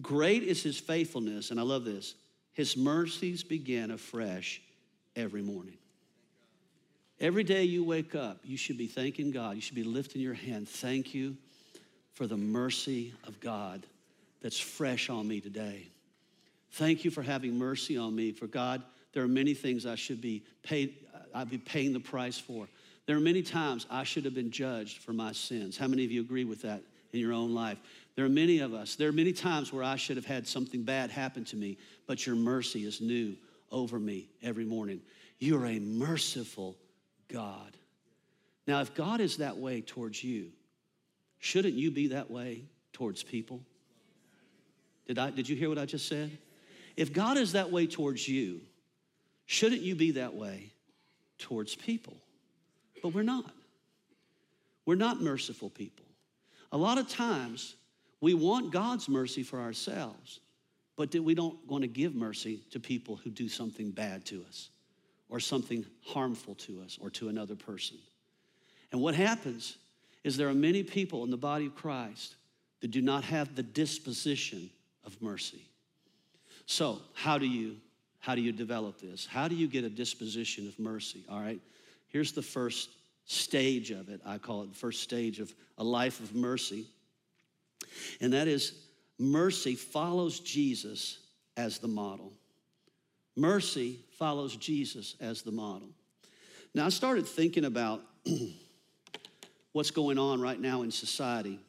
Great 0.02 0.42
is 0.42 0.64
his 0.64 0.80
faithfulness, 0.80 1.52
and 1.52 1.60
I 1.60 1.64
love 1.64 1.86
this. 1.86 2.16
His 2.54 2.76
mercies 2.76 3.44
begin 3.44 3.92
afresh 3.92 4.60
every 5.16 5.44
morning. 5.44 5.78
Every 7.20 7.44
day 7.44 7.66
you 7.66 7.84
wake 7.84 8.16
up, 8.16 8.40
you 8.44 8.58
should 8.58 8.80
be 8.80 8.88
thanking 8.88 9.30
God. 9.30 9.54
You 9.54 9.62
should 9.62 9.76
be 9.76 9.84
lifting 9.84 10.20
your 10.20 10.34
hand. 10.34 10.68
Thank 10.68 11.14
you 11.14 11.38
for 12.14 12.26
the 12.26 12.38
mercy 12.38 13.14
of 13.26 13.40
God 13.40 13.86
that's 14.42 14.60
fresh 14.60 15.12
on 15.12 15.28
me 15.28 15.42
today. 15.42 15.86
Thank 16.72 17.06
you 17.06 17.12
for 17.12 17.22
having 17.22 17.60
mercy 17.60 17.98
on 17.98 18.16
me. 18.16 18.32
For 18.32 18.48
God, 18.48 18.82
there 19.14 19.24
are 19.24 19.28
many 19.28 19.54
things 19.54 19.86
I 19.86 19.96
should 19.96 20.22
be 20.22 20.44
paid, 20.64 20.96
I'd 21.34 21.50
be 21.50 21.58
paying 21.58 21.94
the 21.94 22.00
price 22.00 22.38
for. 22.38 22.68
There 23.06 23.18
are 23.18 23.22
many 23.22 23.42
times 23.42 23.88
I 23.90 24.04
should 24.04 24.26
have 24.26 24.36
been 24.36 24.52
judged 24.52 25.00
for 25.00 25.14
my 25.14 25.32
sins. 25.32 25.78
How 25.78 25.88
many 25.88 26.06
of 26.06 26.12
you 26.12 26.22
agree 26.22 26.46
with 26.46 26.62
that 26.62 26.84
in 27.12 27.20
your 27.20 27.34
own 27.34 27.54
life? 27.56 27.80
There 28.16 28.26
are 28.26 28.30
many 28.30 28.60
of 28.60 28.74
us. 28.74 28.96
There 28.96 29.10
are 29.10 29.14
many 29.14 29.34
times 29.34 29.74
where 29.74 29.84
I 29.84 29.96
should 29.96 30.18
have 30.18 30.26
had 30.26 30.48
something 30.48 30.84
bad 30.84 31.10
happen 31.10 31.44
to 31.46 31.56
me, 31.56 31.78
but 32.06 32.28
your 32.28 32.36
mercy 32.36 32.86
is 32.86 33.02
new 33.02 33.36
over 33.72 34.00
me 34.00 34.30
every 34.44 34.66
morning. 34.66 35.02
You're 35.40 35.66
a 35.66 35.80
merciful 35.80 36.76
God. 37.30 37.78
Now, 38.68 38.82
if 38.82 38.94
God 38.94 39.22
is 39.22 39.38
that 39.38 39.58
way 39.58 39.82
towards 39.82 40.24
you, 40.24 40.52
shouldn't 41.40 41.74
you 41.74 41.90
be 41.90 42.10
that 42.10 42.30
way 42.30 42.66
towards 42.94 43.24
people? 43.24 43.62
Did, 45.08 45.18
I, 45.18 45.32
did 45.32 45.50
you 45.50 45.56
hear 45.56 45.70
what 45.70 45.80
I 45.80 45.86
just 45.86 46.08
said? 46.08 46.38
If 46.96 47.12
God 47.12 47.38
is 47.38 47.54
that 47.54 47.72
way 47.72 47.88
towards 47.88 48.28
you, 48.28 48.62
shouldn't 49.48 49.82
you 49.82 49.96
be 49.96 50.12
that 50.12 50.36
way 50.36 50.74
towards 51.40 51.76
people? 51.76 52.18
But 53.02 53.14
we're 53.14 53.24
not. 53.24 53.52
We're 54.86 54.96
not 54.96 55.22
merciful 55.22 55.70
people. 55.70 56.06
A 56.72 56.78
lot 56.78 56.98
of 56.98 57.10
times, 57.10 57.76
we 58.22 58.34
want 58.34 58.72
God's 58.72 59.10
mercy 59.10 59.44
for 59.44 59.60
ourselves, 59.60 60.40
but 60.96 61.16
we 61.16 61.34
don't 61.34 61.58
want 61.68 61.82
to 61.84 61.88
give 61.88 62.14
mercy 62.14 62.62
to 62.72 62.80
people 62.80 63.16
who 63.16 63.30
do 63.30 63.48
something 63.50 63.92
bad 63.92 64.26
to 64.26 64.44
us 64.48 64.70
or 65.30 65.40
something 65.40 65.86
harmful 66.06 66.56
to 66.56 66.82
us 66.82 66.98
or 67.02 67.10
to 67.12 67.30
another 67.30 67.56
person. 67.56 67.98
And 68.92 69.02
what 69.02 69.16
happens 69.16 69.78
is 70.24 70.36
there 70.36 70.50
are 70.50 70.54
many 70.54 70.84
people 70.84 71.24
in 71.24 71.32
the 71.32 71.38
body 71.38 71.68
of 71.68 71.76
Christ 71.76 72.36
that 72.82 72.92
do 72.92 73.02
not 73.02 73.24
have 73.24 73.56
the 73.56 73.64
disposition 73.64 74.70
of 75.06 75.22
mercy. 75.22 75.62
So, 76.66 77.00
how 77.14 77.38
do 77.38 77.48
you 77.48 77.78
how 78.20 78.36
do 78.36 78.42
you 78.42 78.52
develop 78.52 79.00
this? 79.00 79.26
How 79.26 79.48
do 79.48 79.56
you 79.56 79.68
get 79.68 79.84
a 79.84 79.90
disposition 79.90 80.68
of 80.68 80.78
mercy? 80.78 81.24
All 81.30 81.40
right. 81.40 81.60
Here's 82.08 82.32
the 82.32 82.42
first 82.42 82.90
stage 83.26 83.92
of 83.92 84.10
it. 84.10 84.22
I 84.26 84.38
call 84.38 84.64
it 84.64 84.70
the 84.70 84.78
first 84.78 85.02
stage 85.02 85.40
of 85.40 85.54
a 85.78 85.84
life 85.84 86.20
of 86.20 86.36
mercy. 86.36 86.86
And 88.20 88.34
that 88.34 88.48
is 88.48 88.74
mercy 89.18 89.76
follows 89.76 90.40
Jesus 90.40 91.20
as 91.56 91.80
the 91.80 91.88
model. 91.88 92.34
Mercy 93.36 94.00
follows 94.18 94.56
Jesus 94.56 95.16
as 95.22 95.44
the 95.44 95.52
model. 95.52 95.90
Now, 96.76 96.86
I 96.86 96.90
started 96.90 97.26
thinking 97.26 97.66
about 97.66 98.02
what's 99.72 99.92
going 99.92 100.18
on 100.18 100.42
right 100.42 100.60
now 100.60 100.82
in 100.82 100.92
society. 100.92 101.60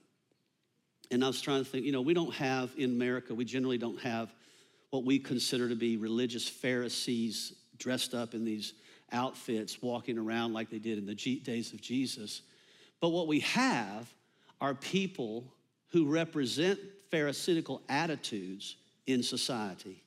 And 1.11 1.25
I 1.25 1.27
was 1.27 1.41
trying 1.41 1.65
to 1.65 1.71
think, 1.71 1.85
you 1.85 1.93
know, 1.93 2.03
we 2.03 2.15
don't 2.15 2.35
have 2.35 2.71
in 2.77 2.91
America, 2.91 3.35
we 3.35 3.45
generally 3.45 3.79
don't 3.79 4.01
have 4.01 4.33
what 4.91 5.05
we 5.05 5.19
consider 5.19 5.69
to 5.69 5.77
be 5.77 5.97
religious 5.97 6.49
Pharisees 6.49 7.55
dressed 7.79 8.15
up 8.15 8.35
in 8.35 8.45
these 8.45 8.75
outfits, 9.13 9.81
walking 9.83 10.19
around 10.19 10.53
like 10.53 10.71
they 10.71 10.79
did 10.79 10.99
in 10.99 11.07
the 11.07 11.15
days 11.15 11.73
of 11.73 11.81
Jesus. 11.81 12.43
But 13.01 13.09
what 13.11 13.27
we 13.27 13.41
have 13.41 14.13
are 14.61 14.75
people 14.75 15.45
who 15.89 16.07
represent 16.07 16.79
Pharisaical 17.11 17.83
attitudes 17.89 18.77
in 19.07 19.23
society. 19.23 20.03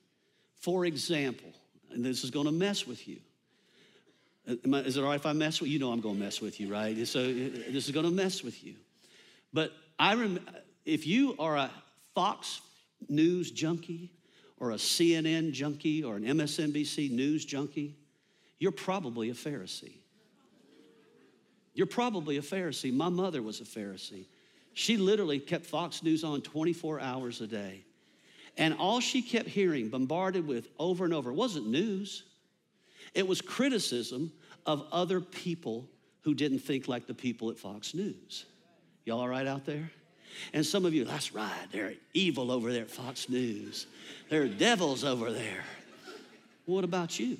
For 0.55 0.85
example, 0.85 1.49
and 1.91 2.05
this 2.05 2.23
is 2.23 2.31
going 2.31 2.45
to 2.45 2.51
mess 2.51 2.87
with 2.87 3.07
you. 3.07 3.17
Is 4.45 4.97
it 4.97 5.01
all 5.01 5.09
right 5.09 5.15
if 5.15 5.25
I 5.25 5.33
mess 5.33 5.59
with 5.59 5.69
you? 5.69 5.73
You 5.73 5.79
know 5.79 5.91
I'm 5.91 6.01
going 6.01 6.15
to 6.15 6.21
mess 6.21 6.41
with 6.41 6.59
you, 6.59 6.71
right? 6.71 6.95
So 7.07 7.21
this 7.33 7.85
is 7.85 7.91
going 7.91 8.05
to 8.05 8.11
mess 8.11 8.43
with 8.43 8.63
you. 8.63 8.75
But 9.53 9.71
I 9.99 10.15
rem- 10.15 10.39
if 10.85 11.05
you 11.07 11.35
are 11.39 11.57
a 11.57 11.71
Fox 12.15 12.61
News 13.09 13.51
junkie 13.51 14.11
or 14.63 14.71
a 14.71 14.75
CNN 14.75 15.51
junkie 15.51 16.05
or 16.05 16.15
an 16.15 16.23
MSNBC 16.23 17.11
news 17.11 17.43
junkie, 17.43 17.97
you're 18.59 18.71
probably 18.71 19.29
a 19.29 19.33
Pharisee. 19.33 19.97
You're 21.73 21.85
probably 21.85 22.37
a 22.37 22.41
Pharisee. 22.41 22.93
My 22.93 23.09
mother 23.09 23.41
was 23.41 23.59
a 23.59 23.65
Pharisee. 23.65 24.25
She 24.73 24.95
literally 24.95 25.39
kept 25.39 25.65
Fox 25.65 26.01
News 26.01 26.23
on 26.23 26.41
24 26.41 27.01
hours 27.01 27.41
a 27.41 27.47
day. 27.47 27.83
And 28.57 28.73
all 28.75 29.01
she 29.01 29.21
kept 29.21 29.49
hearing, 29.49 29.89
bombarded 29.89 30.47
with 30.47 30.69
over 30.79 31.03
and 31.03 31.13
over, 31.13 31.33
wasn't 31.33 31.67
news. 31.67 32.23
It 33.13 33.27
was 33.27 33.41
criticism 33.41 34.31
of 34.65 34.87
other 34.93 35.19
people 35.19 35.89
who 36.21 36.33
didn't 36.33 36.59
think 36.59 36.87
like 36.87 37.05
the 37.05 37.13
people 37.13 37.49
at 37.49 37.59
Fox 37.59 37.93
News. 37.93 38.45
Y'all 39.03 39.19
all 39.19 39.27
right 39.27 39.45
out 39.45 39.65
there? 39.65 39.91
And 40.53 40.65
some 40.65 40.85
of 40.85 40.93
you, 40.93 41.05
that's 41.05 41.33
right, 41.33 41.67
they're 41.71 41.93
evil 42.13 42.51
over 42.51 42.71
there 42.71 42.83
at 42.83 42.91
Fox 42.91 43.29
News. 43.29 43.87
There 44.29 44.43
are 44.43 44.47
devils 44.47 45.03
over 45.03 45.31
there. 45.31 45.63
What 46.65 46.83
about 46.83 47.19
you? 47.19 47.37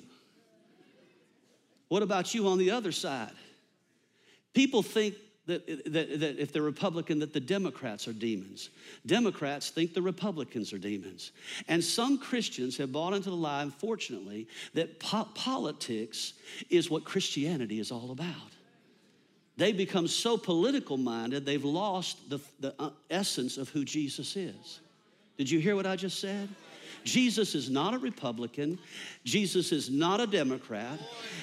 What 1.88 2.02
about 2.02 2.34
you 2.34 2.48
on 2.48 2.58
the 2.58 2.70
other 2.70 2.92
side? 2.92 3.32
People 4.52 4.82
think 4.82 5.14
that, 5.46 5.66
that, 5.92 6.20
that, 6.20 6.38
if 6.38 6.52
they're 6.52 6.62
Republican, 6.62 7.18
that 7.18 7.32
the 7.32 7.40
Democrats 7.40 8.08
are 8.08 8.12
demons. 8.12 8.70
Democrats 9.04 9.70
think 9.70 9.92
the 9.92 10.00
Republicans 10.00 10.72
are 10.72 10.78
demons. 10.78 11.32
And 11.68 11.84
some 11.84 12.18
Christians 12.18 12.78
have 12.78 12.92
bought 12.92 13.12
into 13.12 13.28
the 13.28 13.36
lie, 13.36 13.62
unfortunately, 13.62 14.48
that 14.72 14.98
po- 15.00 15.28
politics 15.34 16.34
is 16.70 16.88
what 16.88 17.04
Christianity 17.04 17.78
is 17.78 17.90
all 17.90 18.10
about. 18.10 18.53
They 19.56 19.72
become 19.72 20.08
so 20.08 20.36
political 20.36 20.96
minded, 20.96 21.46
they've 21.46 21.64
lost 21.64 22.28
the, 22.28 22.40
the 22.60 22.74
uh, 22.78 22.90
essence 23.08 23.56
of 23.56 23.68
who 23.68 23.84
Jesus 23.84 24.36
is. 24.36 24.80
Did 25.38 25.50
you 25.50 25.60
hear 25.60 25.76
what 25.76 25.86
I 25.86 25.96
just 25.96 26.20
said? 26.20 26.48
Jesus 27.04 27.54
is 27.54 27.70
not 27.70 27.94
a 27.94 27.98
Republican. 27.98 28.78
Jesus 29.24 29.72
is 29.72 29.90
not 29.90 30.20
a 30.20 30.26
Democrat. 30.26 30.98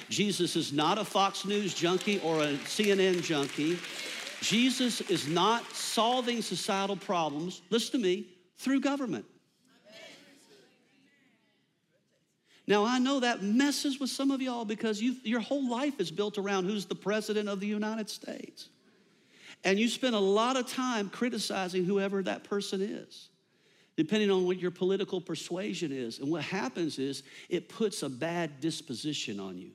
Jesus 0.08 0.56
is 0.56 0.72
not 0.72 0.98
a 0.98 1.04
Fox 1.04 1.44
News 1.44 1.72
junkie 1.72 2.20
or 2.20 2.40
a 2.40 2.54
CNN 2.64 3.22
junkie. 3.22 3.78
Jesus 4.40 5.00
is 5.02 5.28
not 5.28 5.64
solving 5.72 6.42
societal 6.42 6.96
problems, 6.96 7.62
listen 7.70 7.92
to 7.92 8.06
me, 8.06 8.26
through 8.58 8.80
government. 8.80 9.24
Now, 12.72 12.86
I 12.86 12.98
know 12.98 13.20
that 13.20 13.42
messes 13.42 14.00
with 14.00 14.08
some 14.08 14.30
of 14.30 14.40
y'all 14.40 14.64
because 14.64 14.98
you, 14.98 15.16
your 15.24 15.40
whole 15.40 15.68
life 15.68 16.00
is 16.00 16.10
built 16.10 16.38
around 16.38 16.64
who's 16.64 16.86
the 16.86 16.94
president 16.94 17.46
of 17.46 17.60
the 17.60 17.66
United 17.66 18.08
States. 18.08 18.70
And 19.62 19.78
you 19.78 19.90
spend 19.90 20.14
a 20.14 20.18
lot 20.18 20.56
of 20.56 20.66
time 20.66 21.10
criticizing 21.10 21.84
whoever 21.84 22.22
that 22.22 22.44
person 22.44 22.80
is 22.80 23.28
depending 23.94 24.30
on 24.30 24.46
what 24.46 24.58
your 24.58 24.70
political 24.70 25.20
persuasion 25.20 25.92
is. 25.92 26.18
And 26.18 26.30
what 26.30 26.40
happens 26.44 26.98
is 26.98 27.24
it 27.50 27.68
puts 27.68 28.02
a 28.02 28.08
bad 28.08 28.58
disposition 28.58 29.38
on 29.38 29.58
you. 29.58 29.72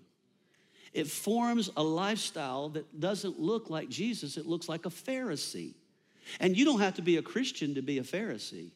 It 0.91 1.05
forms 1.05 1.69
a 1.77 1.83
lifestyle 1.83 2.69
that 2.69 2.99
doesn't 2.99 3.39
look 3.39 3.69
like 3.69 3.89
Jesus, 3.89 4.37
it 4.37 4.47
looks 4.47 4.67
like 4.67 4.87
a 4.87 4.89
Pharisee. 4.89 5.75
And 6.39 6.57
you 6.57 6.65
don't 6.65 6.79
have 6.79 6.95
to 6.95 7.03
be 7.03 7.17
a 7.17 7.21
Christian 7.21 7.75
to 7.75 7.83
be 7.83 7.99
a 7.99 8.03
Pharisee. 8.03 8.71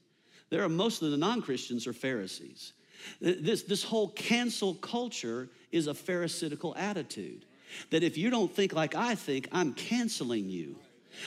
There 0.51 0.63
are 0.63 0.69
most 0.69 1.01
of 1.01 1.09
the 1.09 1.17
non 1.17 1.41
Christians 1.41 1.87
are 1.87 1.93
Pharisees. 1.93 2.73
This, 3.19 3.63
this 3.63 3.83
whole 3.83 4.09
cancel 4.09 4.75
culture 4.75 5.49
is 5.71 5.87
a 5.87 5.93
Pharisaical 5.93 6.75
attitude. 6.75 7.45
That 7.89 8.03
if 8.03 8.17
you 8.17 8.29
don't 8.29 8.53
think 8.53 8.73
like 8.73 8.95
I 8.95 9.15
think, 9.15 9.47
I'm 9.51 9.73
canceling 9.73 10.49
you. 10.49 10.77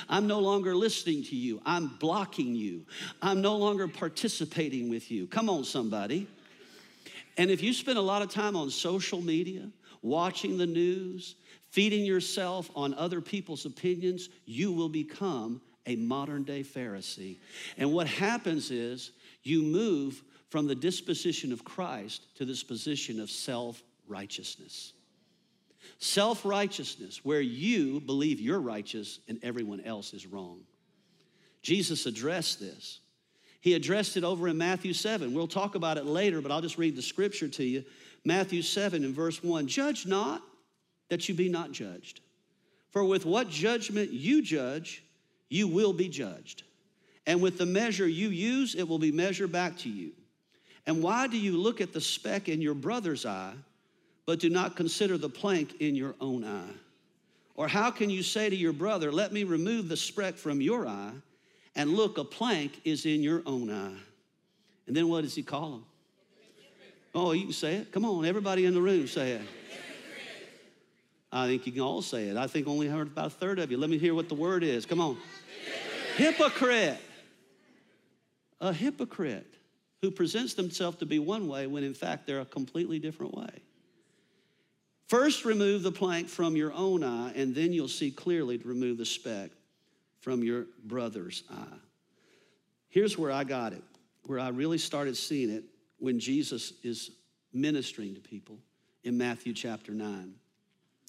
I'm 0.09 0.27
no 0.27 0.41
longer 0.41 0.75
listening 0.75 1.25
to 1.25 1.37
you. 1.37 1.61
I'm 1.65 1.89
blocking 1.99 2.55
you. 2.55 2.87
I'm 3.23 3.41
no 3.41 3.57
longer 3.57 3.89
participating 3.89 4.89
with 4.89 5.11
you. 5.11 5.27
Come 5.27 5.49
on, 5.51 5.65
somebody. 5.65 6.27
And 7.37 7.51
if 7.51 7.63
you 7.63 7.73
spend 7.73 7.99
a 7.99 8.03
lot 8.03 8.23
of 8.23 8.31
time 8.31 8.57
on 8.57 8.71
social 8.71 9.21
media, 9.21 9.69
watching 10.03 10.59
the 10.59 10.67
news, 10.67 11.35
feeding 11.71 12.05
yourself 12.05 12.71
on 12.77 12.95
other 12.95 13.21
people's 13.21 13.67
opinions, 13.67 14.29
you 14.47 14.73
will 14.73 14.89
become 14.89 15.61
a 15.87 15.97
modern 15.97 16.45
day 16.45 16.63
Pharisee. 16.63 17.37
And 17.77 17.93
what 17.93 18.07
happens 18.07 18.71
is 18.71 19.13
you 19.43 19.63
move 19.63 20.23
from 20.55 20.69
the 20.69 20.75
disposition 20.77 21.53
of 21.53 21.65
Christ 21.65 22.29
to 22.37 22.45
this 22.45 22.63
position 22.63 23.19
of 23.19 23.29
self 23.29 23.83
righteousness. 24.07 24.93
Self 25.99 26.45
righteousness, 26.45 27.25
where 27.25 27.41
you 27.41 27.99
believe 27.99 28.39
you're 28.39 28.61
righteous 28.61 29.19
and 29.27 29.41
everyone 29.43 29.81
else 29.81 30.15
is 30.15 30.29
wrong. 30.29 30.61
Jesus 31.61 32.07
addressed 32.07 32.61
this. 32.61 33.01
He 33.63 33.75
addressed 33.75 34.17
it 34.17 34.23
over 34.23 34.47
in 34.47 34.57
Matthew 34.57 34.93
7. 34.93 35.35
We'll 35.35 35.49
talk 35.49 35.75
about 35.75 35.99
it 35.99 36.07
later, 36.07 36.41
but 36.41 36.53
I'll 36.53 36.61
just 36.61 36.79
read 36.79 36.95
the 36.95 37.03
scripture 37.03 37.49
to 37.49 37.65
you. 37.65 37.85
Matthew 38.25 38.63
7 38.63 39.03
and 39.03 39.13
verse 39.13 39.43
1 39.43 39.67
Judge 39.67 40.07
not 40.07 40.41
that 41.09 41.29
you 41.29 41.35
be 41.35 41.49
not 41.49 41.73
judged. 41.73 42.21
For 42.93 43.03
with 43.05 43.27
what 43.27 43.51
judgment 43.51 44.13
you 44.13 44.41
judge, 44.41 45.03
you 45.49 45.67
will 45.67 45.93
be 45.93 46.09
judged. 46.09 46.63
And 47.27 47.43
with 47.43 47.59
the 47.59 47.67
measure 47.67 48.07
you 48.07 48.29
use, 48.29 48.77
it 48.77 48.87
will 48.87 49.01
be 49.01 49.11
measured 49.11 49.51
back 49.51 49.79
to 49.79 49.89
you. 49.89 50.13
And 50.87 51.03
why 51.03 51.27
do 51.27 51.39
you 51.39 51.57
look 51.57 51.81
at 51.81 51.93
the 51.93 52.01
speck 52.01 52.49
in 52.49 52.61
your 52.61 52.75
brother's 52.75 53.25
eye? 53.25 53.55
but 54.27 54.41
do 54.41 54.51
not 54.51 54.77
consider 54.77 55.19
the 55.19 55.29
plank 55.29 55.81
in 55.81 55.95
your 55.95 56.15
own 56.21 56.45
eye? 56.45 56.73
Or 57.57 57.69
how 57.69 57.91
can 57.91 58.11
you 58.11 58.23
say 58.23 58.51
to 58.51 58.57
your 58.57 58.73
brother, 58.73 59.13
Let 59.13 59.33
me 59.33 59.45
remove 59.45 59.89
the 59.89 59.97
speck 59.97 60.35
from 60.35 60.61
your 60.61 60.87
eye, 60.87 61.13
and 61.77 61.91
look, 61.91 62.19
a 62.19 62.25
plank 62.25 62.81
is 62.85 63.07
in 63.07 63.23
your 63.23 63.43
own 63.47 63.71
eye? 63.71 63.99
And 64.87 64.97
then 64.97 65.09
what 65.09 65.23
does 65.23 65.35
he 65.35 65.43
call 65.43 65.71
them? 65.71 65.85
Oh, 67.15 67.33
you 67.33 67.45
can 67.45 67.53
say 67.53 67.77
it. 67.77 67.93
Come 67.93 68.05
on, 68.05 68.25
everybody 68.25 68.67
in 68.67 68.75
the 68.75 68.81
room 68.81 69.07
say 69.07 69.33
it. 69.33 69.43
I 71.31 71.47
think 71.47 71.67
you 71.67 71.73
can 71.73 71.81
all 71.81 72.03
say 72.03 72.29
it. 72.29 72.37
I 72.37 72.47
think 72.47 72.67
only 72.67 72.89
heard 72.89 73.09
about 73.09 73.27
a 73.27 73.31
third 73.31 73.59
of 73.59 73.71
you. 73.71 73.77
Let 73.77 73.91
me 73.91 73.99
hear 73.99 74.15
what 74.15 74.29
the 74.29 74.35
word 74.35 74.63
is. 74.63 74.87
Come 74.87 75.01
on. 75.01 75.17
Hypocrite. 76.17 76.99
A 78.61 78.73
hypocrite 78.73 79.54
who 80.05 80.11
presents 80.11 80.53
themselves 80.53 80.99
to 80.99 81.07
be 81.07 81.19
one 81.19 81.49
way 81.49 81.67
when 81.67 81.83
in 81.83 81.95
fact 81.95 82.27
they're 82.27 82.41
a 82.41 82.45
completely 82.45 82.99
different 82.99 83.35
way. 83.35 83.63
First, 85.07 85.47
remove 85.47 85.83
the 85.83 85.93
plank 85.93 86.29
from 86.29 86.57
your 86.57 86.75
own 86.75 87.03
eye, 87.03 87.33
and 87.35 87.55
then 87.55 87.73
you'll 87.73 87.89
see 87.89 88.11
clearly 88.11 88.59
to 88.59 88.69
remove 88.69 88.99
the 88.99 89.07
speck 89.07 89.51
from 90.21 90.43
your 90.43 90.67
brother's 90.85 91.45
eye. 91.51 91.79
Here's 92.91 93.17
where 93.17 93.31
I 93.31 93.45
got 93.45 93.73
it, 93.73 93.83
where 94.25 94.39
I 94.39 94.49
really 94.49 94.77
started 94.77 95.17
seeing 95.17 95.49
it 95.49 95.65
when 95.99 96.21
Jesus 96.21 96.75
is 96.83 97.11
ministering 97.55 98.15
to 98.15 98.21
people 98.21 98.59
in 99.05 99.17
Matthew 99.17 99.55
chapter 99.55 99.93
9. 99.93 100.35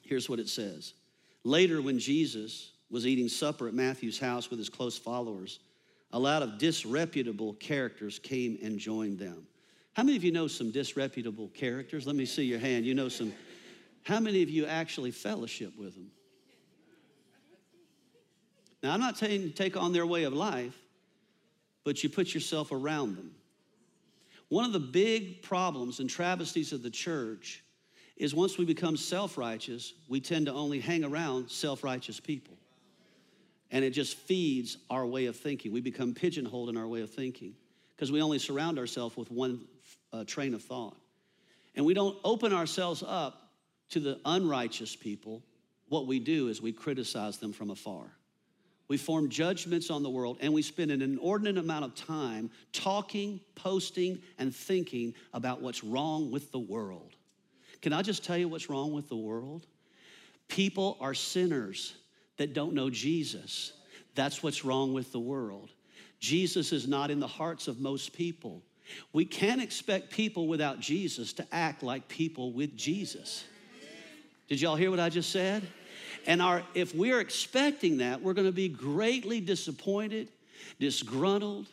Here's 0.03 0.29
what 0.29 0.39
it 0.39 0.47
says 0.47 0.93
Later, 1.43 1.81
when 1.81 1.99
Jesus 1.99 2.71
was 2.89 3.05
eating 3.05 3.27
supper 3.27 3.67
at 3.67 3.73
Matthew's 3.73 4.19
house 4.19 4.49
with 4.49 4.59
his 4.59 4.69
close 4.69 4.97
followers, 4.97 5.59
a 6.11 6.19
lot 6.19 6.43
of 6.43 6.57
disreputable 6.57 7.53
characters 7.55 8.19
came 8.19 8.57
and 8.61 8.79
joined 8.79 9.19
them. 9.19 9.47
How 9.93 10.03
many 10.03 10.17
of 10.17 10.23
you 10.23 10.31
know 10.31 10.47
some 10.47 10.71
disreputable 10.71 11.49
characters? 11.49 12.05
Let 12.05 12.15
me 12.15 12.25
see 12.25 12.43
your 12.43 12.59
hand. 12.59 12.85
You 12.85 12.93
know 12.93 13.09
some 13.09 13.33
how 14.03 14.19
many 14.19 14.43
of 14.43 14.49
you 14.51 14.67
actually 14.67 15.09
fellowship 15.09 15.75
with 15.77 15.95
them? 15.95 16.11
Now, 18.83 18.93
I'm 18.93 18.99
not 18.99 19.17
saying 19.17 19.53
take 19.53 19.75
on 19.75 19.93
their 19.93 20.05
way 20.05 20.25
of 20.25 20.33
life, 20.33 20.77
but 21.83 22.03
you 22.03 22.09
put 22.09 22.33
yourself 22.35 22.71
around 22.71 23.17
them. 23.17 23.31
One 24.49 24.63
of 24.63 24.73
the 24.73 24.79
big 24.79 25.41
problems 25.41 25.99
and 25.99 26.07
travesties 26.07 26.71
of 26.71 26.83
the 26.83 26.91
church 26.91 27.63
is 28.15 28.35
once 28.35 28.59
we 28.59 28.65
become 28.65 28.95
self 28.95 29.39
righteous, 29.39 29.93
we 30.07 30.21
tend 30.21 30.45
to 30.45 30.53
only 30.53 30.79
hang 30.79 31.03
around 31.03 31.49
self 31.49 31.83
righteous 31.83 32.19
people. 32.19 32.55
And 33.75 33.83
it 33.83 33.89
just 33.89 34.15
feeds 34.15 34.77
our 34.89 35.05
way 35.05 35.25
of 35.25 35.35
thinking. 35.35 35.73
We 35.73 35.81
become 35.81 36.13
pigeonholed 36.13 36.69
in 36.69 36.77
our 36.77 36.87
way 36.87 37.01
of 37.01 37.09
thinking 37.13 37.55
because 37.93 38.09
we 38.09 38.21
only 38.21 38.39
surround 38.39 38.79
ourselves 38.79 39.17
with 39.17 39.29
one 39.29 39.65
uh, 40.13 40.23
train 40.23 40.53
of 40.53 40.63
thought. 40.63 40.95
And 41.75 41.85
we 41.85 41.93
don't 41.93 42.17
open 42.23 42.53
ourselves 42.53 43.03
up 43.05 43.49
to 43.89 43.99
the 43.99 44.17
unrighteous 44.23 44.95
people. 44.95 45.43
What 45.89 46.07
we 46.07 46.19
do 46.19 46.47
is 46.47 46.61
we 46.61 46.71
criticize 46.71 47.37
them 47.39 47.51
from 47.51 47.69
afar. 47.69 48.05
We 48.87 48.95
form 48.95 49.27
judgments 49.27 49.89
on 49.89 50.03
the 50.03 50.09
world, 50.09 50.37
and 50.39 50.53
we 50.53 50.61
spend 50.61 50.89
an 50.89 51.01
inordinate 51.01 51.57
amount 51.57 51.83
of 51.83 51.95
time 51.95 52.51
talking, 52.71 53.41
posting, 53.55 54.21
and 54.39 54.55
thinking 54.55 55.13
about 55.33 55.61
what's 55.61 55.83
wrong 55.83 56.31
with 56.31 56.49
the 56.53 56.59
world. 56.59 57.11
Can 57.81 57.91
I 57.91 58.03
just 58.03 58.23
tell 58.23 58.37
you 58.37 58.47
what's 58.47 58.69
wrong 58.69 58.93
with 58.93 59.09
the 59.09 59.17
world? 59.17 59.67
People 60.47 60.95
are 61.01 61.13
sinners 61.13 61.93
that 62.37 62.53
don't 62.53 62.73
know 62.73 62.89
Jesus. 62.89 63.73
That's 64.15 64.41
what's 64.43 64.65
wrong 64.65 64.93
with 64.93 65.11
the 65.11 65.19
world. 65.19 65.69
Jesus 66.19 66.71
is 66.71 66.87
not 66.87 67.11
in 67.11 67.19
the 67.19 67.27
hearts 67.27 67.67
of 67.67 67.79
most 67.79 68.13
people. 68.13 68.61
We 69.13 69.25
can't 69.25 69.61
expect 69.61 70.11
people 70.11 70.47
without 70.47 70.79
Jesus 70.79 71.33
to 71.33 71.47
act 71.51 71.83
like 71.83 72.07
people 72.07 72.51
with 72.51 72.75
Jesus. 72.77 73.43
Did 74.47 74.61
y'all 74.61 74.75
hear 74.75 74.91
what 74.91 74.99
I 74.99 75.09
just 75.09 75.31
said? 75.31 75.67
And 76.27 76.41
our, 76.41 76.63
if 76.73 76.95
we're 76.95 77.19
expecting 77.19 77.97
that, 77.97 78.21
we're 78.21 78.33
going 78.33 78.47
to 78.47 78.53
be 78.53 78.69
greatly 78.69 79.39
disappointed, 79.39 80.29
disgruntled, 80.79 81.67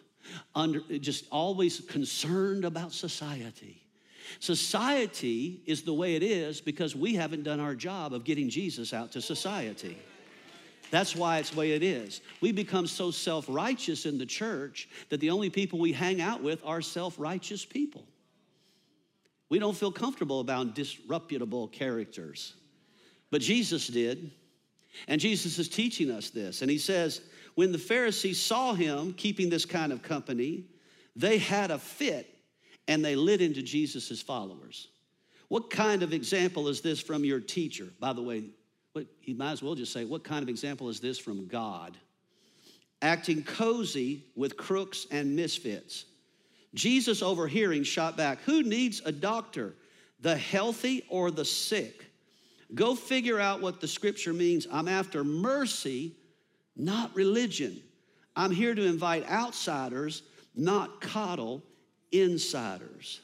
under, 0.55 0.81
just 0.99 1.25
always 1.31 1.81
concerned 1.81 2.65
about 2.65 2.93
society. 2.93 3.83
Society 4.41 5.61
is 5.67 5.83
the 5.83 5.93
way 5.93 6.15
it 6.15 6.23
is 6.23 6.61
because 6.61 6.97
we 6.97 7.15
haven't 7.15 7.43
done 7.43 7.61
our 7.61 7.75
job 7.75 8.15
of 8.15 8.25
getting 8.25 8.49
Jesus 8.49 8.93
out 8.93 9.13
to 9.13 9.21
society. 9.21 9.99
That's 10.93 11.17
why 11.17 11.39
it's 11.39 11.49
the 11.51 11.59
way 11.59 11.71
it 11.73 11.83
is. 11.83 12.21
We 12.43 12.53
become 12.53 12.87
so 12.87 13.11
self 13.11 13.47
righteous 13.49 14.05
in 14.05 14.19
the 14.19 14.27
church 14.27 14.91
that 15.09 15.21
the 15.21 15.31
only 15.31 15.49
people 15.49 15.79
we 15.79 15.91
hang 15.91 16.21
out 16.21 16.43
with 16.43 16.61
are 16.67 16.83
self 16.83 17.19
righteous 17.19 17.65
people. 17.65 18.05
We 19.49 19.59
don't 19.59 19.77
feel 19.77 19.91
comfortable 19.91 20.41
about 20.41 20.75
disreputable 20.75 21.69
characters. 21.69 22.53
But 23.31 23.41
Jesus 23.41 23.87
did. 23.87 24.33
And 25.09 25.19
Jesus 25.19 25.59
is 25.59 25.71
teaching 25.71 26.11
us 26.11 26.29
this. 26.29 26.61
And 26.61 26.71
he 26.71 26.77
says, 26.77 27.23
when 27.55 27.73
the 27.73 27.79
Pharisees 27.79 28.39
saw 28.39 28.75
him 28.75 29.15
keeping 29.15 29.49
this 29.49 29.65
kind 29.65 29.93
of 29.93 30.03
company, 30.03 30.67
they 31.17 31.39
had 31.39 31.71
a 31.71 31.79
fit 31.79 32.29
and 32.87 33.03
they 33.03 33.17
lit 33.17 33.41
into 33.41 33.63
Jesus' 33.63 34.21
followers. 34.21 34.89
What 35.49 35.71
kind 35.71 36.03
of 36.03 36.13
example 36.13 36.69
is 36.69 36.83
this 36.83 37.01
from 37.01 37.25
your 37.25 37.41
teacher? 37.41 37.89
By 37.99 38.13
the 38.13 38.23
way, 38.23 38.45
what, 38.93 39.07
he 39.21 39.35
might 39.35 39.53
as 39.53 39.63
well 39.63 39.75
just 39.75 39.93
say, 39.93 40.05
What 40.05 40.25
kind 40.25 40.43
of 40.43 40.49
example 40.49 40.89
is 40.89 41.01
this 41.01 41.19
from 41.19 41.47
God? 41.47 41.97
Acting 43.01 43.43
cozy 43.43 44.25
with 44.37 44.57
crooks 44.57 45.07
and 45.11 45.35
misfits. 45.35 46.05
Jesus, 46.75 47.23
overhearing, 47.23 47.83
shot 47.83 48.17
back, 48.17 48.41
Who 48.43 48.63
needs 48.63 49.03
a 49.05 49.13
doctor, 49.13 49.75
the 50.21 50.37
healthy 50.37 51.05
or 51.09 51.31
the 51.31 51.45
sick? 51.45 52.07
Go 52.75 52.95
figure 52.95 53.39
out 53.39 53.61
what 53.61 53.81
the 53.81 53.89
scripture 53.89 54.33
means. 54.33 54.67
I'm 54.71 54.89
after 54.89 55.25
mercy, 55.25 56.17
not 56.75 57.15
religion. 57.15 57.83
I'm 58.35 58.51
here 58.51 58.75
to 58.75 58.83
invite 58.83 59.29
outsiders, 59.29 60.23
not 60.55 61.03
coddle 61.03 61.63
insiders. 62.13 63.21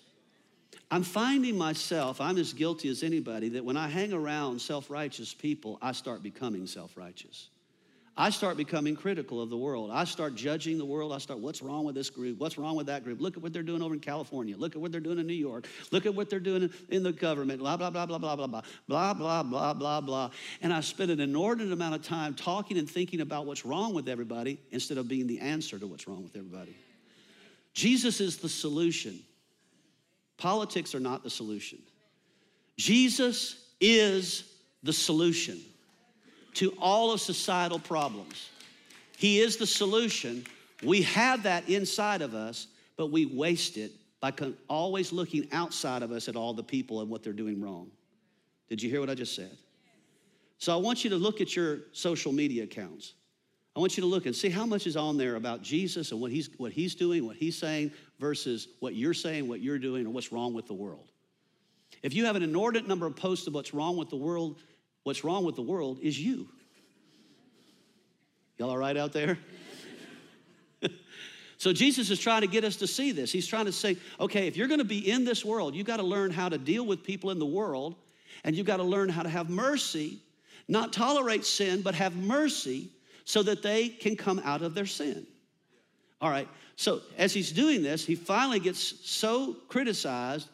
I'm 0.91 1.03
finding 1.03 1.59
myself, 1.59 2.21
I'm 2.21 2.39
as 2.39 2.53
guilty 2.53 2.89
as 2.89 3.03
anybody, 3.03 3.51
that 3.51 3.65
when 3.65 3.77
I 3.77 3.89
hang 3.89 4.13
around 4.13 4.61
self 4.61 4.91
righteous 4.91 5.35
people, 5.35 5.79
I 5.83 5.93
start 5.93 6.23
becoming 6.23 6.67
self 6.67 6.97
righteous. 6.97 7.49
I 8.21 8.31
start 8.31 8.57
becoming 8.57 8.97
critical 8.97 9.41
of 9.41 9.49
the 9.49 9.57
world. 9.57 9.93
I 9.93 10.03
start 10.03 10.35
judging 10.35 10.77
the 10.77 10.85
world. 10.85 11.13
I 11.13 11.19
start, 11.19 11.39
what's 11.39 11.63
wrong 11.63 11.85
with 11.85 11.95
this 11.95 12.11
group? 12.11 12.41
What's 12.41 12.59
wrong 12.59 12.75
with 12.75 12.89
that 12.89 13.05
group? 13.05 13.21
Look 13.21 13.37
at 13.37 13.43
what 13.45 13.53
they're 13.53 13.63
doing 13.63 13.81
over 13.81 13.95
in 13.95 14.01
California. 14.01 14.57
Look 14.57 14.75
at 14.75 14.83
what 14.83 14.91
they're 14.91 15.01
doing 15.01 15.21
in 15.21 15.27
New 15.29 15.35
York. 15.35 15.69
Look 15.93 16.05
at 16.05 16.13
what 16.13 16.29
they're 16.29 16.41
doing 16.41 16.69
in 16.89 17.05
the 17.05 17.13
government. 17.13 17.61
Blah, 17.61 17.77
blah, 17.77 17.91
blah, 17.91 18.07
blah, 18.07 18.19
blah, 18.19 18.35
blah, 18.35 18.47
blah, 18.49 18.63
blah, 18.89 19.15
blah, 19.15 19.43
blah, 19.45 19.73
blah, 19.73 20.01
blah. 20.01 20.31
And 20.61 20.73
I 20.73 20.81
spend 20.81 21.13
an 21.13 21.21
inordinate 21.21 21.73
amount 21.73 21.95
of 21.95 22.03
time 22.03 22.35
talking 22.35 22.77
and 22.77 22.91
thinking 22.91 23.21
about 23.21 23.47
what's 23.47 23.65
wrong 23.65 23.95
with 23.95 24.09
everybody 24.09 24.59
instead 24.73 24.99
of 24.99 25.07
being 25.07 25.29
the 25.29 25.39
answer 25.39 25.79
to 25.79 25.87
what's 25.87 26.09
wrong 26.09 26.25
with 26.25 26.35
everybody. 26.35 26.75
Jesus 27.73 28.21
is 28.21 28.39
the 28.39 28.49
solution. 28.49 29.21
Politics 30.39 30.95
are 30.95 31.01
not 31.01 31.23
the 31.23 31.31
solution. 31.31 31.79
Jesus 32.77 33.67
is 33.81 34.45
the 34.83 34.93
solution 34.93 35.61
to 36.55 36.71
all 36.81 37.13
of 37.13 37.21
societal 37.21 37.79
problems. 37.79 38.51
He 39.17 39.41
is 39.41 39.57
the 39.57 39.67
solution. 39.67 40.45
We 40.83 41.03
have 41.03 41.43
that 41.43 41.69
inside 41.69 42.23
of 42.23 42.35
us, 42.35 42.69
but 42.97 43.11
we 43.11 43.27
waste 43.27 43.77
it 43.77 43.93
by 44.21 44.33
always 44.69 45.13
looking 45.13 45.49
outside 45.53 46.03
of 46.03 46.13
us 46.13 46.29
at 46.29 46.37
all 46.37 46.55
the 46.55 46.63
people 46.63 47.01
and 47.01 47.11
what 47.11 47.23
they're 47.23 47.33
doing 47.33 47.61
wrong. 47.61 47.91
Did 48.69 48.83
you 48.83 48.91
hear 48.91 49.01
what 49.01 49.11
I 49.11 49.15
just 49.15 49.35
said? 49.35 49.57
So 50.59 50.73
I 50.73 50.77
want 50.77 51.05
you 51.05 51.11
to 51.11 51.17
look 51.17 51.41
at 51.41 51.55
your 51.55 51.81
social 51.93 52.33
media 52.33 52.65
accounts. 52.65 53.15
I 53.77 53.81
want 53.81 53.97
you 53.97 54.01
to 54.01 54.09
look 54.09 54.27
and 54.27 54.35
see 54.35 54.49
how 54.49 54.67
much 54.67 54.87
is 54.87 54.97
on 54.97 55.17
there 55.17 55.37
about 55.37 55.63
Jesus 55.63 56.11
and 56.11 56.21
what 56.21 56.33
he's, 56.33 56.51
what 56.57 56.73
he's 56.73 56.95
doing, 56.95 57.25
what 57.25 57.37
he's 57.37 57.57
saying, 57.57 57.93
versus 58.19 58.69
what 58.81 58.95
you're 58.95 59.15
saying, 59.15 59.47
what 59.47 59.61
you're 59.61 59.79
doing, 59.79 60.07
or 60.07 60.11
what's 60.11 60.33
wrong 60.33 60.53
with 60.53 60.67
the 60.67 60.75
world. 60.75 61.09
If 62.03 62.15
you 62.15 62.25
have 62.27 62.37
an 62.37 62.43
inordinate 62.43 62.89
number 62.89 63.07
of 63.07 63.17
posts 63.17 63.47
of 63.47 63.55
what's 63.55 63.73
wrong 63.75 63.97
with 63.97 64.11
the 64.11 64.17
world, 64.17 64.57
what's 65.05 65.25
wrong 65.25 65.45
with 65.45 65.57
the 65.57 65.63
world 65.63 65.99
is 66.03 66.19
you. 66.19 66.49
Y'all 68.59 68.71
all 68.71 68.79
right 68.79 68.97
out 68.97 69.13
there? 69.13 69.39
so 71.59 71.73
Jesus 71.73 72.11
is 72.11 72.19
trying 72.19 72.41
to 72.41 72.49
get 72.49 72.65
us 72.65 72.77
to 72.77 72.87
see 72.87 73.13
this. 73.13 73.31
He's 73.31 73.47
trying 73.47 73.67
to 73.67 73.73
say, 73.73 73.97
okay, 74.19 74.49
if 74.49 74.57
you're 74.57 74.69
going 74.69 74.79
to 74.79 74.85
be 74.85 75.09
in 75.11 75.25
this 75.25 75.45
world, 75.45 75.75
you've 75.77 75.87
got 75.87 75.99
to 75.99 76.03
learn 76.03 76.31
how 76.33 76.49
to 76.49 76.59
deal 76.59 76.85
with 76.85 77.05
people 77.05 77.31
in 77.31 77.39
the 77.39 77.47
world, 77.47 77.95
and 78.45 78.57
you've 78.57 78.67
got 78.67 78.79
to 78.79 78.85
learn 78.85 79.09
how 79.09 79.23
to 79.23 79.29
have 79.29 79.49
mercy, 79.49 80.19
not 80.67 80.93
tolerate 80.93 81.45
sin, 81.45 81.83
but 81.83 81.95
have 81.95 82.17
mercy 82.17 82.91
so 83.29 83.43
that 83.43 83.63
they 83.63 83.91
can 83.91 84.17
come 84.17 84.41
out 84.43 84.63
of 84.63 84.75
their 84.75 84.87
sin. 84.87 85.27
All 86.19 86.31
right, 86.31 86.49
so 86.77 87.03
as 87.19 87.35
he's 87.35 87.53
doing 87.53 87.83
this, 87.83 88.03
he 88.03 88.15
finally 88.15 88.59
gets 88.59 89.07
so 89.07 89.55
criticized, 89.69 90.49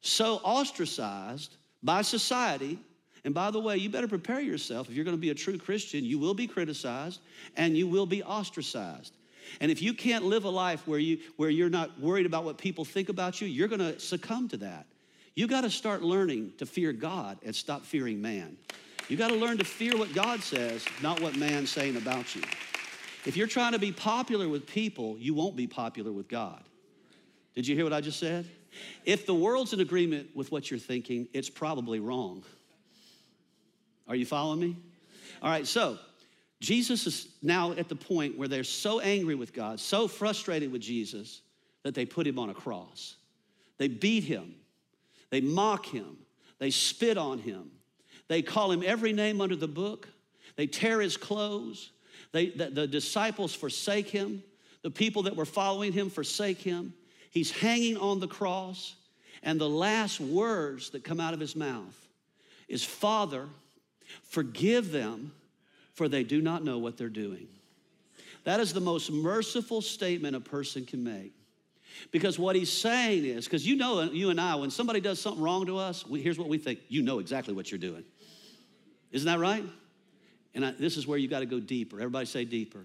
so 0.00 0.36
ostracized 0.44 1.56
by 1.82 2.02
society. 2.02 2.78
And 3.24 3.34
by 3.34 3.50
the 3.50 3.58
way, 3.58 3.78
you 3.78 3.90
better 3.90 4.06
prepare 4.06 4.38
yourself. 4.38 4.88
If 4.88 4.94
you're 4.94 5.04
going 5.04 5.16
to 5.16 5.20
be 5.20 5.30
a 5.30 5.34
true 5.34 5.58
Christian, 5.58 6.04
you 6.04 6.20
will 6.20 6.32
be 6.32 6.46
criticized 6.46 7.18
and 7.56 7.76
you 7.76 7.88
will 7.88 8.06
be 8.06 8.22
ostracized. 8.22 9.12
And 9.60 9.72
if 9.72 9.82
you 9.82 9.92
can't 9.92 10.24
live 10.24 10.44
a 10.44 10.50
life 10.50 10.86
where, 10.86 11.00
you, 11.00 11.18
where 11.36 11.50
you're 11.50 11.68
not 11.68 11.98
worried 11.98 12.26
about 12.26 12.44
what 12.44 12.58
people 12.58 12.84
think 12.84 13.08
about 13.08 13.40
you, 13.40 13.48
you're 13.48 13.66
going 13.66 13.80
to 13.80 13.98
succumb 13.98 14.48
to 14.50 14.56
that. 14.58 14.86
You 15.34 15.48
got 15.48 15.62
to 15.62 15.70
start 15.70 16.02
learning 16.02 16.52
to 16.58 16.66
fear 16.66 16.92
God 16.92 17.38
and 17.44 17.56
stop 17.56 17.84
fearing 17.84 18.22
man. 18.22 18.56
You 19.10 19.16
got 19.16 19.30
to 19.30 19.34
learn 19.34 19.58
to 19.58 19.64
fear 19.64 19.96
what 19.96 20.14
God 20.14 20.40
says, 20.40 20.84
not 21.02 21.20
what 21.20 21.36
man's 21.36 21.68
saying 21.68 21.96
about 21.96 22.36
you. 22.36 22.42
If 23.26 23.36
you're 23.36 23.48
trying 23.48 23.72
to 23.72 23.78
be 23.80 23.90
popular 23.90 24.48
with 24.48 24.68
people, 24.68 25.16
you 25.18 25.34
won't 25.34 25.56
be 25.56 25.66
popular 25.66 26.12
with 26.12 26.28
God. 26.28 26.62
Did 27.56 27.66
you 27.66 27.74
hear 27.74 27.82
what 27.82 27.92
I 27.92 28.00
just 28.00 28.20
said? 28.20 28.48
If 29.04 29.26
the 29.26 29.34
world's 29.34 29.72
in 29.72 29.80
agreement 29.80 30.28
with 30.36 30.52
what 30.52 30.70
you're 30.70 30.78
thinking, 30.78 31.26
it's 31.32 31.50
probably 31.50 31.98
wrong. 31.98 32.44
Are 34.06 34.14
you 34.14 34.24
following 34.24 34.60
me? 34.60 34.76
All 35.42 35.50
right, 35.50 35.66
so 35.66 35.98
Jesus 36.60 37.04
is 37.08 37.26
now 37.42 37.72
at 37.72 37.88
the 37.88 37.96
point 37.96 38.38
where 38.38 38.46
they're 38.46 38.62
so 38.62 39.00
angry 39.00 39.34
with 39.34 39.52
God, 39.52 39.80
so 39.80 40.06
frustrated 40.06 40.70
with 40.70 40.82
Jesus, 40.82 41.42
that 41.82 41.96
they 41.96 42.06
put 42.06 42.28
him 42.28 42.38
on 42.38 42.48
a 42.48 42.54
cross. 42.54 43.16
They 43.76 43.88
beat 43.88 44.22
him, 44.22 44.54
they 45.30 45.40
mock 45.40 45.84
him, 45.84 46.16
they 46.60 46.70
spit 46.70 47.18
on 47.18 47.40
him, 47.40 47.72
they 48.30 48.42
call 48.42 48.70
him 48.70 48.84
every 48.86 49.12
name 49.12 49.40
under 49.40 49.56
the 49.56 49.66
book. 49.66 50.08
They 50.54 50.68
tear 50.68 51.00
his 51.00 51.16
clothes. 51.16 51.90
They, 52.30 52.50
the, 52.50 52.66
the 52.66 52.86
disciples 52.86 53.52
forsake 53.52 54.08
him. 54.08 54.44
The 54.82 54.90
people 54.90 55.24
that 55.24 55.34
were 55.34 55.44
following 55.44 55.92
him 55.92 56.10
forsake 56.10 56.58
him. 56.58 56.94
He's 57.32 57.50
hanging 57.50 57.96
on 57.96 58.20
the 58.20 58.28
cross. 58.28 58.94
And 59.42 59.60
the 59.60 59.68
last 59.68 60.20
words 60.20 60.90
that 60.90 61.02
come 61.02 61.18
out 61.18 61.34
of 61.34 61.40
his 61.40 61.56
mouth 61.56 61.96
is 62.68 62.84
Father, 62.84 63.48
forgive 64.22 64.92
them, 64.92 65.32
for 65.94 66.08
they 66.08 66.22
do 66.22 66.40
not 66.40 66.62
know 66.62 66.78
what 66.78 66.96
they're 66.96 67.08
doing. 67.08 67.48
That 68.44 68.60
is 68.60 68.72
the 68.72 68.80
most 68.80 69.10
merciful 69.10 69.82
statement 69.82 70.36
a 70.36 70.40
person 70.40 70.86
can 70.86 71.02
make. 71.02 71.32
Because 72.12 72.38
what 72.38 72.54
he's 72.54 72.72
saying 72.72 73.24
is, 73.24 73.44
because 73.46 73.66
you 73.66 73.74
know, 73.74 74.02
you 74.02 74.30
and 74.30 74.40
I, 74.40 74.54
when 74.54 74.70
somebody 74.70 75.00
does 75.00 75.20
something 75.20 75.42
wrong 75.42 75.66
to 75.66 75.78
us, 75.78 76.06
we, 76.06 76.22
here's 76.22 76.38
what 76.38 76.48
we 76.48 76.58
think 76.58 76.78
you 76.88 77.02
know 77.02 77.18
exactly 77.18 77.54
what 77.54 77.72
you're 77.72 77.78
doing. 77.78 78.04
Isn't 79.12 79.26
that 79.26 79.38
right? 79.38 79.64
And 80.54 80.64
I, 80.64 80.72
this 80.72 80.96
is 80.96 81.06
where 81.06 81.18
you 81.18 81.28
got 81.28 81.40
to 81.40 81.46
go 81.46 81.60
deeper. 81.60 81.96
Everybody 81.96 82.26
say 82.26 82.44
deeper. 82.44 82.84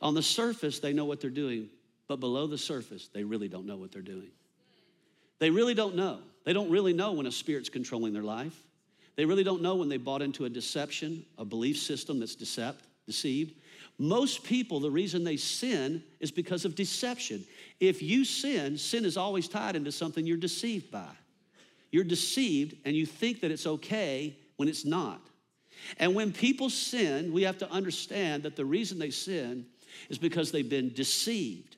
On 0.00 0.14
the 0.14 0.22
surface, 0.22 0.80
they 0.80 0.92
know 0.92 1.04
what 1.04 1.20
they're 1.20 1.30
doing, 1.30 1.68
but 2.08 2.20
below 2.20 2.46
the 2.46 2.58
surface, 2.58 3.08
they 3.12 3.24
really 3.24 3.48
don't 3.48 3.66
know 3.66 3.76
what 3.76 3.92
they're 3.92 4.02
doing. 4.02 4.30
They 5.38 5.50
really 5.50 5.74
don't 5.74 5.96
know. 5.96 6.18
They 6.44 6.52
don't 6.52 6.70
really 6.70 6.92
know 6.92 7.12
when 7.12 7.26
a 7.26 7.32
spirit's 7.32 7.68
controlling 7.68 8.12
their 8.12 8.22
life. 8.22 8.56
They 9.16 9.24
really 9.24 9.44
don't 9.44 9.62
know 9.62 9.76
when 9.76 9.88
they 9.88 9.96
bought 9.96 10.22
into 10.22 10.44
a 10.44 10.48
deception, 10.48 11.24
a 11.38 11.44
belief 11.44 11.78
system 11.78 12.18
that's 12.18 12.34
decept, 12.34 12.78
deceived. 13.06 13.54
Most 13.98 14.42
people, 14.42 14.80
the 14.80 14.90
reason 14.90 15.22
they 15.22 15.36
sin 15.36 16.02
is 16.18 16.30
because 16.30 16.64
of 16.64 16.74
deception. 16.74 17.44
If 17.78 18.02
you 18.02 18.24
sin, 18.24 18.78
sin 18.78 19.04
is 19.04 19.16
always 19.16 19.48
tied 19.48 19.76
into 19.76 19.92
something 19.92 20.26
you're 20.26 20.36
deceived 20.36 20.90
by. 20.90 21.10
You're 21.90 22.04
deceived 22.04 22.76
and 22.84 22.96
you 22.96 23.04
think 23.04 23.40
that 23.42 23.50
it's 23.50 23.66
okay 23.66 24.36
when 24.56 24.68
it's 24.68 24.84
not. 24.84 25.20
And 25.98 26.14
when 26.14 26.32
people 26.32 26.70
sin, 26.70 27.32
we 27.32 27.42
have 27.42 27.58
to 27.58 27.70
understand 27.70 28.42
that 28.44 28.56
the 28.56 28.64
reason 28.64 28.98
they 28.98 29.10
sin 29.10 29.66
is 30.08 30.18
because 30.18 30.52
they've 30.52 30.68
been 30.68 30.92
deceived. 30.92 31.76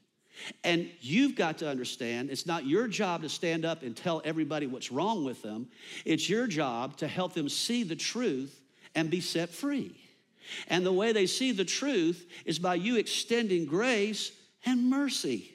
And 0.65 0.91
you've 1.01 1.37
got 1.37 1.59
to 1.59 1.69
understand 1.69 2.31
it's 2.31 2.47
not 2.47 2.67
your 2.67 2.89
job 2.89 3.23
to 3.23 3.29
stand 3.29 3.65
up 3.65 3.83
and 3.83 3.97
tell 3.97 4.21
everybody 4.25 4.67
what's 4.67 4.91
wrong 4.91 5.25
with 5.25 5.43
them. 5.43 5.69
It's 6.05 6.29
your 6.29 6.47
job 6.47 6.97
to 6.99 7.09
help 7.09 7.35
them 7.35 7.49
see 7.49 7.83
the 7.85 7.97
truth 7.97 8.61
and 8.95 9.11
be 9.11 9.21
set 9.21 9.51
free. 9.51 9.97
And 10.69 10.85
the 10.85 10.93
way 10.93 11.13
they 11.13 11.27
see 11.27 11.53
the 11.53 11.65
truth 11.65 12.27
is 12.45 12.59
by 12.59 12.75
you 12.75 12.97
extending 12.97 13.65
grace 13.65 14.33
and 14.67 14.91
mercy. 14.91 15.55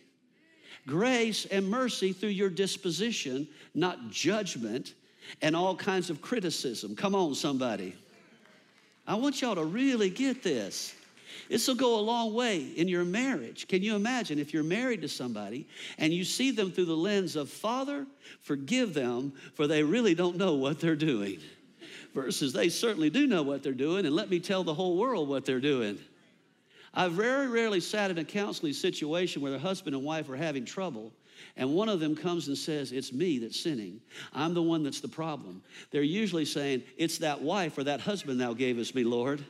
Grace 0.88 1.45
and 1.45 1.70
mercy 1.70 2.13
through 2.13 2.30
your 2.30 2.49
disposition, 2.49 3.47
not 3.76 4.09
judgment 4.09 4.93
and 5.42 5.56
all 5.56 5.76
kinds 5.76 6.10
of 6.10 6.22
criticism. 6.22 6.96
Come 6.96 7.16
on, 7.16 7.36
somebody. 7.36 7.96
I 9.08 9.16
want 9.16 9.42
y'all 9.42 9.56
to 9.56 9.66
really 9.66 10.10
get 10.10 10.44
this. 10.44 10.94
This 11.50 11.68
will 11.68 11.76
go 11.76 12.00
a 12.00 12.02
long 12.02 12.34
way 12.34 12.62
in 12.76 12.88
your 12.88 13.04
marriage. 13.04 13.68
Can 13.68 13.82
you 13.82 13.96
imagine 13.96 14.38
if 14.38 14.54
you're 14.54 14.64
married 14.64 15.02
to 15.02 15.08
somebody 15.08 15.68
and 15.98 16.14
you 16.14 16.24
see 16.24 16.52
them 16.52 16.72
through 16.72 16.86
the 16.86 16.96
lens 16.96 17.36
of, 17.36 17.50
Father, 17.50 18.06
forgive 18.42 18.94
them, 18.94 19.34
for 19.56 19.66
they 19.66 19.84
really 19.84 20.14
don't 20.14 20.38
know 20.38 20.54
what 20.54 20.80
they're 20.80 20.96
doing, 20.96 21.40
versus 22.14 22.54
they 22.54 22.70
certainly 22.70 23.10
do 23.10 23.26
know 23.26 23.42
what 23.42 23.64
they're 23.64 23.74
doing, 23.74 24.06
and 24.06 24.16
let 24.16 24.30
me 24.30 24.40
tell 24.40 24.64
the 24.64 24.74
whole 24.74 24.98
world 24.98 25.28
what 25.28 25.46
they're 25.46 25.60
doing. 25.60 25.98
I've 26.94 27.14
very 27.14 27.48
rarely 27.48 27.80
sat 27.80 28.12
in 28.12 28.18
a 28.18 28.24
counseling 28.24 28.74
situation 28.74 29.42
where 29.42 29.52
the 29.52 29.60
husband 29.60 29.96
and 29.96 30.04
wife 30.04 30.30
are 30.30 30.36
having 30.36 30.66
trouble 30.66 31.12
and 31.56 31.74
one 31.74 31.90
of 31.90 32.00
them 32.00 32.16
comes 32.16 32.48
and 32.48 32.58
says, 32.58 32.92
It's 32.92 33.12
me 33.14 33.40
that's 33.40 33.60
sinning. 33.60 34.02
I'm 34.34 34.54
the 34.54 34.62
one 34.62 34.84
that's 34.84 35.02
the 35.02 35.08
problem. 35.08 35.62
They're 35.92 36.02
usually 36.02 36.46
saying, 36.46 36.84
It's 36.98 37.20
that 37.20 37.42
wife 37.42 37.78
or 37.78 37.84
that 37.84 38.02
husband 38.02 38.40
thou 38.40 38.54
gavest 38.54 38.96
me, 38.96 39.04
Lord. 39.04 39.44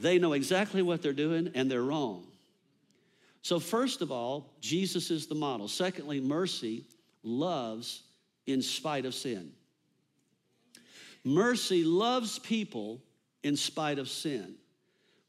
They 0.00 0.18
know 0.18 0.32
exactly 0.32 0.82
what 0.82 1.02
they're 1.02 1.12
doing 1.12 1.50
and 1.54 1.70
they're 1.70 1.82
wrong. 1.82 2.26
So, 3.42 3.58
first 3.58 4.02
of 4.02 4.12
all, 4.12 4.52
Jesus 4.60 5.10
is 5.10 5.26
the 5.26 5.34
model. 5.34 5.68
Secondly, 5.68 6.20
mercy 6.20 6.84
loves 7.22 8.02
in 8.46 8.62
spite 8.62 9.04
of 9.04 9.14
sin. 9.14 9.52
Mercy 11.24 11.84
loves 11.84 12.38
people 12.38 13.02
in 13.42 13.56
spite 13.56 13.98
of 13.98 14.08
sin. 14.08 14.54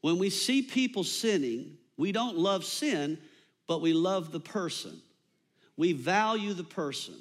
When 0.00 0.18
we 0.18 0.30
see 0.30 0.62
people 0.62 1.04
sinning, 1.04 1.76
we 1.96 2.12
don't 2.12 2.38
love 2.38 2.64
sin, 2.64 3.18
but 3.66 3.82
we 3.82 3.92
love 3.92 4.32
the 4.32 4.40
person. 4.40 5.00
We 5.80 5.94
value 5.94 6.52
the 6.52 6.62
person. 6.62 7.14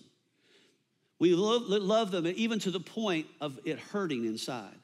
We 1.17 1.33
love 1.33 2.11
them 2.11 2.27
even 2.27 2.59
to 2.59 2.71
the 2.71 2.81
point 2.81 3.27
of 3.39 3.57
it 3.63 3.79
hurting 3.79 4.25
inside, 4.25 4.75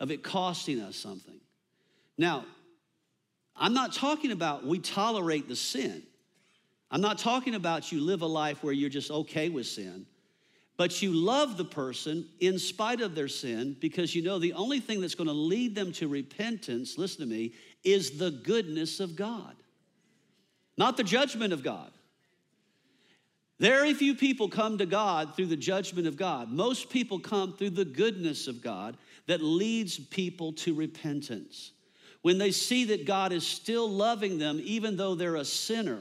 of 0.00 0.10
it 0.10 0.22
costing 0.22 0.80
us 0.80 0.96
something. 0.96 1.38
Now, 2.16 2.46
I'm 3.54 3.74
not 3.74 3.92
talking 3.92 4.32
about 4.32 4.66
we 4.66 4.78
tolerate 4.78 5.48
the 5.48 5.54
sin. 5.54 6.02
I'm 6.90 7.02
not 7.02 7.18
talking 7.18 7.54
about 7.54 7.92
you 7.92 8.00
live 8.00 8.22
a 8.22 8.26
life 8.26 8.64
where 8.64 8.72
you're 8.72 8.88
just 8.88 9.10
okay 9.10 9.50
with 9.50 9.66
sin, 9.66 10.06
but 10.78 11.02
you 11.02 11.12
love 11.12 11.58
the 11.58 11.64
person 11.66 12.26
in 12.40 12.58
spite 12.58 13.02
of 13.02 13.14
their 13.14 13.28
sin 13.28 13.76
because 13.82 14.14
you 14.14 14.22
know 14.22 14.38
the 14.38 14.54
only 14.54 14.80
thing 14.80 15.02
that's 15.02 15.14
going 15.14 15.28
to 15.28 15.34
lead 15.34 15.74
them 15.74 15.92
to 15.92 16.08
repentance, 16.08 16.96
listen 16.96 17.20
to 17.20 17.26
me, 17.26 17.52
is 17.84 18.16
the 18.16 18.30
goodness 18.30 18.98
of 18.98 19.14
God, 19.14 19.56
not 20.78 20.96
the 20.96 21.04
judgment 21.04 21.52
of 21.52 21.62
God. 21.62 21.90
Very 23.60 23.94
few 23.94 24.14
people 24.14 24.48
come 24.48 24.78
to 24.78 24.86
God 24.86 25.36
through 25.36 25.46
the 25.46 25.56
judgment 25.56 26.06
of 26.06 26.16
God. 26.16 26.50
Most 26.50 26.90
people 26.90 27.20
come 27.20 27.56
through 27.56 27.70
the 27.70 27.84
goodness 27.84 28.48
of 28.48 28.62
God 28.62 28.96
that 29.26 29.42
leads 29.42 29.98
people 29.98 30.52
to 30.54 30.74
repentance. 30.74 31.72
When 32.22 32.38
they 32.38 32.50
see 32.50 32.86
that 32.86 33.06
God 33.06 33.32
is 33.32 33.46
still 33.46 33.88
loving 33.88 34.38
them, 34.38 34.60
even 34.64 34.96
though 34.96 35.14
they're 35.14 35.36
a 35.36 35.44
sinner. 35.44 36.00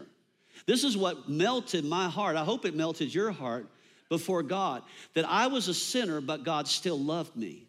This 0.65 0.83
is 0.83 0.97
what 0.97 1.29
melted 1.29 1.85
my 1.85 2.09
heart. 2.09 2.37
I 2.37 2.43
hope 2.43 2.65
it 2.65 2.75
melted 2.75 3.13
your 3.13 3.31
heart 3.31 3.67
before 4.09 4.41
God 4.41 4.83
that 5.13 5.25
I 5.25 5.47
was 5.47 5.67
a 5.67 5.73
sinner, 5.73 6.21
but 6.21 6.43
God 6.43 6.67
still 6.67 6.97
loved 6.97 7.35
me. 7.35 7.67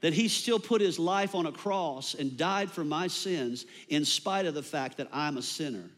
That 0.00 0.12
He 0.12 0.28
still 0.28 0.60
put 0.60 0.80
His 0.80 0.98
life 0.98 1.34
on 1.34 1.46
a 1.46 1.52
cross 1.52 2.14
and 2.14 2.36
died 2.36 2.70
for 2.70 2.84
my 2.84 3.08
sins 3.08 3.66
in 3.88 4.04
spite 4.04 4.46
of 4.46 4.54
the 4.54 4.62
fact 4.62 4.98
that 4.98 5.08
I'm 5.12 5.38
a 5.38 5.42
sinner. 5.42 5.90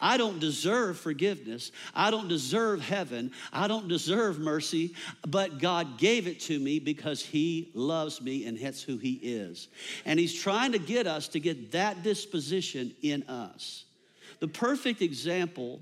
I 0.00 0.16
don't 0.16 0.38
deserve 0.38 0.98
forgiveness. 0.98 1.72
I 1.94 2.10
don't 2.10 2.28
deserve 2.28 2.80
heaven. 2.80 3.32
I 3.52 3.68
don't 3.68 3.88
deserve 3.88 4.38
mercy, 4.38 4.94
but 5.26 5.58
God 5.58 5.98
gave 5.98 6.26
it 6.26 6.40
to 6.40 6.58
me 6.58 6.78
because 6.78 7.24
He 7.24 7.70
loves 7.74 8.20
me 8.20 8.46
and 8.46 8.58
that's 8.58 8.82
who 8.82 8.98
He 8.98 9.14
is. 9.14 9.68
And 10.04 10.18
He's 10.18 10.34
trying 10.34 10.72
to 10.72 10.78
get 10.78 11.06
us 11.06 11.28
to 11.28 11.40
get 11.40 11.72
that 11.72 12.02
disposition 12.02 12.94
in 13.02 13.22
us. 13.24 13.84
The 14.40 14.48
perfect 14.48 15.02
example 15.02 15.80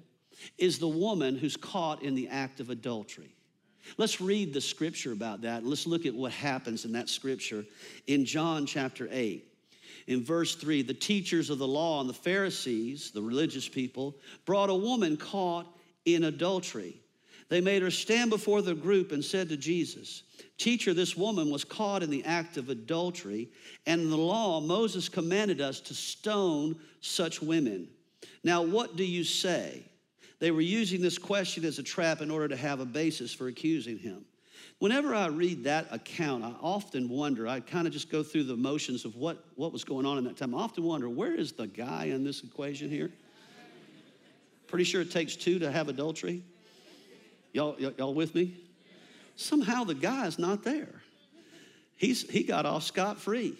is 0.58 0.78
the 0.78 0.88
woman 0.88 1.36
who's 1.36 1.56
caught 1.56 2.02
in 2.02 2.14
the 2.14 2.28
act 2.28 2.60
of 2.60 2.70
adultery. 2.70 3.34
Let's 3.98 4.20
read 4.20 4.52
the 4.52 4.60
scripture 4.60 5.12
about 5.12 5.42
that. 5.42 5.64
Let's 5.64 5.86
look 5.86 6.06
at 6.06 6.14
what 6.14 6.32
happens 6.32 6.84
in 6.84 6.92
that 6.92 7.08
scripture 7.08 7.64
in 8.06 8.24
John 8.24 8.66
chapter 8.66 9.08
8 9.10 9.44
in 10.06 10.24
verse 10.24 10.54
3 10.54 10.82
the 10.82 10.94
teachers 10.94 11.50
of 11.50 11.58
the 11.58 11.66
law 11.66 12.00
and 12.00 12.08
the 12.08 12.14
Pharisees, 12.14 13.10
the 13.10 13.22
religious 13.22 13.68
people, 13.68 14.16
brought 14.44 14.70
a 14.70 14.74
woman 14.74 15.16
caught 15.16 15.66
in 16.04 16.24
adultery. 16.24 17.00
They 17.48 17.60
made 17.60 17.82
her 17.82 17.90
stand 17.90 18.30
before 18.30 18.60
the 18.60 18.74
group 18.74 19.12
and 19.12 19.24
said 19.24 19.48
to 19.50 19.56
Jesus, 19.56 20.24
Teacher, 20.58 20.94
this 20.94 21.16
woman 21.16 21.50
was 21.50 21.64
caught 21.64 22.02
in 22.02 22.10
the 22.10 22.24
act 22.24 22.56
of 22.56 22.70
adultery, 22.70 23.50
and 23.86 24.00
in 24.00 24.10
the 24.10 24.16
law, 24.16 24.60
Moses 24.60 25.08
commanded 25.08 25.60
us 25.60 25.80
to 25.80 25.94
stone 25.94 26.76
such 27.00 27.42
women. 27.42 27.88
Now, 28.42 28.62
what 28.62 28.96
do 28.96 29.04
you 29.04 29.22
say? 29.22 29.84
They 30.38 30.50
were 30.50 30.60
using 30.60 31.00
this 31.00 31.18
question 31.18 31.64
as 31.64 31.78
a 31.78 31.82
trap 31.82 32.20
in 32.20 32.30
order 32.30 32.48
to 32.48 32.56
have 32.56 32.80
a 32.80 32.86
basis 32.86 33.32
for 33.32 33.48
accusing 33.48 33.98
him. 33.98 34.24
Whenever 34.78 35.14
I 35.14 35.26
read 35.26 35.64
that 35.64 35.86
account, 35.90 36.44
I 36.44 36.52
often 36.60 37.08
wonder, 37.08 37.48
I 37.48 37.60
kind 37.60 37.86
of 37.86 37.92
just 37.92 38.10
go 38.10 38.22
through 38.22 38.44
the 38.44 38.56
motions 38.56 39.04
of 39.04 39.16
what, 39.16 39.44
what 39.54 39.72
was 39.72 39.84
going 39.84 40.04
on 40.04 40.18
in 40.18 40.24
that 40.24 40.36
time. 40.36 40.54
I 40.54 40.58
often 40.58 40.84
wonder, 40.84 41.08
where 41.08 41.34
is 41.34 41.52
the 41.52 41.66
guy 41.66 42.06
in 42.06 42.24
this 42.24 42.42
equation 42.42 42.90
here? 42.90 43.10
Pretty 44.66 44.84
sure 44.84 45.00
it 45.00 45.10
takes 45.10 45.36
two 45.36 45.58
to 45.60 45.70
have 45.70 45.88
adultery. 45.88 46.42
Y'all, 47.52 47.78
y'all 47.80 48.14
with 48.14 48.34
me? 48.34 48.54
Somehow 49.36 49.84
the 49.84 49.94
guy's 49.94 50.38
not 50.38 50.62
there. 50.62 51.02
He's, 51.96 52.28
he 52.28 52.42
got 52.42 52.66
off 52.66 52.82
scot 52.82 53.18
free. 53.18 53.56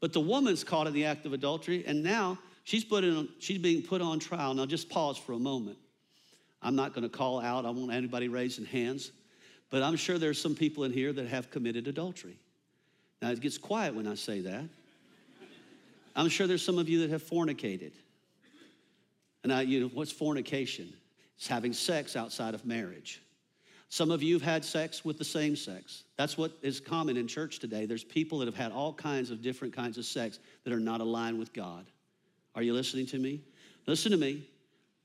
But 0.00 0.12
the 0.12 0.20
woman's 0.20 0.62
caught 0.64 0.86
in 0.86 0.92
the 0.92 1.06
act 1.06 1.26
of 1.26 1.32
adultery, 1.32 1.84
and 1.86 2.02
now 2.02 2.38
she's, 2.64 2.84
put 2.84 3.04
in, 3.04 3.28
she's 3.38 3.58
being 3.58 3.82
put 3.82 4.00
on 4.00 4.18
trial. 4.18 4.54
Now, 4.54 4.66
just 4.66 4.88
pause 4.88 5.18
for 5.18 5.32
a 5.32 5.38
moment. 5.38 5.78
I'm 6.62 6.76
not 6.76 6.94
going 6.94 7.02
to 7.02 7.08
call 7.08 7.40
out, 7.40 7.66
I 7.66 7.70
won't 7.70 7.92
anybody 7.92 8.28
raising 8.28 8.64
hands. 8.64 9.12
But 9.70 9.82
I'm 9.82 9.96
sure 9.96 10.18
there's 10.18 10.40
some 10.40 10.54
people 10.54 10.84
in 10.84 10.92
here 10.92 11.12
that 11.12 11.28
have 11.28 11.50
committed 11.50 11.86
adultery. 11.88 12.36
Now, 13.22 13.30
it 13.30 13.40
gets 13.40 13.58
quiet 13.58 13.94
when 13.94 14.06
I 14.06 14.14
say 14.14 14.40
that. 14.40 14.64
I'm 16.16 16.28
sure 16.28 16.46
there's 16.46 16.64
some 16.64 16.78
of 16.78 16.88
you 16.88 17.00
that 17.00 17.10
have 17.10 17.22
fornicated. 17.22 17.92
And 19.44 19.52
I, 19.52 19.62
you 19.62 19.80
know, 19.80 19.90
what's 19.94 20.12
fornication? 20.12 20.92
It's 21.36 21.46
having 21.46 21.72
sex 21.72 22.16
outside 22.16 22.54
of 22.54 22.66
marriage. 22.66 23.22
Some 23.88 24.10
of 24.10 24.22
you 24.22 24.34
have 24.34 24.42
had 24.42 24.64
sex 24.64 25.04
with 25.04 25.18
the 25.18 25.24
same 25.24 25.56
sex. 25.56 26.04
That's 26.16 26.36
what 26.36 26.52
is 26.62 26.78
common 26.80 27.16
in 27.16 27.26
church 27.26 27.58
today. 27.58 27.86
There's 27.86 28.04
people 28.04 28.38
that 28.38 28.46
have 28.46 28.54
had 28.54 28.72
all 28.72 28.92
kinds 28.92 29.30
of 29.30 29.42
different 29.42 29.74
kinds 29.74 29.98
of 29.98 30.04
sex 30.04 30.38
that 30.64 30.72
are 30.72 30.80
not 30.80 31.00
aligned 31.00 31.38
with 31.38 31.52
God. 31.52 31.86
Are 32.54 32.62
you 32.62 32.72
listening 32.72 33.06
to 33.06 33.18
me? 33.18 33.40
Listen 33.86 34.12
to 34.12 34.18
me. 34.18 34.46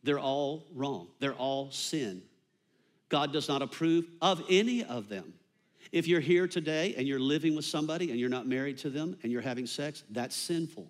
They're 0.04 0.20
all 0.20 0.66
wrong. 0.74 1.08
They're 1.20 1.34
all 1.34 1.72
sin. 1.72 2.22
God 3.10 3.32
does 3.32 3.48
not 3.48 3.62
approve 3.62 4.06
of 4.22 4.44
any 4.50 4.84
of 4.84 5.10
them. 5.10 5.34
If 5.92 6.08
you're 6.08 6.20
here 6.20 6.48
today 6.48 6.96
and 6.98 7.08
you're 7.08 7.20
living 7.20 7.56
with 7.56 7.66
somebody 7.66 8.10
and 8.12 8.20
you're 8.20 8.30
not 8.30 8.48
married 8.48 8.78
to 8.80 8.90
them 8.90 9.18
and 9.24 9.32
you're 9.32 9.42
having 9.42 9.68
sex, 9.68 10.04
that's 10.10 10.36
sinful. 10.36 10.90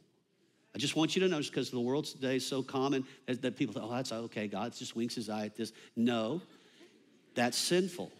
I 0.73 0.77
just 0.77 0.95
want 0.95 1.15
you 1.15 1.21
to 1.21 1.27
know, 1.27 1.37
just 1.37 1.51
because 1.51 1.69
the 1.69 1.79
world 1.79 2.05
today 2.05 2.37
is 2.37 2.45
so 2.45 2.61
common 2.61 3.05
that 3.27 3.55
people 3.55 3.73
think, 3.73 3.85
oh, 3.85 3.93
that's 3.93 4.11
okay, 4.11 4.47
God 4.47 4.73
just 4.73 4.95
winks 4.95 5.15
his 5.15 5.29
eye 5.29 5.45
at 5.45 5.55
this. 5.55 5.71
No, 5.95 6.41
that's 7.33 7.57
sinful. 7.57 8.11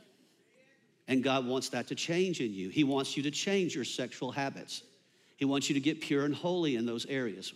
And 1.08 1.24
God 1.24 1.46
wants 1.46 1.70
that 1.70 1.88
to 1.88 1.96
change 1.96 2.42
in 2.42 2.54
you. 2.54 2.70
He 2.70 2.84
wants 2.84 3.18
you 3.18 3.24
to 3.24 3.32
change 3.32 3.76
your 3.76 3.84
sexual 3.84 4.32
habits. 4.32 4.84
He 5.38 5.46
wants 5.46 5.70
you 5.70 5.74
to 5.74 5.82
get 5.82 6.02
pure 6.02 6.26
and 6.26 6.34
holy 6.34 6.76
in 6.78 6.86
those 6.86 7.06
areas. 7.08 7.54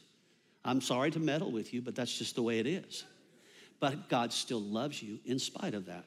I'm 0.65 0.81
sorry 0.81 1.11
to 1.11 1.19
meddle 1.19 1.51
with 1.51 1.73
you, 1.73 1.81
but 1.81 1.95
that's 1.95 2.17
just 2.17 2.35
the 2.35 2.43
way 2.43 2.59
it 2.59 2.67
is. 2.67 3.05
But 3.79 4.09
God 4.09 4.33
still 4.33 4.61
loves 4.61 5.01
you 5.01 5.19
in 5.25 5.39
spite 5.39 5.73
of 5.73 5.85
that. 5.85 6.03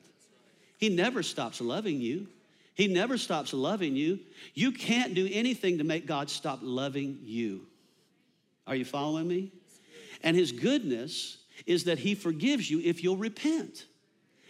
He 0.83 0.89
never 0.89 1.22
stops 1.22 1.61
loving 1.61 2.01
you. 2.01 2.26
He 2.74 2.89
never 2.89 3.16
stops 3.16 3.53
loving 3.53 3.95
you. 3.95 4.18
You 4.53 4.72
can't 4.72 5.14
do 5.14 5.28
anything 5.30 5.78
to 5.78 5.85
make 5.85 6.07
God 6.07 6.28
stop 6.28 6.59
loving 6.61 7.20
you. 7.22 7.61
Are 8.66 8.74
you 8.74 8.85
following 8.85 9.28
me? 9.28 9.53
And 10.24 10.37
His 10.37 10.51
goodness 10.51 11.39
is 11.66 11.85
that 11.85 12.01
He 12.01 12.16
forgives 12.16 12.68
you 12.68 12.80
if 12.80 13.05
you'll 13.05 13.16
repent. 13.16 13.87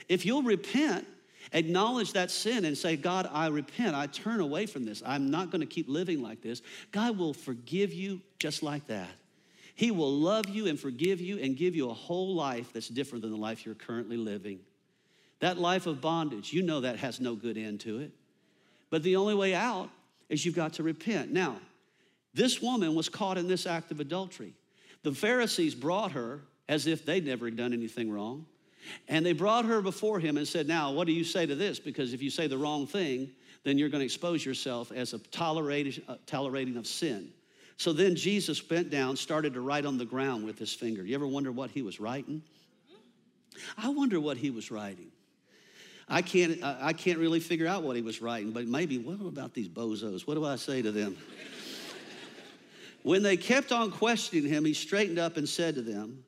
If 0.08 0.24
you'll 0.24 0.42
repent, 0.42 1.06
acknowledge 1.52 2.14
that 2.14 2.30
sin 2.30 2.64
and 2.64 2.78
say, 2.78 2.96
God, 2.96 3.28
I 3.30 3.48
repent. 3.48 3.94
I 3.94 4.06
turn 4.06 4.40
away 4.40 4.64
from 4.64 4.86
this. 4.86 5.02
I'm 5.04 5.30
not 5.30 5.50
going 5.50 5.60
to 5.60 5.66
keep 5.66 5.86
living 5.86 6.22
like 6.22 6.40
this. 6.40 6.62
God 6.92 7.18
will 7.18 7.34
forgive 7.34 7.92
you 7.92 8.22
just 8.38 8.62
like 8.62 8.86
that. 8.86 9.10
He 9.74 9.90
will 9.90 10.14
love 10.14 10.48
you 10.48 10.66
and 10.66 10.80
forgive 10.80 11.20
you 11.20 11.38
and 11.40 11.58
give 11.58 11.76
you 11.76 11.90
a 11.90 11.94
whole 11.94 12.34
life 12.34 12.72
that's 12.72 12.88
different 12.88 13.20
than 13.20 13.32
the 13.32 13.36
life 13.36 13.66
you're 13.66 13.74
currently 13.74 14.16
living. 14.16 14.60
That 15.42 15.58
life 15.58 15.88
of 15.88 16.00
bondage, 16.00 16.52
you 16.52 16.62
know 16.62 16.82
that 16.82 17.00
has 17.00 17.20
no 17.20 17.34
good 17.34 17.58
end 17.58 17.80
to 17.80 17.98
it. 17.98 18.12
But 18.90 19.02
the 19.02 19.16
only 19.16 19.34
way 19.34 19.54
out 19.56 19.90
is 20.28 20.46
you've 20.46 20.54
got 20.54 20.74
to 20.74 20.84
repent. 20.84 21.32
Now, 21.32 21.56
this 22.32 22.62
woman 22.62 22.94
was 22.94 23.08
caught 23.08 23.36
in 23.36 23.48
this 23.48 23.66
act 23.66 23.90
of 23.90 23.98
adultery. 23.98 24.54
The 25.02 25.12
Pharisees 25.12 25.74
brought 25.74 26.12
her 26.12 26.42
as 26.68 26.86
if 26.86 27.04
they'd 27.04 27.26
never 27.26 27.50
done 27.50 27.72
anything 27.72 28.08
wrong. 28.08 28.46
And 29.08 29.26
they 29.26 29.32
brought 29.32 29.64
her 29.64 29.82
before 29.82 30.20
him 30.20 30.36
and 30.36 30.46
said, 30.46 30.68
Now, 30.68 30.92
what 30.92 31.08
do 31.08 31.12
you 31.12 31.24
say 31.24 31.44
to 31.44 31.56
this? 31.56 31.80
Because 31.80 32.12
if 32.12 32.22
you 32.22 32.30
say 32.30 32.46
the 32.46 32.56
wrong 32.56 32.86
thing, 32.86 33.28
then 33.64 33.78
you're 33.78 33.88
going 33.88 34.00
to 34.00 34.04
expose 34.04 34.46
yourself 34.46 34.92
as 34.92 35.12
a 35.12 35.18
tolerating, 35.18 36.04
uh, 36.06 36.18
tolerating 36.24 36.76
of 36.76 36.86
sin. 36.86 37.30
So 37.78 37.92
then 37.92 38.14
Jesus 38.14 38.60
bent 38.60 38.90
down, 38.90 39.16
started 39.16 39.54
to 39.54 39.60
write 39.60 39.86
on 39.86 39.98
the 39.98 40.04
ground 40.04 40.44
with 40.44 40.56
his 40.56 40.72
finger. 40.72 41.04
You 41.04 41.16
ever 41.16 41.26
wonder 41.26 41.50
what 41.50 41.72
he 41.72 41.82
was 41.82 41.98
writing? 41.98 42.42
I 43.76 43.88
wonder 43.88 44.20
what 44.20 44.36
he 44.36 44.50
was 44.50 44.70
writing. 44.70 45.11
I 46.08 46.22
can't, 46.22 46.62
I 46.62 46.92
can't 46.92 47.18
really 47.18 47.40
figure 47.40 47.66
out 47.66 47.82
what 47.82 47.96
he 47.96 48.02
was 48.02 48.20
writing, 48.20 48.52
but 48.52 48.66
maybe, 48.66 48.98
what 48.98 49.20
about 49.20 49.54
these 49.54 49.68
bozos? 49.68 50.26
What 50.26 50.34
do 50.34 50.44
I 50.44 50.56
say 50.56 50.82
to 50.82 50.92
them? 50.92 51.16
when 53.02 53.22
they 53.22 53.36
kept 53.36 53.72
on 53.72 53.90
questioning 53.90 54.48
him, 54.48 54.64
he 54.64 54.74
straightened 54.74 55.18
up 55.18 55.36
and 55.36 55.48
said 55.48 55.74
to 55.76 55.82
them, 55.82 56.24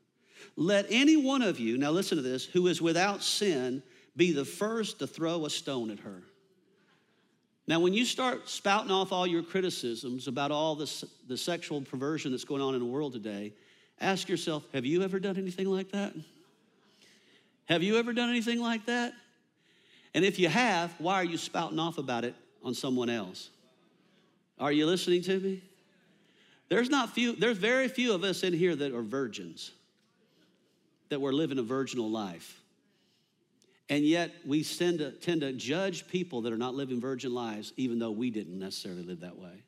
let 0.57 0.87
any 0.89 1.17
one 1.17 1.43
of 1.43 1.59
you, 1.59 1.77
now 1.77 1.91
listen 1.91 2.17
to 2.17 2.23
this, 2.23 2.45
who 2.45 2.69
is 2.69 2.81
without 2.81 3.23
sin, 3.23 3.83
be 4.17 4.33
the 4.33 4.45
first 4.45 5.01
to 5.01 5.07
throw 5.07 5.47
a 5.47 5.51
stone 5.51 5.91
at 5.91 5.99
her. 6.01 6.23
Now, 7.67 7.81
when 7.81 7.95
you 7.95 8.05
start 8.05 8.49
spouting 8.49 8.91
off 8.91 9.11
all 9.11 9.27
your 9.27 9.43
criticisms 9.43 10.29
about 10.29 10.51
all 10.51 10.75
this, 10.77 11.05
the 11.27 11.37
sexual 11.37 11.81
perversion 11.81 12.31
that's 12.31 12.45
going 12.45 12.61
on 12.61 12.75
in 12.75 12.81
the 12.81 12.87
world 12.87 13.15
today, 13.15 13.53
ask 14.01 14.29
yourself 14.29 14.65
have 14.73 14.85
you 14.85 15.03
ever 15.03 15.19
done 15.19 15.39
anything 15.39 15.69
like 15.69 15.91
that? 15.93 16.13
Have 17.67 17.83
you 17.83 17.97
ever 17.97 18.13
done 18.13 18.29
anything 18.29 18.61
like 18.61 18.85
that? 18.87 19.15
And 20.15 20.25
if 20.25 20.39
you 20.39 20.49
have, 20.49 20.95
why 20.99 21.17
are 21.17 21.25
you 21.25 21.37
spouting 21.37 21.79
off 21.79 21.99
about 21.99 22.25
it 22.25 22.35
on 22.63 22.75
someone 22.75 23.11
else? 23.11 23.51
Are 24.59 24.73
you 24.73 24.87
listening 24.87 25.23
to 25.23 25.41
me? 25.41 25.63
There's 26.69 26.89
not 26.89 27.11
few, 27.11 27.35
there's 27.35 27.59
very 27.59 27.89
few 27.89 28.15
of 28.15 28.25
us 28.25 28.43
in 28.43 28.53
here 28.53 28.75
that 28.77 28.95
are 28.95 29.03
virgins 29.03 29.73
that 31.09 31.21
we're 31.21 31.33
living 31.33 31.59
a 31.59 31.63
virginal 31.63 32.11
life. 32.11 32.61
And 33.89 34.05
yet 34.05 34.33
we 34.47 34.65
tend 34.65 34.99
to, 34.99 35.13
tend 35.13 35.43
to 35.43 35.53
judge 35.53 36.09
people 36.09 36.41
that 36.43 36.53
are 36.53 36.57
not 36.57 36.75
living 36.75 37.01
virgin 37.01 37.35
lives, 37.35 37.73
even 37.77 37.99
though 37.99 38.11
we 38.11 38.31
didn't 38.31 38.59
necessarily 38.59 39.03
live 39.03 39.21
that 39.21 39.39
way. 39.39 39.63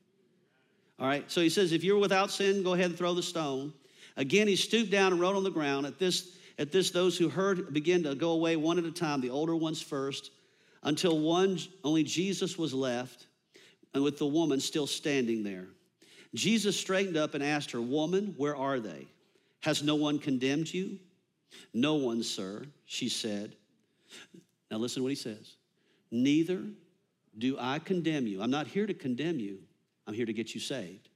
All 0.99 1.07
right, 1.07 1.31
so 1.31 1.43
he 1.43 1.51
says, 1.51 1.73
if 1.73 1.85
you're 1.85 1.99
without 1.99 2.31
sin, 2.31 2.63
go 2.63 2.73
ahead 2.73 2.87
and 2.87 2.97
throw 2.97 3.13
the 3.13 3.23
stone. 3.23 3.75
Again, 4.17 4.49
he 4.49 4.57
stooped 4.57 4.91
down 4.91 5.13
and 5.13 5.21
wrote 5.21 5.37
on 5.37 5.45
the 5.45 5.51
ground. 5.51 5.85
At 5.85 5.99
this, 5.99 6.39
at 6.59 6.73
this, 6.73 6.91
those 6.91 7.19
who 7.19 7.29
heard 7.29 7.73
began 7.73 8.03
to 8.05 8.15
go 8.15 8.31
away 8.31 8.57
one 8.57 8.79
at 8.79 8.85
a 8.85 8.91
time, 8.91 9.21
the 9.21 9.31
older 9.31 9.55
ones 9.55 9.83
first, 9.83 10.31
until 10.83 11.19
one, 11.19 11.59
only 11.85 12.03
Jesus 12.03 12.57
was 12.57 12.73
left, 12.73 13.27
and 13.93 14.03
with 14.03 14.19
the 14.19 14.27
woman 14.27 14.61
still 14.61 14.87
standing 14.87 15.43
there. 15.43 15.67
Jesus 16.35 16.79
straightened 16.79 17.17
up 17.17 17.35
and 17.35 17.43
asked 17.43 17.71
her, 17.73 17.81
Woman, 17.81 18.35
where 18.37 18.57
are 18.57 18.81
they? 18.81 19.09
Has 19.61 19.83
no 19.83 19.95
one 19.95 20.19
condemned 20.19 20.73
you? 20.73 20.99
No 21.73 21.95
one, 21.95 22.23
sir, 22.23 22.65
she 22.85 23.09
said. 23.09 23.57
Now 24.71 24.79
listen 24.79 25.01
to 25.01 25.03
what 25.05 25.11
he 25.11 25.17
says. 25.17 25.57
Neither 26.11 26.63
do 27.39 27.57
I 27.59 27.79
condemn 27.79 28.27
you. 28.27 28.43
I'm 28.43 28.51
not 28.51 28.67
here 28.67 28.87
to 28.87 28.95
condemn 28.95 29.39
you, 29.39 29.59
I'm 30.07 30.15
here 30.15 30.27
to 30.27 30.33
get 30.33 30.55
you 30.55 30.61
saved. 30.61 31.09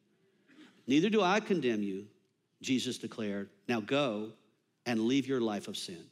Neither 0.86 1.08
do 1.08 1.22
I 1.22 1.40
condemn 1.40 1.82
you, 1.82 2.06
Jesus 2.62 2.98
declared. 2.98 3.48
Now 3.68 3.80
go 3.80 4.32
and 4.90 5.02
leave 5.02 5.28
your 5.28 5.40
life 5.40 5.68
of 5.68 5.76
sin. 5.76 6.04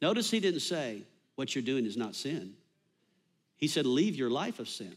Notice 0.00 0.30
he 0.30 0.40
didn't 0.40 0.60
say, 0.60 1.02
What 1.34 1.54
you're 1.54 1.62
doing 1.62 1.84
is 1.84 1.94
not 1.94 2.14
sin. 2.14 2.54
He 3.58 3.68
said, 3.68 3.84
Leave 3.84 4.16
your 4.16 4.30
life 4.30 4.58
of 4.58 4.68
sin. 4.68 4.96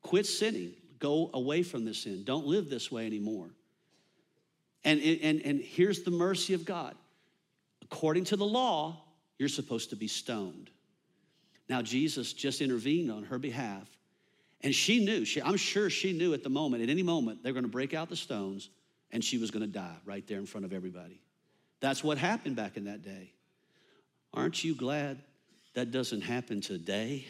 Quit 0.00 0.24
sinning. 0.24 0.74
Go 1.00 1.28
away 1.34 1.64
from 1.64 1.84
this 1.84 1.98
sin. 1.98 2.22
Don't 2.22 2.46
live 2.46 2.70
this 2.70 2.90
way 2.92 3.04
anymore. 3.04 3.48
And, 4.84 5.00
and, 5.00 5.42
and 5.42 5.60
here's 5.60 6.02
the 6.02 6.12
mercy 6.12 6.54
of 6.54 6.64
God 6.64 6.94
according 7.82 8.24
to 8.24 8.36
the 8.36 8.46
law, 8.46 8.96
you're 9.38 9.48
supposed 9.48 9.90
to 9.90 9.96
be 9.96 10.06
stoned. 10.06 10.70
Now, 11.68 11.82
Jesus 11.82 12.32
just 12.32 12.60
intervened 12.60 13.10
on 13.10 13.24
her 13.24 13.38
behalf. 13.38 13.88
And 14.62 14.74
she 14.74 15.04
knew, 15.04 15.24
she, 15.24 15.42
I'm 15.42 15.56
sure 15.56 15.90
she 15.90 16.12
knew 16.12 16.32
at 16.32 16.44
the 16.44 16.48
moment, 16.48 16.82
at 16.82 16.88
any 16.88 17.02
moment, 17.02 17.42
they're 17.42 17.52
going 17.52 17.64
to 17.64 17.70
break 17.70 17.92
out 17.92 18.08
the 18.08 18.16
stones 18.16 18.70
and 19.10 19.22
she 19.22 19.36
was 19.36 19.50
going 19.50 19.64
to 19.64 19.70
die 19.70 19.96
right 20.06 20.26
there 20.26 20.38
in 20.38 20.46
front 20.46 20.64
of 20.64 20.72
everybody. 20.72 21.20
That's 21.84 22.02
what 22.02 22.16
happened 22.16 22.56
back 22.56 22.78
in 22.78 22.84
that 22.84 23.02
day. 23.02 23.30
Aren't 24.32 24.64
you 24.64 24.74
glad 24.74 25.18
that 25.74 25.90
doesn't 25.90 26.22
happen 26.22 26.62
today? 26.62 27.26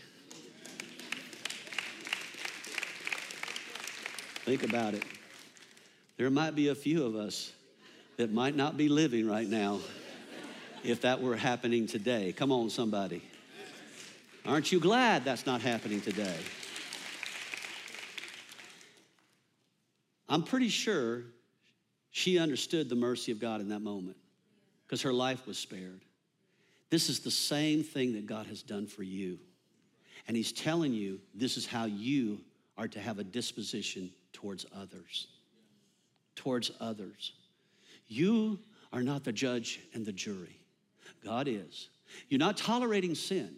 Think 4.44 4.62
about 4.62 4.94
it. 4.94 5.02
There 6.18 6.30
might 6.30 6.54
be 6.54 6.68
a 6.68 6.74
few 6.76 7.04
of 7.04 7.16
us 7.16 7.50
that 8.16 8.32
might 8.32 8.54
not 8.54 8.76
be 8.76 8.88
living 8.88 9.28
right 9.28 9.48
now 9.48 9.80
if 10.84 11.00
that 11.00 11.20
were 11.20 11.34
happening 11.34 11.88
today. 11.88 12.32
Come 12.32 12.52
on, 12.52 12.70
somebody. 12.70 13.24
Aren't 14.46 14.70
you 14.70 14.78
glad 14.78 15.24
that's 15.24 15.46
not 15.46 15.62
happening 15.62 16.00
today? 16.00 16.38
I'm 20.28 20.44
pretty 20.44 20.68
sure 20.68 21.22
she 22.12 22.38
understood 22.38 22.88
the 22.88 22.94
mercy 22.94 23.32
of 23.32 23.40
God 23.40 23.60
in 23.60 23.70
that 23.70 23.80
moment 23.80 24.16
because 24.94 25.02
her 25.02 25.12
life 25.12 25.44
was 25.44 25.58
spared. 25.58 26.04
This 26.88 27.08
is 27.08 27.18
the 27.18 27.28
same 27.28 27.82
thing 27.82 28.12
that 28.12 28.26
God 28.26 28.46
has 28.46 28.62
done 28.62 28.86
for 28.86 29.02
you. 29.02 29.40
And 30.28 30.36
He's 30.36 30.52
telling 30.52 30.92
you 30.92 31.18
this 31.34 31.56
is 31.56 31.66
how 31.66 31.86
you 31.86 32.38
are 32.78 32.86
to 32.86 33.00
have 33.00 33.18
a 33.18 33.24
disposition 33.24 34.12
towards 34.32 34.64
others. 34.72 35.26
Towards 36.36 36.70
others. 36.78 37.32
You 38.06 38.60
are 38.92 39.02
not 39.02 39.24
the 39.24 39.32
judge 39.32 39.80
and 39.94 40.06
the 40.06 40.12
jury. 40.12 40.60
God 41.24 41.48
is. 41.48 41.88
You're 42.28 42.38
not 42.38 42.56
tolerating 42.56 43.16
sin. 43.16 43.56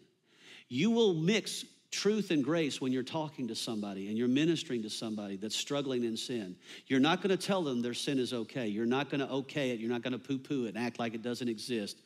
You 0.70 0.90
will 0.90 1.12
mix 1.12 1.66
truth 1.96 2.30
and 2.30 2.44
grace 2.44 2.78
when 2.78 2.92
you're 2.92 3.02
talking 3.02 3.48
to 3.48 3.54
somebody 3.54 4.08
and 4.08 4.18
you're 4.18 4.28
ministering 4.28 4.82
to 4.82 4.90
somebody 4.90 5.36
that's 5.36 5.56
struggling 5.56 6.04
in 6.04 6.14
sin. 6.14 6.54
You're 6.86 7.00
not 7.00 7.22
going 7.22 7.36
to 7.36 7.42
tell 7.42 7.62
them 7.62 7.80
their 7.80 7.94
sin 7.94 8.18
is 8.18 8.34
okay. 8.34 8.66
You're 8.66 8.84
not 8.84 9.08
going 9.08 9.20
to 9.20 9.30
okay 9.30 9.70
it. 9.70 9.80
You're 9.80 9.90
not 9.90 10.02
going 10.02 10.12
to 10.12 10.18
poo 10.18 10.38
poo 10.38 10.66
it 10.66 10.74
and 10.74 10.78
act 10.78 10.98
like 10.98 11.14
it 11.14 11.22
doesn't 11.22 11.48
exist. 11.48 12.02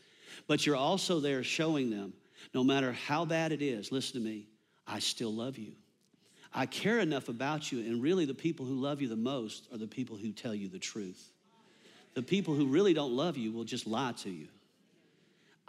But 0.46 0.64
you're 0.64 0.76
also 0.76 1.18
there 1.18 1.42
showing 1.42 1.90
them 1.90 2.12
no 2.54 2.62
matter 2.62 2.92
how 2.92 3.24
bad 3.24 3.50
it 3.50 3.62
is, 3.62 3.90
listen 3.90 4.22
to 4.22 4.26
me, 4.26 4.46
I 4.86 5.00
still 5.00 5.32
love 5.32 5.58
you. 5.58 5.72
I 6.54 6.66
care 6.66 7.00
enough 7.00 7.28
about 7.28 7.70
you, 7.70 7.80
and 7.80 8.02
really 8.02 8.24
the 8.24 8.34
people 8.34 8.66
who 8.66 8.74
love 8.74 9.02
you 9.02 9.08
the 9.08 9.16
most 9.16 9.66
are 9.72 9.78
the 9.78 9.86
people 9.86 10.16
who 10.16 10.30
tell 10.32 10.54
you 10.54 10.68
the 10.68 10.78
truth. 10.78 11.32
The 12.14 12.22
people 12.22 12.54
who 12.54 12.66
really 12.66 12.94
don't 12.94 13.12
love 13.12 13.36
you 13.36 13.52
will 13.52 13.64
just 13.64 13.86
lie 13.86 14.12
to 14.18 14.30
you. 14.30 14.48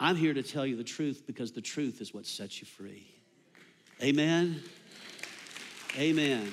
I'm 0.00 0.16
here 0.16 0.34
to 0.34 0.42
tell 0.42 0.64
you 0.64 0.76
the 0.76 0.84
truth 0.84 1.24
because 1.26 1.52
the 1.52 1.60
truth 1.60 2.00
is 2.00 2.14
what 2.14 2.26
sets 2.26 2.60
you 2.60 2.66
free. 2.66 3.06
Amen. 4.02 4.60
Amen. 5.96 6.52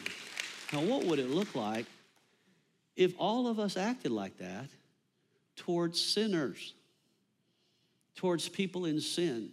Now, 0.71 0.81
what 0.81 1.05
would 1.05 1.17
it 1.17 1.31
look 1.31 1.55
like 1.55 1.87
if 2.95 3.13
all 3.17 3.47
of 3.47 3.57
us 3.59 3.75
acted 3.75 4.11
like 4.11 4.37
that 4.37 4.69
towards 5.55 5.99
sinners, 5.99 6.75
towards 8.15 8.47
people 8.47 8.85
in 8.85 9.01
sin? 9.01 9.49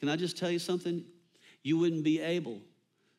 Can 0.00 0.08
I 0.08 0.16
just 0.16 0.38
tell 0.38 0.50
you 0.50 0.58
something? 0.58 1.04
You 1.62 1.76
wouldn't 1.76 2.02
be 2.02 2.20
able 2.20 2.62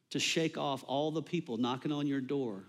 to 0.09 0.19
shake 0.19 0.57
off 0.57 0.83
all 0.87 1.11
the 1.11 1.21
people 1.21 1.57
knocking 1.57 1.91
on 1.91 2.07
your 2.07 2.21
door, 2.21 2.63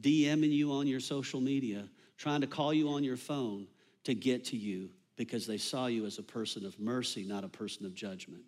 DMing 0.00 0.52
you 0.52 0.72
on 0.72 0.86
your 0.86 1.00
social 1.00 1.42
media, 1.42 1.86
trying 2.16 2.40
to 2.40 2.46
call 2.46 2.72
you 2.72 2.88
on 2.88 3.04
your 3.04 3.16
phone 3.18 3.66
to 4.04 4.14
get 4.14 4.46
to 4.46 4.56
you 4.56 4.88
because 5.16 5.46
they 5.46 5.58
saw 5.58 5.86
you 5.86 6.06
as 6.06 6.18
a 6.18 6.22
person 6.22 6.64
of 6.64 6.78
mercy, 6.80 7.24
not 7.24 7.44
a 7.44 7.48
person 7.48 7.84
of 7.84 7.94
judgment. 7.94 8.44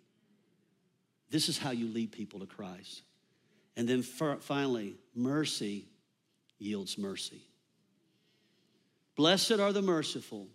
This 1.31 1.49
is 1.49 1.57
how 1.57 1.71
you 1.71 1.87
lead 1.87 2.11
people 2.11 2.41
to 2.41 2.45
Christ. 2.45 3.01
And 3.77 3.87
then 3.87 4.03
finally, 4.03 4.95
mercy 5.15 5.85
yields 6.59 6.97
mercy. 6.97 7.41
Blessed 9.15 9.53
are 9.53 9.71
the 9.71 9.81
merciful, 9.81 10.47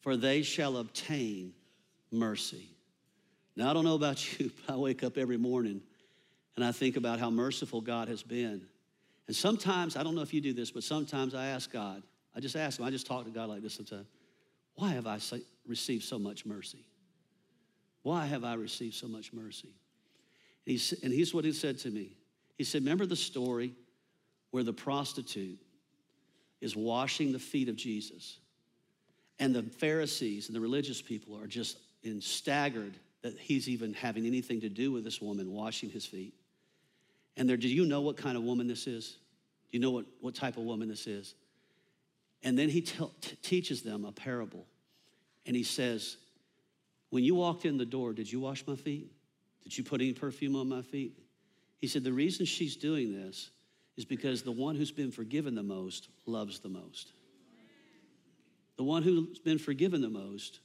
for 0.00 0.16
they 0.16 0.42
shall 0.42 0.76
obtain 0.76 1.54
mercy. 2.10 2.68
Now, 3.56 3.70
I 3.70 3.72
don't 3.72 3.84
know 3.84 3.94
about 3.94 4.38
you, 4.38 4.50
but 4.66 4.74
I 4.74 4.76
wake 4.76 5.04
up 5.04 5.16
every 5.16 5.38
morning 5.38 5.80
and 6.56 6.64
I 6.64 6.72
think 6.72 6.96
about 6.96 7.18
how 7.18 7.30
merciful 7.30 7.80
God 7.80 8.08
has 8.08 8.22
been. 8.22 8.62
And 9.26 9.34
sometimes, 9.34 9.96
I 9.96 10.02
don't 10.02 10.14
know 10.14 10.22
if 10.22 10.34
you 10.34 10.40
do 10.40 10.52
this, 10.52 10.70
but 10.70 10.82
sometimes 10.82 11.34
I 11.34 11.46
ask 11.46 11.72
God, 11.72 12.02
I 12.36 12.40
just 12.40 12.56
ask 12.56 12.78
Him, 12.78 12.84
I 12.84 12.90
just 12.90 13.06
talk 13.06 13.24
to 13.24 13.30
God 13.30 13.48
like 13.48 13.62
this 13.62 13.74
sometimes, 13.74 14.06
why 14.74 14.90
have 14.90 15.06
I 15.06 15.18
received 15.66 16.04
so 16.04 16.18
much 16.18 16.44
mercy? 16.44 16.84
Why 18.02 18.26
have 18.26 18.44
I 18.44 18.54
received 18.54 18.94
so 18.94 19.06
much 19.08 19.32
mercy? 19.32 19.72
And, 20.66 20.72
he's, 20.72 20.92
and 21.02 21.12
here's 21.12 21.34
what 21.34 21.44
He 21.44 21.52
said 21.52 21.78
to 21.80 21.90
me 21.90 22.16
He 22.56 22.64
said, 22.64 22.82
Remember 22.82 23.06
the 23.06 23.16
story 23.16 23.74
where 24.50 24.62
the 24.62 24.72
prostitute 24.72 25.58
is 26.60 26.76
washing 26.76 27.32
the 27.32 27.38
feet 27.38 27.68
of 27.68 27.76
Jesus? 27.76 28.38
And 29.38 29.54
the 29.54 29.62
Pharisees 29.62 30.46
and 30.48 30.54
the 30.54 30.60
religious 30.60 31.02
people 31.02 31.36
are 31.36 31.46
just 31.46 31.78
in 32.04 32.20
staggered 32.20 32.94
that 33.22 33.38
he's 33.38 33.68
even 33.68 33.94
having 33.94 34.26
anything 34.26 34.60
to 34.60 34.68
do 34.68 34.92
with 34.92 35.02
this 35.02 35.20
woman 35.20 35.50
washing 35.50 35.90
his 35.90 36.04
feet. 36.04 36.34
And 37.36 37.48
there, 37.48 37.56
do 37.56 37.68
you 37.68 37.86
know 37.86 38.02
what 38.02 38.16
kind 38.16 38.36
of 38.36 38.44
woman 38.44 38.68
this 38.68 38.86
is? 38.86 39.16
Do 39.70 39.78
you 39.78 39.80
know 39.80 39.90
what, 39.90 40.04
what 40.20 40.34
type 40.34 40.56
of 40.56 40.64
woman 40.64 40.88
this 40.88 41.06
is? 41.06 41.34
And 42.42 42.58
then 42.58 42.68
he 42.68 42.82
t- 42.82 43.10
teaches 43.42 43.82
them 43.82 44.04
a 44.04 44.12
parable. 44.12 44.66
And 45.46 45.56
he 45.56 45.62
says, 45.62 46.18
When 47.10 47.24
you 47.24 47.34
walked 47.34 47.64
in 47.64 47.78
the 47.78 47.86
door, 47.86 48.12
did 48.12 48.30
you 48.30 48.40
wash 48.40 48.64
my 48.66 48.76
feet? 48.76 49.10
Did 49.64 49.76
you 49.76 49.84
put 49.84 50.00
any 50.00 50.12
perfume 50.12 50.56
on 50.56 50.68
my 50.68 50.82
feet? 50.82 51.18
He 51.80 51.88
said, 51.88 52.04
The 52.04 52.12
reason 52.12 52.46
she's 52.46 52.76
doing 52.76 53.12
this 53.12 53.50
is 53.96 54.04
because 54.04 54.42
the 54.42 54.52
one 54.52 54.76
who's 54.76 54.92
been 54.92 55.10
forgiven 55.10 55.54
the 55.54 55.62
most 55.62 56.08
loves 56.26 56.60
the 56.60 56.68
most. 56.68 57.12
The 58.76 58.84
one 58.84 59.02
who's 59.02 59.38
been 59.38 59.58
forgiven 59.58 60.00
the 60.00 60.08
most 60.10 60.60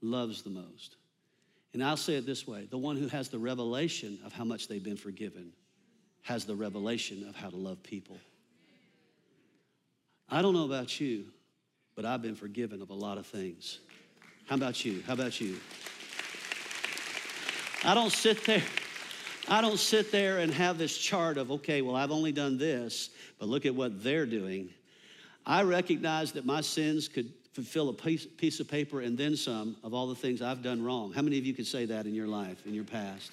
loves 0.00 0.42
the 0.42 0.50
most. 0.50 0.96
And 1.72 1.84
I'll 1.84 1.96
say 1.96 2.14
it 2.14 2.26
this 2.26 2.46
way 2.46 2.66
the 2.70 2.78
one 2.78 2.96
who 2.96 3.08
has 3.08 3.28
the 3.28 3.38
revelation 3.38 4.18
of 4.24 4.32
how 4.32 4.44
much 4.44 4.68
they've 4.68 4.82
been 4.82 4.96
forgiven 4.96 5.52
has 6.22 6.44
the 6.44 6.54
revelation 6.54 7.26
of 7.28 7.36
how 7.36 7.50
to 7.50 7.56
love 7.56 7.82
people. 7.82 8.18
I 10.28 10.42
don't 10.42 10.54
know 10.54 10.64
about 10.64 11.00
you, 11.00 11.26
but 11.94 12.04
I've 12.04 12.22
been 12.22 12.36
forgiven 12.36 12.82
of 12.82 12.90
a 12.90 12.94
lot 12.94 13.18
of 13.18 13.26
things. 13.26 13.80
How 14.46 14.56
about 14.56 14.84
you? 14.84 15.02
How 15.06 15.14
about 15.14 15.40
you? 15.40 15.56
I 17.82 17.94
don't 17.94 18.12
sit 18.12 18.44
there. 18.44 18.62
I 19.48 19.62
don't 19.62 19.78
sit 19.78 20.12
there 20.12 20.38
and 20.38 20.52
have 20.52 20.76
this 20.76 20.96
chart 20.96 21.38
of, 21.38 21.50
okay, 21.50 21.80
well, 21.82 21.96
I've 21.96 22.10
only 22.10 22.30
done 22.30 22.58
this, 22.58 23.10
but 23.38 23.48
look 23.48 23.64
at 23.64 23.74
what 23.74 24.04
they're 24.04 24.26
doing. 24.26 24.68
I 25.46 25.62
recognize 25.62 26.32
that 26.32 26.44
my 26.44 26.60
sins 26.60 27.08
could 27.08 27.32
fulfill 27.54 27.88
a 27.88 27.92
piece, 27.92 28.26
piece 28.26 28.60
of 28.60 28.68
paper 28.68 29.00
and 29.00 29.16
then 29.16 29.34
some 29.34 29.76
of 29.82 29.94
all 29.94 30.06
the 30.06 30.14
things 30.14 30.42
I've 30.42 30.62
done 30.62 30.84
wrong. 30.84 31.12
How 31.12 31.22
many 31.22 31.38
of 31.38 31.46
you 31.46 31.54
could 31.54 31.66
say 31.66 31.86
that 31.86 32.06
in 32.06 32.14
your 32.14 32.28
life, 32.28 32.64
in 32.66 32.74
your 32.74 32.84
past? 32.84 33.32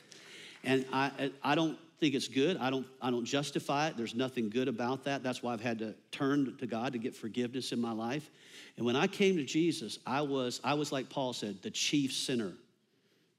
And 0.64 0.86
I, 0.92 1.30
I 1.44 1.54
don't 1.54 1.78
think 2.00 2.16
it's 2.16 2.28
good. 2.28 2.58
I 2.58 2.70
don't, 2.70 2.88
I 3.02 3.12
don't 3.12 3.26
justify 3.26 3.88
it. 3.88 3.98
There's 3.98 4.16
nothing 4.16 4.50
good 4.50 4.70
about 4.70 5.04
that. 5.04 5.24
That's 5.24 5.44
why 5.44 5.54
I've 5.54 5.62
had 5.62 5.78
to 5.80 5.94
turn 6.12 6.56
to 6.58 6.66
God 6.66 6.94
to 6.94 7.00
get 7.00 7.16
forgiveness 7.16 7.74
in 7.74 7.82
my 7.82 7.92
life. 7.92 8.30
And 8.78 8.86
when 8.86 8.96
I 8.96 9.08
came 9.08 9.36
to 9.36 9.44
Jesus, 9.44 10.00
I 10.08 10.22
was, 10.22 10.62
I 10.64 10.74
was 10.74 10.92
like 10.92 11.10
Paul 11.10 11.34
said, 11.34 11.62
the 11.62 11.72
chief 11.72 12.14
sinner. 12.14 12.54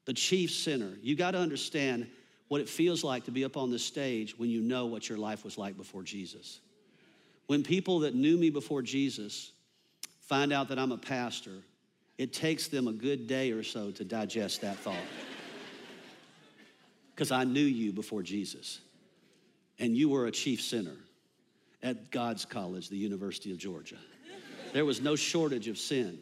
The 0.09 0.15
chief 0.15 0.51
sinner. 0.53 0.95
You 1.03 1.15
got 1.15 1.33
to 1.33 1.39
understand 1.39 2.09
what 2.49 2.63
it 2.63 2.69
feels 2.71 3.05
like 3.05 3.27
to 3.27 3.31
be 3.31 3.45
up 3.45 3.59
on 3.59 3.71
the 3.71 3.79
stage 3.79 4.39
when 4.39 4.49
you 4.49 4.63
know 4.63 4.87
what 4.87 5.07
your 5.07 5.19
life 5.19 5.45
was 5.45 5.59
like 5.59 5.77
before 5.77 6.03
Jesus. 6.03 6.61
When 7.47 7.63
people 7.63 7.99
that 7.99 8.15
knew 8.15 8.39
me 8.39 8.49
before 8.49 8.81
Jesus 8.81 9.53
find 10.23 10.51
out 10.51 10.69
that 10.71 10.79
I'm 10.79 10.93
a 10.93 10.97
pastor, 10.97 11.63
it 12.17 12.33
takes 12.33 12.69
them 12.69 12.89
a 12.89 12.93
good 12.93 13.27
day 13.27 13.53
or 13.53 13.63
so 13.63 13.91
to 13.91 14.03
digest 14.03 14.63
that 14.63 14.79
thought. 14.79 14.97
Because 17.15 17.31
I 17.31 17.45
knew 17.45 17.61
you 17.61 17.93
before 17.93 18.23
Jesus, 18.23 18.81
and 19.79 19.95
you 19.95 20.09
were 20.09 20.27
a 20.27 20.31
chief 20.31 20.63
sinner 20.63 20.97
at 21.83 22.11
God's 22.11 22.47
College, 22.47 22.89
the 22.89 22.97
University 22.97 23.51
of 23.51 23.59
Georgia. 23.59 23.99
There 24.73 24.87
was 24.87 25.03
no 25.03 25.17
shortage 25.17 25.69
of 25.69 25.77
sin. 25.77 26.19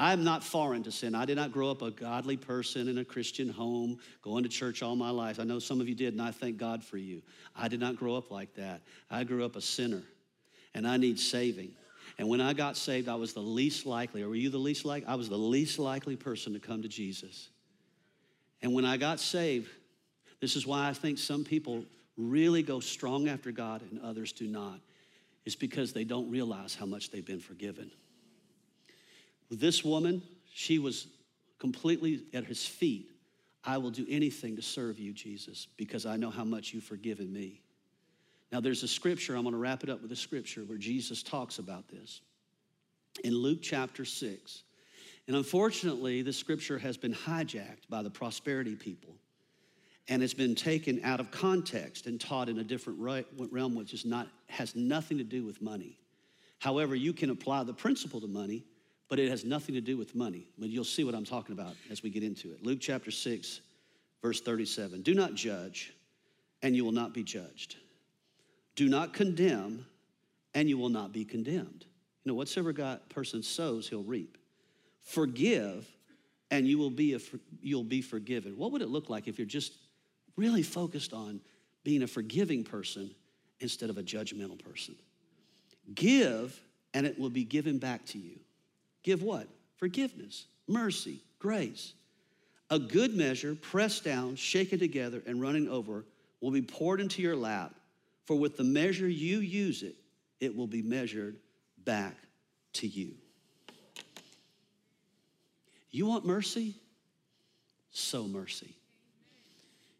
I'm 0.00 0.24
not 0.24 0.42
foreign 0.42 0.82
to 0.84 0.90
sin. 0.90 1.14
I 1.14 1.26
did 1.26 1.36
not 1.36 1.52
grow 1.52 1.70
up 1.70 1.82
a 1.82 1.90
godly 1.90 2.38
person 2.38 2.88
in 2.88 2.96
a 2.96 3.04
Christian 3.04 3.50
home, 3.50 3.98
going 4.22 4.44
to 4.44 4.48
church 4.48 4.82
all 4.82 4.96
my 4.96 5.10
life. 5.10 5.38
I 5.38 5.44
know 5.44 5.58
some 5.58 5.78
of 5.78 5.90
you 5.90 5.94
did, 5.94 6.14
and 6.14 6.22
I 6.22 6.30
thank 6.30 6.56
God 6.56 6.82
for 6.82 6.96
you. 6.96 7.20
I 7.54 7.68
did 7.68 7.80
not 7.80 7.96
grow 7.96 8.16
up 8.16 8.30
like 8.30 8.54
that. 8.54 8.80
I 9.10 9.24
grew 9.24 9.44
up 9.44 9.56
a 9.56 9.60
sinner, 9.60 10.02
and 10.72 10.88
I 10.88 10.96
need 10.96 11.20
saving. 11.20 11.72
And 12.16 12.30
when 12.30 12.40
I 12.40 12.54
got 12.54 12.78
saved, 12.78 13.10
I 13.10 13.16
was 13.16 13.34
the 13.34 13.42
least 13.42 13.84
likely, 13.84 14.22
or 14.22 14.30
were 14.30 14.36
you 14.36 14.48
the 14.48 14.56
least 14.56 14.86
likely? 14.86 15.06
I 15.06 15.16
was 15.16 15.28
the 15.28 15.36
least 15.36 15.78
likely 15.78 16.16
person 16.16 16.54
to 16.54 16.60
come 16.60 16.80
to 16.80 16.88
Jesus. 16.88 17.50
And 18.62 18.72
when 18.72 18.86
I 18.86 18.96
got 18.96 19.20
saved, 19.20 19.68
this 20.40 20.56
is 20.56 20.66
why 20.66 20.88
I 20.88 20.94
think 20.94 21.18
some 21.18 21.44
people 21.44 21.84
really 22.16 22.62
go 22.62 22.80
strong 22.80 23.28
after 23.28 23.52
God 23.52 23.82
and 23.82 24.00
others 24.00 24.32
do 24.32 24.46
not, 24.46 24.80
is 25.44 25.56
because 25.56 25.92
they 25.92 26.04
don't 26.04 26.30
realize 26.30 26.74
how 26.74 26.86
much 26.86 27.10
they've 27.10 27.24
been 27.24 27.38
forgiven. 27.38 27.90
This 29.50 29.84
woman, 29.84 30.22
she 30.52 30.78
was 30.78 31.08
completely 31.58 32.24
at 32.32 32.44
his 32.44 32.66
feet. 32.66 33.10
I 33.64 33.78
will 33.78 33.90
do 33.90 34.06
anything 34.08 34.56
to 34.56 34.62
serve 34.62 34.98
you, 34.98 35.12
Jesus, 35.12 35.66
because 35.76 36.06
I 36.06 36.16
know 36.16 36.30
how 36.30 36.44
much 36.44 36.72
you've 36.72 36.84
forgiven 36.84 37.32
me. 37.32 37.60
Now, 38.52 38.60
there's 38.60 38.82
a 38.82 38.88
scripture, 38.88 39.36
I'm 39.36 39.42
going 39.42 39.52
to 39.52 39.58
wrap 39.58 39.84
it 39.84 39.90
up 39.90 40.02
with 40.02 40.10
a 40.12 40.16
scripture 40.16 40.62
where 40.62 40.78
Jesus 40.78 41.22
talks 41.22 41.58
about 41.58 41.88
this 41.88 42.20
in 43.22 43.34
Luke 43.34 43.58
chapter 43.62 44.04
6. 44.04 44.62
And 45.26 45.36
unfortunately, 45.36 46.22
the 46.22 46.32
scripture 46.32 46.78
has 46.78 46.96
been 46.96 47.14
hijacked 47.14 47.88
by 47.88 48.02
the 48.02 48.10
prosperity 48.10 48.74
people 48.74 49.14
and 50.10 50.24
it's 50.24 50.34
been 50.34 50.56
taken 50.56 51.00
out 51.04 51.20
of 51.20 51.30
context 51.30 52.06
and 52.06 52.20
taught 52.20 52.48
in 52.48 52.58
a 52.58 52.64
different 52.64 52.98
realm, 52.98 53.74
which 53.76 53.94
is 53.94 54.04
not, 54.04 54.26
has 54.48 54.74
nothing 54.74 55.16
to 55.18 55.24
do 55.24 55.44
with 55.44 55.62
money. 55.62 55.98
However, 56.58 56.96
you 56.96 57.12
can 57.12 57.30
apply 57.30 57.62
the 57.62 57.72
principle 57.72 58.20
to 58.20 58.26
money, 58.26 58.64
but 59.10 59.18
it 59.18 59.28
has 59.28 59.44
nothing 59.44 59.74
to 59.74 59.80
do 59.80 59.98
with 59.98 60.14
money. 60.14 60.46
But 60.56 60.70
you'll 60.70 60.84
see 60.84 61.02
what 61.04 61.14
I'm 61.14 61.24
talking 61.24 61.52
about 61.52 61.74
as 61.90 62.02
we 62.02 62.08
get 62.08 62.22
into 62.22 62.52
it. 62.52 62.64
Luke 62.64 62.78
chapter 62.80 63.10
6, 63.10 63.60
verse 64.22 64.40
37. 64.40 65.02
Do 65.02 65.14
not 65.14 65.34
judge, 65.34 65.92
and 66.62 66.76
you 66.76 66.84
will 66.84 66.92
not 66.92 67.12
be 67.12 67.24
judged. 67.24 67.76
Do 68.76 68.88
not 68.88 69.12
condemn, 69.12 69.84
and 70.54 70.68
you 70.68 70.78
will 70.78 70.88
not 70.88 71.12
be 71.12 71.24
condemned. 71.24 71.84
You 72.24 72.30
know, 72.30 72.34
whatsoever 72.34 72.72
God 72.72 73.00
person 73.08 73.42
sows, 73.42 73.88
he'll 73.88 74.04
reap. 74.04 74.38
Forgive, 75.02 75.88
and 76.52 76.68
you 76.68 76.78
will 76.78 76.90
be 76.90 77.14
a, 77.14 77.20
you'll 77.60 77.82
be 77.82 78.02
forgiven. 78.02 78.56
What 78.56 78.70
would 78.70 78.80
it 78.80 78.88
look 78.88 79.10
like 79.10 79.26
if 79.26 79.38
you're 79.38 79.46
just 79.46 79.72
really 80.36 80.62
focused 80.62 81.12
on 81.12 81.40
being 81.82 82.04
a 82.04 82.06
forgiving 82.06 82.62
person 82.62 83.10
instead 83.58 83.90
of 83.90 83.98
a 83.98 84.04
judgmental 84.04 84.62
person? 84.62 84.94
Give, 85.94 86.58
and 86.94 87.06
it 87.06 87.18
will 87.18 87.30
be 87.30 87.42
given 87.42 87.78
back 87.78 88.06
to 88.06 88.18
you. 88.18 88.38
Give 89.02 89.22
what? 89.22 89.48
Forgiveness, 89.76 90.46
mercy, 90.68 91.20
grace. 91.38 91.94
A 92.70 92.78
good 92.78 93.16
measure, 93.16 93.54
pressed 93.54 94.04
down, 94.04 94.36
shaken 94.36 94.78
together, 94.78 95.22
and 95.26 95.40
running 95.40 95.68
over, 95.68 96.04
will 96.40 96.50
be 96.52 96.62
poured 96.62 97.00
into 97.00 97.22
your 97.22 97.36
lap 97.36 97.74
for 98.30 98.36
with 98.36 98.56
the 98.56 98.62
measure 98.62 99.08
you 99.08 99.40
use 99.40 99.82
it, 99.82 99.96
it 100.38 100.54
will 100.54 100.68
be 100.68 100.82
measured 100.82 101.34
back 101.84 102.16
to 102.74 102.86
you. 102.86 103.14
You 105.90 106.06
want 106.06 106.24
mercy? 106.24 106.76
Sow 107.90 108.28
mercy. 108.28 108.76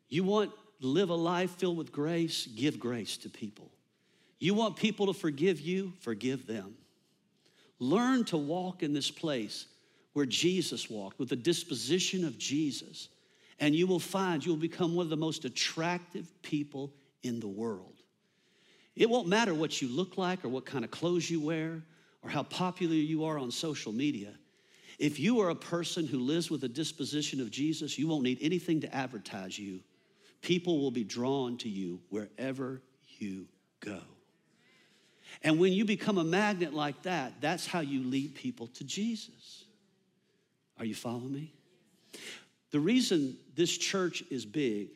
You 0.08 0.22
want 0.22 0.52
to 0.80 0.86
live 0.86 1.10
a 1.10 1.14
life 1.14 1.50
filled 1.56 1.76
with 1.76 1.90
grace? 1.90 2.46
Give 2.46 2.78
grace 2.78 3.16
to 3.16 3.28
people. 3.28 3.68
You 4.38 4.54
want 4.54 4.76
people 4.76 5.06
to 5.06 5.12
forgive 5.12 5.60
you? 5.60 5.92
Forgive 5.98 6.46
them. 6.46 6.76
Learn 7.80 8.24
to 8.26 8.36
walk 8.36 8.82
in 8.82 8.92
this 8.92 9.10
place 9.10 9.66
where 10.12 10.26
Jesus 10.26 10.90
walked, 10.90 11.18
with 11.18 11.28
the 11.28 11.36
disposition 11.36 12.24
of 12.24 12.38
Jesus, 12.38 13.08
and 13.58 13.74
you 13.74 13.86
will 13.86 14.00
find 14.00 14.44
you 14.44 14.52
will 14.52 14.58
become 14.58 14.94
one 14.94 15.06
of 15.06 15.10
the 15.10 15.16
most 15.16 15.44
attractive 15.44 16.30
people 16.42 16.92
in 17.22 17.40
the 17.40 17.48
world. 17.48 18.02
It 18.96 19.08
won't 19.08 19.28
matter 19.28 19.54
what 19.54 19.80
you 19.80 19.88
look 19.88 20.18
like 20.18 20.44
or 20.44 20.48
what 20.48 20.66
kind 20.66 20.84
of 20.84 20.90
clothes 20.90 21.30
you 21.30 21.40
wear 21.40 21.82
or 22.22 22.30
how 22.30 22.42
popular 22.42 22.94
you 22.94 23.24
are 23.24 23.38
on 23.38 23.50
social 23.50 23.92
media. 23.92 24.34
If 24.98 25.18
you 25.18 25.40
are 25.40 25.50
a 25.50 25.54
person 25.54 26.06
who 26.06 26.18
lives 26.18 26.50
with 26.50 26.60
the 26.60 26.68
disposition 26.68 27.40
of 27.40 27.50
Jesus, 27.50 27.98
you 27.98 28.08
won't 28.08 28.24
need 28.24 28.38
anything 28.42 28.80
to 28.82 28.94
advertise 28.94 29.58
you. 29.58 29.80
People 30.42 30.80
will 30.80 30.90
be 30.90 31.04
drawn 31.04 31.56
to 31.58 31.68
you 31.68 32.00
wherever 32.10 32.82
you 33.18 33.46
go. 33.80 34.00
And 35.42 35.58
when 35.58 35.72
you 35.72 35.84
become 35.84 36.18
a 36.18 36.24
magnet 36.24 36.74
like 36.74 37.02
that, 37.02 37.40
that's 37.40 37.66
how 37.66 37.80
you 37.80 38.02
lead 38.02 38.34
people 38.34 38.66
to 38.68 38.84
Jesus. 38.84 39.64
Are 40.78 40.84
you 40.84 40.94
following 40.94 41.32
me? 41.32 41.52
The 42.70 42.80
reason 42.80 43.36
this 43.54 43.76
church 43.76 44.22
is 44.30 44.46
big 44.46 44.88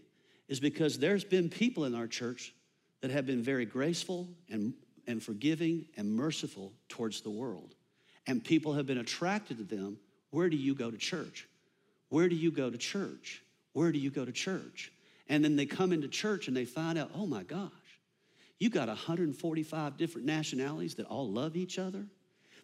is 0.49 0.61
because 0.61 0.99
there's 0.99 1.25
been 1.25 1.49
people 1.49 1.85
in 1.85 1.95
our 1.95 2.07
church 2.07 2.55
that 3.01 3.11
have 3.11 3.27
been 3.27 3.43
very 3.43 3.67
graceful 3.67 4.29
and, 4.51 4.75
and 5.07 5.23
forgiving 5.23 5.87
and 5.97 6.15
merciful 6.15 6.73
towards 6.89 7.21
the 7.21 7.31
world. 7.31 7.75
And 8.27 8.43
people 8.43 8.75
have 8.75 8.87
been 8.87 8.99
attracted 8.99 9.59
to 9.59 9.65
them. 9.65 9.99
Where 10.31 10.49
do 10.49 10.57
you 10.57 10.75
go 10.75 10.91
to 10.91 10.97
church? 10.97 11.47
Where 12.09 12.29
do 12.29 12.37
you 12.37 12.51
go 12.51 12.71
to 12.71 12.79
church? 12.79 13.43
Where 13.73 13.93
do 13.93 13.99
you 13.99 14.11
go 14.11 14.25
to 14.25 14.33
church? 14.33 14.93
And 15.29 15.45
then 15.45 15.57
they 15.57 15.67
come 15.67 15.93
into 15.93 16.09
church 16.09 16.49
and 16.49 16.57
they 16.57 16.65
find 16.65 16.99
out, 16.99 17.11
oh 17.15 17.27
my 17.27 17.43
gosh, 17.43 17.71
you 18.59 18.71
got 18.71 18.89
145 18.89 19.97
different 19.97 20.27
nationalities 20.27 20.95
that 20.95 21.07
all 21.07 21.31
love 21.31 21.57
each 21.57 21.79
other, 21.79 22.05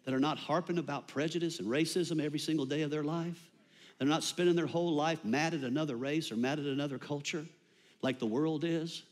that 0.05 0.13
are 0.13 0.19
not 0.19 0.37
harping 0.37 0.77
about 0.77 1.07
prejudice 1.07 1.59
and 1.59 1.67
racism 1.67 2.23
every 2.23 2.39
single 2.39 2.65
day 2.65 2.81
of 2.81 2.91
their 2.91 3.03
life. 3.03 3.51
They're 3.99 4.07
not 4.07 4.23
spending 4.23 4.55
their 4.55 4.65
whole 4.65 4.93
life 4.93 5.23
mad 5.23 5.53
at 5.53 5.61
another 5.61 5.95
race 5.95 6.31
or 6.31 6.35
mad 6.35 6.59
at 6.59 6.65
another 6.65 6.97
culture 6.97 7.45
like 8.01 8.17
the 8.17 8.25
world 8.25 8.63
is. 8.63 9.03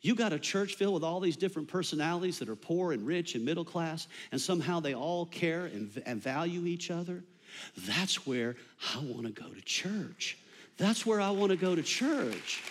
You 0.00 0.14
got 0.14 0.32
a 0.32 0.38
church 0.38 0.74
filled 0.74 0.94
with 0.94 1.04
all 1.04 1.20
these 1.20 1.36
different 1.36 1.68
personalities 1.68 2.38
that 2.40 2.48
are 2.48 2.56
poor 2.56 2.92
and 2.92 3.06
rich 3.06 3.36
and 3.36 3.44
middle 3.44 3.64
class, 3.64 4.08
and 4.32 4.40
somehow 4.40 4.80
they 4.80 4.94
all 4.94 5.26
care 5.26 5.66
and, 5.66 6.02
and 6.04 6.20
value 6.20 6.66
each 6.66 6.90
other. 6.90 7.22
That's 7.86 8.26
where 8.26 8.56
I 8.94 8.98
want 8.98 9.26
to 9.26 9.32
go 9.32 9.48
to 9.48 9.60
church. 9.60 10.36
That's 10.76 11.06
where 11.06 11.20
I 11.20 11.30
want 11.30 11.50
to 11.52 11.56
go 11.56 11.74
to 11.74 11.82
church. 11.82 12.62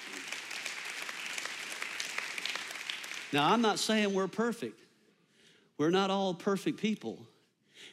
Now, 3.34 3.51
I'm 3.51 3.61
not 3.61 3.79
saying 3.79 4.13
we're 4.13 4.27
perfect. 4.27 4.79
We're 5.79 5.89
not 5.89 6.11
all 6.11 6.36
perfect 6.36 6.79
people. 6.79 7.25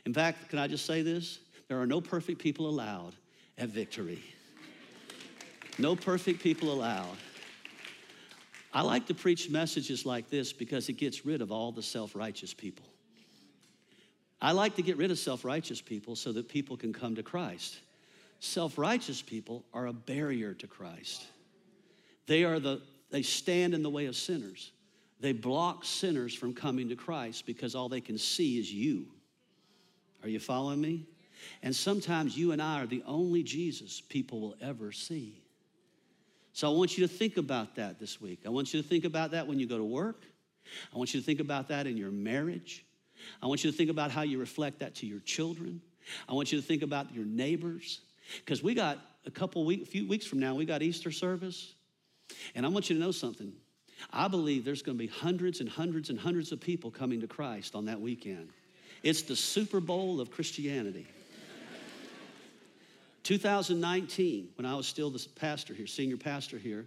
In 0.05 0.13
fact, 0.13 0.51
can 0.51 0.59
I 0.59 0.67
just 0.67 0.85
say 0.85 1.01
this? 1.01 1.39
There 1.69 1.81
are 1.81 1.87
no 1.87 2.01
perfect 2.01 2.41
people 2.41 2.69
allowed 2.69 3.15
at 3.57 3.71
victory. 3.71 4.23
No 5.79 5.97
perfect 5.97 6.43
people 6.43 6.71
allowed. 6.71 7.17
I 8.73 8.83
like 8.83 9.07
to 9.07 9.15
preach 9.15 9.49
messages 9.49 10.05
like 10.05 10.29
this 10.29 10.53
because 10.53 10.89
it 10.91 10.95
gets 10.95 11.25
rid 11.25 11.41
of 11.41 11.51
all 11.51 11.73
the 11.73 11.83
self 11.83 12.15
righteous 12.15 12.53
people. 12.53 12.85
I 14.43 14.53
like 14.53 14.77
to 14.77 14.83
get 14.83 14.99
rid 14.99 15.11
of 15.11 15.19
self 15.19 15.45
righteous 15.45 15.81
people 15.81 16.17
so 16.17 16.33
that 16.33 16.49
people 16.49 16.77
can 16.77 16.93
come 16.93 17.15
to 17.15 17.23
Christ. 17.23 17.79
Self 18.41 18.77
righteous 18.77 19.23
people 19.23 19.65
are 19.73 19.87
a 19.87 19.93
barrier 19.93 20.53
to 20.55 20.67
Christ. 20.67 21.25
They 22.27 22.45
are 22.45 22.61
the, 22.61 22.83
they 23.11 23.23
stand 23.23 23.75
in 23.75 23.83
the 23.83 23.91
way 23.91 24.07
of 24.07 24.17
sinners. 24.17 24.71
They 25.21 25.33
block 25.33 25.85
sinners 25.85 26.35
from 26.35 26.55
coming 26.55 26.89
to 26.89 26.97
Christ 26.97 27.45
because 27.47 27.75
all 27.75 27.89
they 27.89 28.01
can 28.01 28.17
see 28.17 28.59
is 28.59 28.73
you. 28.73 29.07
Are 30.23 30.29
you 30.29 30.41
following 30.41 30.81
me? 30.81 31.07
And 31.63 31.75
sometimes 31.75 32.37
you 32.37 32.53
and 32.53 32.61
I 32.61 32.83
are 32.83 32.87
the 32.87 33.03
only 33.07 33.43
Jesus 33.43 34.01
people 34.01 34.41
will 34.41 34.57
ever 34.61 34.93
see. 34.93 35.43
So 36.53 36.71
I 36.71 36.77
want 36.77 36.99
you 36.99 37.07
to 37.07 37.13
think 37.13 37.37
about 37.37 37.77
that 37.77 37.99
this 37.99 38.21
week. 38.21 38.41
I 38.45 38.49
want 38.49 38.75
you 38.75 38.83
to 38.83 38.89
think 38.89 39.05
about 39.05 39.31
that 39.33 39.47
when 39.47 39.59
you 39.59 39.67
go 39.67 39.79
to 39.79 39.85
work. 39.85 40.25
I 40.93 40.99
want 40.99 41.15
you 41.15 41.21
to 41.21 41.27
think 41.27 41.41
about 41.41 41.69
that 41.69 41.87
in 41.87 41.97
your 41.97 42.11
marriage. 42.11 42.85
I 43.43 43.47
want 43.47 43.65
you 43.65 43.71
to 43.71 43.77
think 43.77 43.91
about 43.91 44.11
how 44.11 44.23
you 44.23 44.39
reflect 44.39 44.81
that 44.81 44.95
to 44.97 45.07
your 45.07 45.21
children. 45.21 45.81
I 46.29 46.33
want 46.33 46.53
you 46.53 46.61
to 46.61 46.67
think 46.67 46.83
about 46.83 47.15
your 47.15 47.25
neighbors. 47.25 48.01
Because 48.39 48.63
we 48.63 48.75
got 48.75 48.99
a 49.27 49.31
couple 49.31 49.65
weeks, 49.65 49.89
few 49.89 50.09
weeks 50.09 50.27
from 50.27 50.39
now, 50.41 50.55
we 50.55 50.65
got 50.65 50.83
Easter 50.83 51.11
service. 51.11 51.75
And 52.55 52.65
I 52.65 52.69
want 52.69 52.91
you 52.91 52.97
to 52.97 53.03
know 53.03 53.11
something. 53.11 53.53
I 54.13 54.29
believe 54.29 54.65
there's 54.65 54.83
going 54.83 54.97
to 54.97 55.05
be 55.05 55.11
hundreds 55.11 55.61
and 55.61 55.69
hundreds 55.69 56.11
and 56.11 56.19
hundreds 56.19 56.53
of 56.53 56.61
people 56.61 56.91
coming 56.91 57.21
to 57.21 57.27
Christ 57.27 57.75
on 57.75 57.85
that 57.87 58.01
weekend. 58.01 58.51
It's 59.03 59.23
the 59.23 59.37
Super 59.37 59.81
Bowl 59.81 60.21
of 60.21 60.31
Christianity. 60.31 61.07
2019, 63.23 64.51
when 64.57 64.67
I 64.67 64.75
was 64.75 64.87
still 64.87 65.11
the 65.11 65.27
pastor 65.37 65.75
here, 65.75 65.87
senior 65.87 66.17
pastor 66.17 66.59
here, 66.59 66.87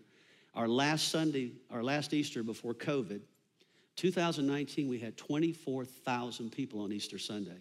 our 0.56 0.68
last 0.68 1.10
Sunday, 1.10 1.52
our 1.72 1.84
last 1.84 2.14
Easter 2.14 2.44
before 2.44 2.74
COVID, 2.74 3.22
2019, 3.96 4.88
we 4.88 5.00
had 5.00 5.18
24,000 5.18 6.52
people 6.52 6.82
on 6.82 6.92
Easter 6.92 7.18
Sunday 7.18 7.58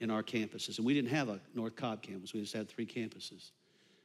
in 0.00 0.10
our 0.10 0.22
campuses. 0.22 0.78
And 0.78 0.86
we 0.86 0.94
didn't 0.94 1.10
have 1.10 1.28
a 1.28 1.40
North 1.54 1.76
Cobb 1.76 2.02
campus, 2.02 2.32
we 2.32 2.40
just 2.40 2.52
had 2.52 2.68
three 2.68 2.86
campuses. 2.86 3.50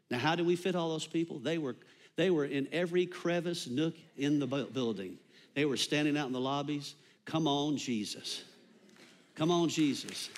Now, 0.10 0.20
how 0.20 0.36
did 0.36 0.46
we 0.46 0.56
fit 0.56 0.76
all 0.76 0.90
those 0.90 1.08
people? 1.08 1.40
They 1.40 1.58
were 1.58 1.76
they 2.18 2.32
were 2.32 2.46
in 2.46 2.68
every 2.74 3.06
crevice, 3.06 3.68
nook 3.68 3.96
in 4.18 4.40
the 4.40 4.48
building. 4.48 5.18
They 5.54 5.66
were 5.66 5.78
standing 5.78 6.18
out 6.18 6.28
in 6.28 6.34
the 6.34 6.40
lobbies. 6.40 6.96
Come 7.26 7.48
on, 7.48 7.78
Jesus. 7.78 8.44
Come 9.36 9.52
on, 9.52 9.70
Jesus. 9.70 10.30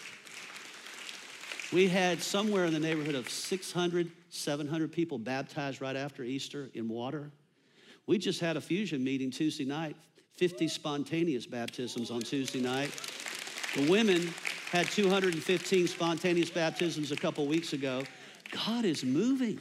We 1.71 1.87
had 1.87 2.21
somewhere 2.21 2.65
in 2.65 2.73
the 2.73 2.79
neighborhood 2.79 3.15
of 3.15 3.29
600, 3.29 4.11
700 4.29 4.91
people 4.91 5.17
baptized 5.17 5.81
right 5.81 5.95
after 5.95 6.23
Easter 6.23 6.69
in 6.73 6.89
water. 6.89 7.31
We 8.07 8.17
just 8.17 8.39
had 8.41 8.57
a 8.57 8.61
fusion 8.61 9.03
meeting 9.03 9.31
Tuesday 9.31 9.65
night, 9.65 9.95
50 10.33 10.67
spontaneous 10.67 11.45
baptisms 11.45 12.11
on 12.11 12.21
Tuesday 12.21 12.59
night. 12.59 12.91
The 13.75 13.89
women 13.89 14.33
had 14.71 14.87
215 14.87 15.87
spontaneous 15.87 16.49
baptisms 16.49 17.11
a 17.11 17.15
couple 17.15 17.45
weeks 17.47 17.73
ago. 17.73 18.03
God 18.65 18.83
is 18.83 19.05
moving. 19.05 19.59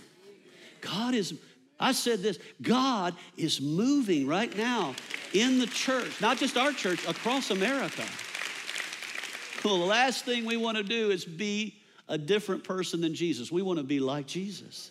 God 0.80 1.14
is 1.14 1.34
I 1.80 1.92
said 1.92 2.20
this 2.20 2.38
God 2.60 3.14
is 3.36 3.60
moving 3.60 4.26
right 4.26 4.54
now 4.56 4.94
in 5.32 5.58
the 5.58 5.66
church, 5.66 6.20
not 6.20 6.38
just 6.38 6.56
our 6.56 6.72
church, 6.72 7.06
across 7.06 7.50
America. 7.50 8.04
Well, 9.64 9.78
the 9.78 9.86
last 9.86 10.24
thing 10.24 10.44
we 10.44 10.56
want 10.56 10.76
to 10.76 10.84
do 10.84 11.10
is 11.10 11.24
be 11.24 11.76
a 12.08 12.16
different 12.16 12.64
person 12.64 13.00
than 13.00 13.14
Jesus. 13.14 13.52
We 13.52 13.62
want 13.62 13.78
to 13.78 13.84
be 13.84 14.00
like 14.00 14.26
Jesus. 14.26 14.90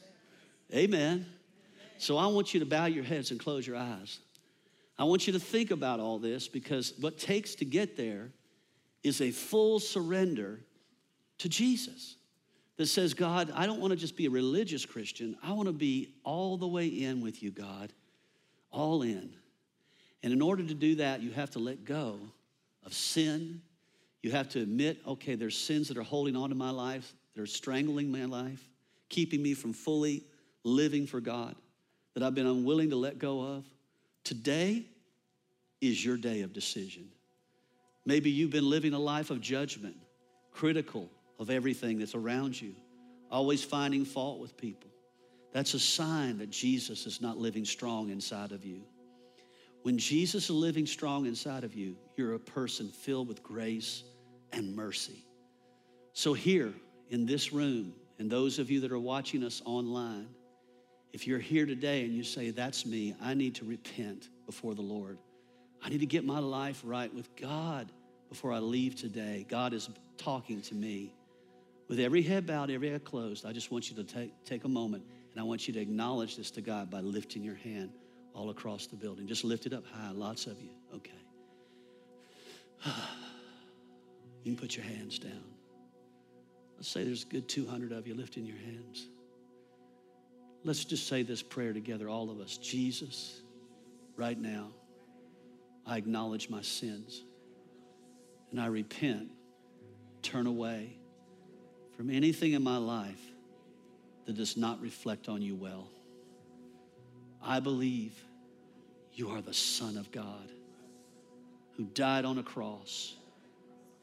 Amen. 0.74 1.26
So 1.98 2.18
I 2.18 2.28
want 2.28 2.54
you 2.54 2.60
to 2.60 2.66
bow 2.66 2.86
your 2.86 3.04
heads 3.04 3.32
and 3.32 3.40
close 3.40 3.66
your 3.66 3.78
eyes. 3.78 4.20
I 5.00 5.04
want 5.06 5.28
you 5.28 5.34
to 5.34 5.40
think 5.40 5.72
about 5.72 6.00
all 6.00 6.20
this 6.20 6.48
because 6.48 6.94
what 7.00 7.18
takes 7.18 7.56
to 7.56 7.66
get 7.66 7.98
there 7.98 8.30
is 9.04 9.22
a 9.22 9.32
full 9.32 9.80
surrender 9.80 10.60
to 11.40 11.50
Jesus 11.50 12.16
that 12.78 12.86
says, 12.86 13.14
God, 13.14 13.52
I 13.56 13.66
don't 13.66 13.80
want 13.80 13.92
to 13.92 13.98
just 13.98 14.16
be 14.16 14.28
a 14.28 14.30
religious 14.30 14.86
Christian. 14.86 15.36
I 15.44 15.52
want 15.52 15.68
to 15.68 15.74
be 15.74 16.14
all 16.24 16.58
the 16.58 16.68
way 16.68 16.88
in 16.88 17.22
with 17.22 17.42
you, 17.42 17.52
God, 17.52 17.92
all 18.72 19.02
in. 19.02 19.34
And 20.24 20.32
in 20.32 20.42
order 20.42 20.64
to 20.64 20.74
do 20.74 20.96
that, 20.96 21.22
you 21.22 21.32
have 21.32 21.52
to 21.52 21.60
let 21.60 21.86
go 21.86 22.20
of 22.86 22.94
sin. 22.94 23.62
You 24.22 24.32
have 24.32 24.50
to 24.50 24.62
admit, 24.62 25.00
okay, 25.08 25.36
there's 25.36 25.58
sins 25.58 25.88
that 25.88 25.98
are 25.98 26.04
holding 26.04 26.36
on 26.36 26.50
to 26.50 26.56
my 26.56 26.70
life, 26.70 27.14
that 27.36 27.42
are 27.42 27.48
strangling 27.48 28.12
my 28.12 28.26
life, 28.26 28.62
keeping 29.10 29.42
me 29.42 29.54
from 29.54 29.74
fully 29.74 30.24
living 30.64 31.08
for 31.08 31.20
God, 31.20 31.56
that 32.14 32.24
I've 32.24 32.36
been 32.36 32.48
unwilling 32.48 32.92
to 32.92 32.96
let 32.96 33.20
go 33.20 33.42
of. 33.42 33.66
Today 34.24 34.86
is 35.82 36.04
your 36.04 36.18
day 36.18 36.42
of 36.42 36.54
decision. 36.54 37.10
Maybe 38.06 38.30
you've 38.30 38.52
been 38.52 38.70
living 38.70 38.94
a 38.94 39.00
life 39.00 39.32
of 39.32 39.42
judgment, 39.42 39.96
critical, 40.52 41.10
of 41.40 41.50
everything 41.50 42.00
that's 42.00 42.16
around 42.16 42.60
you, 42.60 42.74
always 43.32 43.64
finding 43.64 44.06
fault 44.06 44.40
with 44.40 44.58
people. 44.58 44.90
That's 45.54 45.74
a 45.74 45.80
sign 45.80 46.38
that 46.40 46.50
Jesus 46.50 47.06
is 47.06 47.22
not 47.22 47.38
living 47.38 47.66
strong 47.66 48.10
inside 48.10 48.52
of 48.52 48.66
you. 48.66 48.82
When 49.84 49.98
Jesus 49.98 50.46
is 50.46 50.50
living 50.50 50.86
strong 50.86 51.26
inside 51.26 51.64
of 51.64 51.74
you, 51.74 51.96
you're 52.16 52.34
a 52.34 52.40
person 52.40 52.90
filled 52.90 53.28
with 53.28 53.42
grace 53.42 54.04
and 54.52 54.76
mercy. 54.76 55.26
So, 56.14 56.34
here 56.34 56.74
in 57.10 57.26
this 57.26 57.54
room, 57.54 57.94
and 58.20 58.30
those 58.30 58.60
of 58.60 58.70
you 58.70 58.80
that 58.82 58.92
are 58.92 59.00
watching 59.00 59.44
us 59.44 59.62
online, 59.66 60.28
if 61.14 61.26
you're 61.26 61.40
here 61.40 61.66
today 61.66 62.04
and 62.04 62.14
you 62.14 62.24
say, 62.24 62.50
That's 62.50 62.86
me, 62.86 63.16
I 63.22 63.34
need 63.34 63.56
to 63.56 63.66
repent 63.66 64.30
before 64.46 64.76
the 64.76 64.82
Lord. 64.82 65.18
I 65.84 65.90
need 65.90 66.00
to 66.00 66.06
get 66.06 66.26
my 66.26 66.40
life 66.40 66.82
right 66.84 67.14
with 67.14 67.36
God 67.36 67.92
before 68.30 68.52
I 68.52 68.60
leave 68.60 68.96
today. 68.96 69.46
God 69.48 69.74
is 69.74 69.90
talking 70.18 70.62
to 70.64 70.76
me. 70.76 71.14
With 71.88 72.00
every 72.00 72.22
head 72.22 72.46
bowed, 72.46 72.70
every 72.70 72.90
head 72.90 73.06
closed, 73.06 73.46
I 73.46 73.54
just 73.54 73.72
want 73.72 73.90
you 73.90 73.96
to 73.98 74.04
take, 74.04 74.32
take 74.44 74.66
a 74.66 74.70
moment 74.70 75.04
and 75.32 75.40
I 75.40 75.44
want 75.44 75.68
you 75.68 75.74
to 75.76 75.80
acknowledge 75.80 76.36
this 76.36 76.52
to 76.52 76.62
God 76.62 76.90
by 76.90 77.00
lifting 77.00 77.44
your 77.44 77.56
hand 77.56 77.92
all 78.34 78.50
across 78.50 78.88
the 78.88 78.96
building. 78.96 79.28
Just 79.28 79.44
lift 79.44 79.66
it 79.66 79.74
up 79.74 79.86
high, 79.86 80.12
lots 80.12 80.48
of 80.48 80.62
you. 80.62 80.72
Okay. 80.96 81.12
You 84.44 84.54
can 84.56 84.62
put 84.62 84.78
your 84.78 84.86
hands 84.86 85.20
down. 85.20 85.44
Let's 86.78 86.88
say 86.88 87.04
there's 87.04 87.24
a 87.24 87.28
good 87.28 87.50
200 87.50 87.92
of 87.92 88.08
you 88.08 88.16
lifting 88.16 88.46
your 88.46 88.56
hands. 88.56 89.10
Let's 90.64 90.86
just 90.86 91.08
say 91.08 91.24
this 91.24 91.44
prayer 91.44 91.74
together, 91.74 92.08
all 92.08 92.30
of 92.30 92.40
us. 92.40 92.56
Jesus, 92.56 93.42
right 94.16 94.40
now, 94.40 94.70
I 95.86 95.98
acknowledge 95.98 96.50
my 96.50 96.62
sins 96.62 97.26
and 98.52 98.62
I 98.62 98.68
repent, 98.68 99.32
turn 100.22 100.48
away 100.48 100.98
from 101.98 102.12
anything 102.12 102.54
in 102.54 102.64
my 102.64 102.78
life 102.78 103.20
that 104.28 104.38
does 104.38 104.56
not 104.56 104.80
reflect 104.80 105.28
on 105.28 105.42
you 105.42 105.56
well. 105.56 105.90
I 107.42 107.60
believe 107.60 108.14
you 109.14 109.30
are 109.32 109.42
the 109.42 109.54
Son 109.54 109.98
of 109.98 110.12
God 110.12 110.52
who 111.76 111.86
died 111.86 112.24
on 112.24 112.38
a 112.38 112.44
cross 112.44 113.16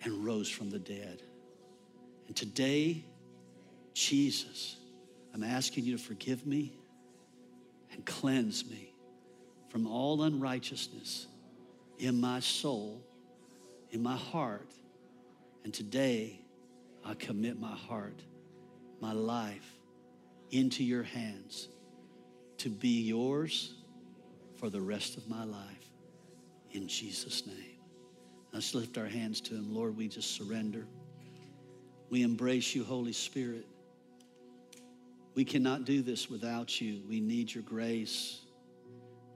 and 0.02 0.24
rose 0.24 0.48
from 0.48 0.70
the 0.70 0.78
dead. 0.78 1.22
And 2.26 2.34
today, 2.34 3.04
Jesus, 3.92 4.76
I'm 5.32 5.44
asking 5.44 5.84
you 5.84 5.96
to 5.96 6.02
forgive 6.02 6.46
me 6.46 6.72
and 7.92 8.04
cleanse 8.04 8.68
me 8.68 8.92
from 9.68 9.86
all 9.86 10.22
unrighteousness 10.22 11.28
in 11.98 12.20
my 12.20 12.40
soul, 12.40 13.00
in 13.90 14.02
my 14.02 14.16
heart. 14.16 14.68
And 15.62 15.72
today, 15.72 16.40
I 17.04 17.14
commit 17.14 17.60
my 17.60 17.74
heart, 17.74 18.20
my 19.00 19.12
life 19.12 19.70
into 20.50 20.82
your 20.82 21.02
hands 21.02 21.68
to 22.58 22.70
be 22.70 23.02
yours 23.02 23.74
for 24.56 24.70
the 24.70 24.80
rest 24.80 25.16
of 25.16 25.28
my 25.28 25.44
life. 25.44 25.90
In 26.70 26.88
Jesus' 26.88 27.46
name. 27.46 27.78
Let's 28.52 28.74
lift 28.74 28.96
our 28.98 29.06
hands 29.06 29.40
to 29.42 29.54
Him. 29.54 29.74
Lord, 29.74 29.96
we 29.96 30.08
just 30.08 30.36
surrender. 30.36 30.86
We 32.08 32.22
embrace 32.22 32.74
you, 32.74 32.84
Holy 32.84 33.12
Spirit. 33.12 33.66
We 35.34 35.44
cannot 35.44 35.84
do 35.84 36.02
this 36.02 36.30
without 36.30 36.80
you. 36.80 37.02
We 37.08 37.20
need 37.20 37.52
your 37.52 37.64
grace. 37.64 38.40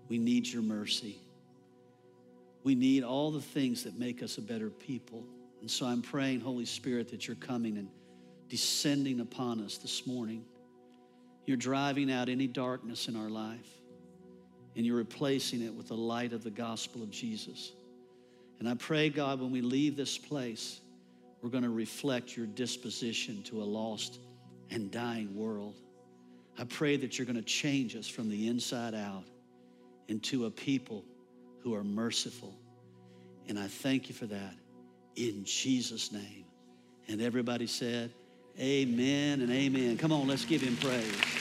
We 0.08 0.18
need 0.18 0.46
your 0.46 0.62
mercy. 0.62 1.18
We 2.62 2.74
need 2.74 3.02
all 3.02 3.30
the 3.30 3.40
things 3.40 3.84
that 3.84 3.98
make 3.98 4.22
us 4.22 4.38
a 4.38 4.42
better 4.42 4.70
people. 4.70 5.24
And 5.60 5.70
so 5.70 5.86
I'm 5.86 6.02
praying, 6.02 6.40
Holy 6.40 6.64
Spirit, 6.64 7.08
that 7.10 7.26
you're 7.26 7.36
coming 7.36 7.76
and 7.78 7.88
descending 8.48 9.20
upon 9.20 9.60
us 9.60 9.78
this 9.78 10.06
morning. 10.06 10.44
You're 11.46 11.56
driving 11.56 12.10
out 12.12 12.28
any 12.28 12.46
darkness 12.46 13.08
in 13.08 13.16
our 13.16 13.28
life, 13.28 13.68
and 14.76 14.84
you're 14.84 14.96
replacing 14.96 15.62
it 15.62 15.74
with 15.74 15.88
the 15.88 15.96
light 15.96 16.32
of 16.32 16.44
the 16.44 16.50
gospel 16.50 17.02
of 17.02 17.10
Jesus. 17.10 17.72
And 18.58 18.68
I 18.68 18.74
pray, 18.74 19.08
God, 19.08 19.40
when 19.40 19.50
we 19.50 19.60
leave 19.60 19.96
this 19.96 20.18
place, 20.18 20.80
we're 21.42 21.50
going 21.50 21.64
to 21.64 21.70
reflect 21.70 22.36
your 22.36 22.46
disposition 22.46 23.42
to 23.44 23.62
a 23.62 23.64
lost 23.64 24.18
and 24.70 24.90
dying 24.90 25.34
world. 25.36 25.80
I 26.58 26.64
pray 26.64 26.96
that 26.96 27.18
you're 27.18 27.26
going 27.26 27.36
to 27.36 27.42
change 27.42 27.94
us 27.94 28.08
from 28.08 28.28
the 28.28 28.48
inside 28.48 28.94
out 28.94 29.24
into 30.08 30.46
a 30.46 30.50
people 30.50 31.04
who 31.62 31.74
are 31.74 31.84
merciful. 31.84 32.54
And 33.48 33.58
I 33.58 33.68
thank 33.68 34.08
you 34.08 34.14
for 34.14 34.26
that 34.26 34.54
in 35.18 35.44
Jesus' 35.44 36.12
name. 36.12 36.44
And 37.08 37.20
everybody 37.20 37.66
said, 37.66 38.10
Amen 38.60 39.40
and 39.40 39.50
amen. 39.50 39.96
Come 39.98 40.12
on, 40.12 40.26
let's 40.26 40.44
give 40.44 40.62
him 40.62 40.76
praise. 40.76 41.37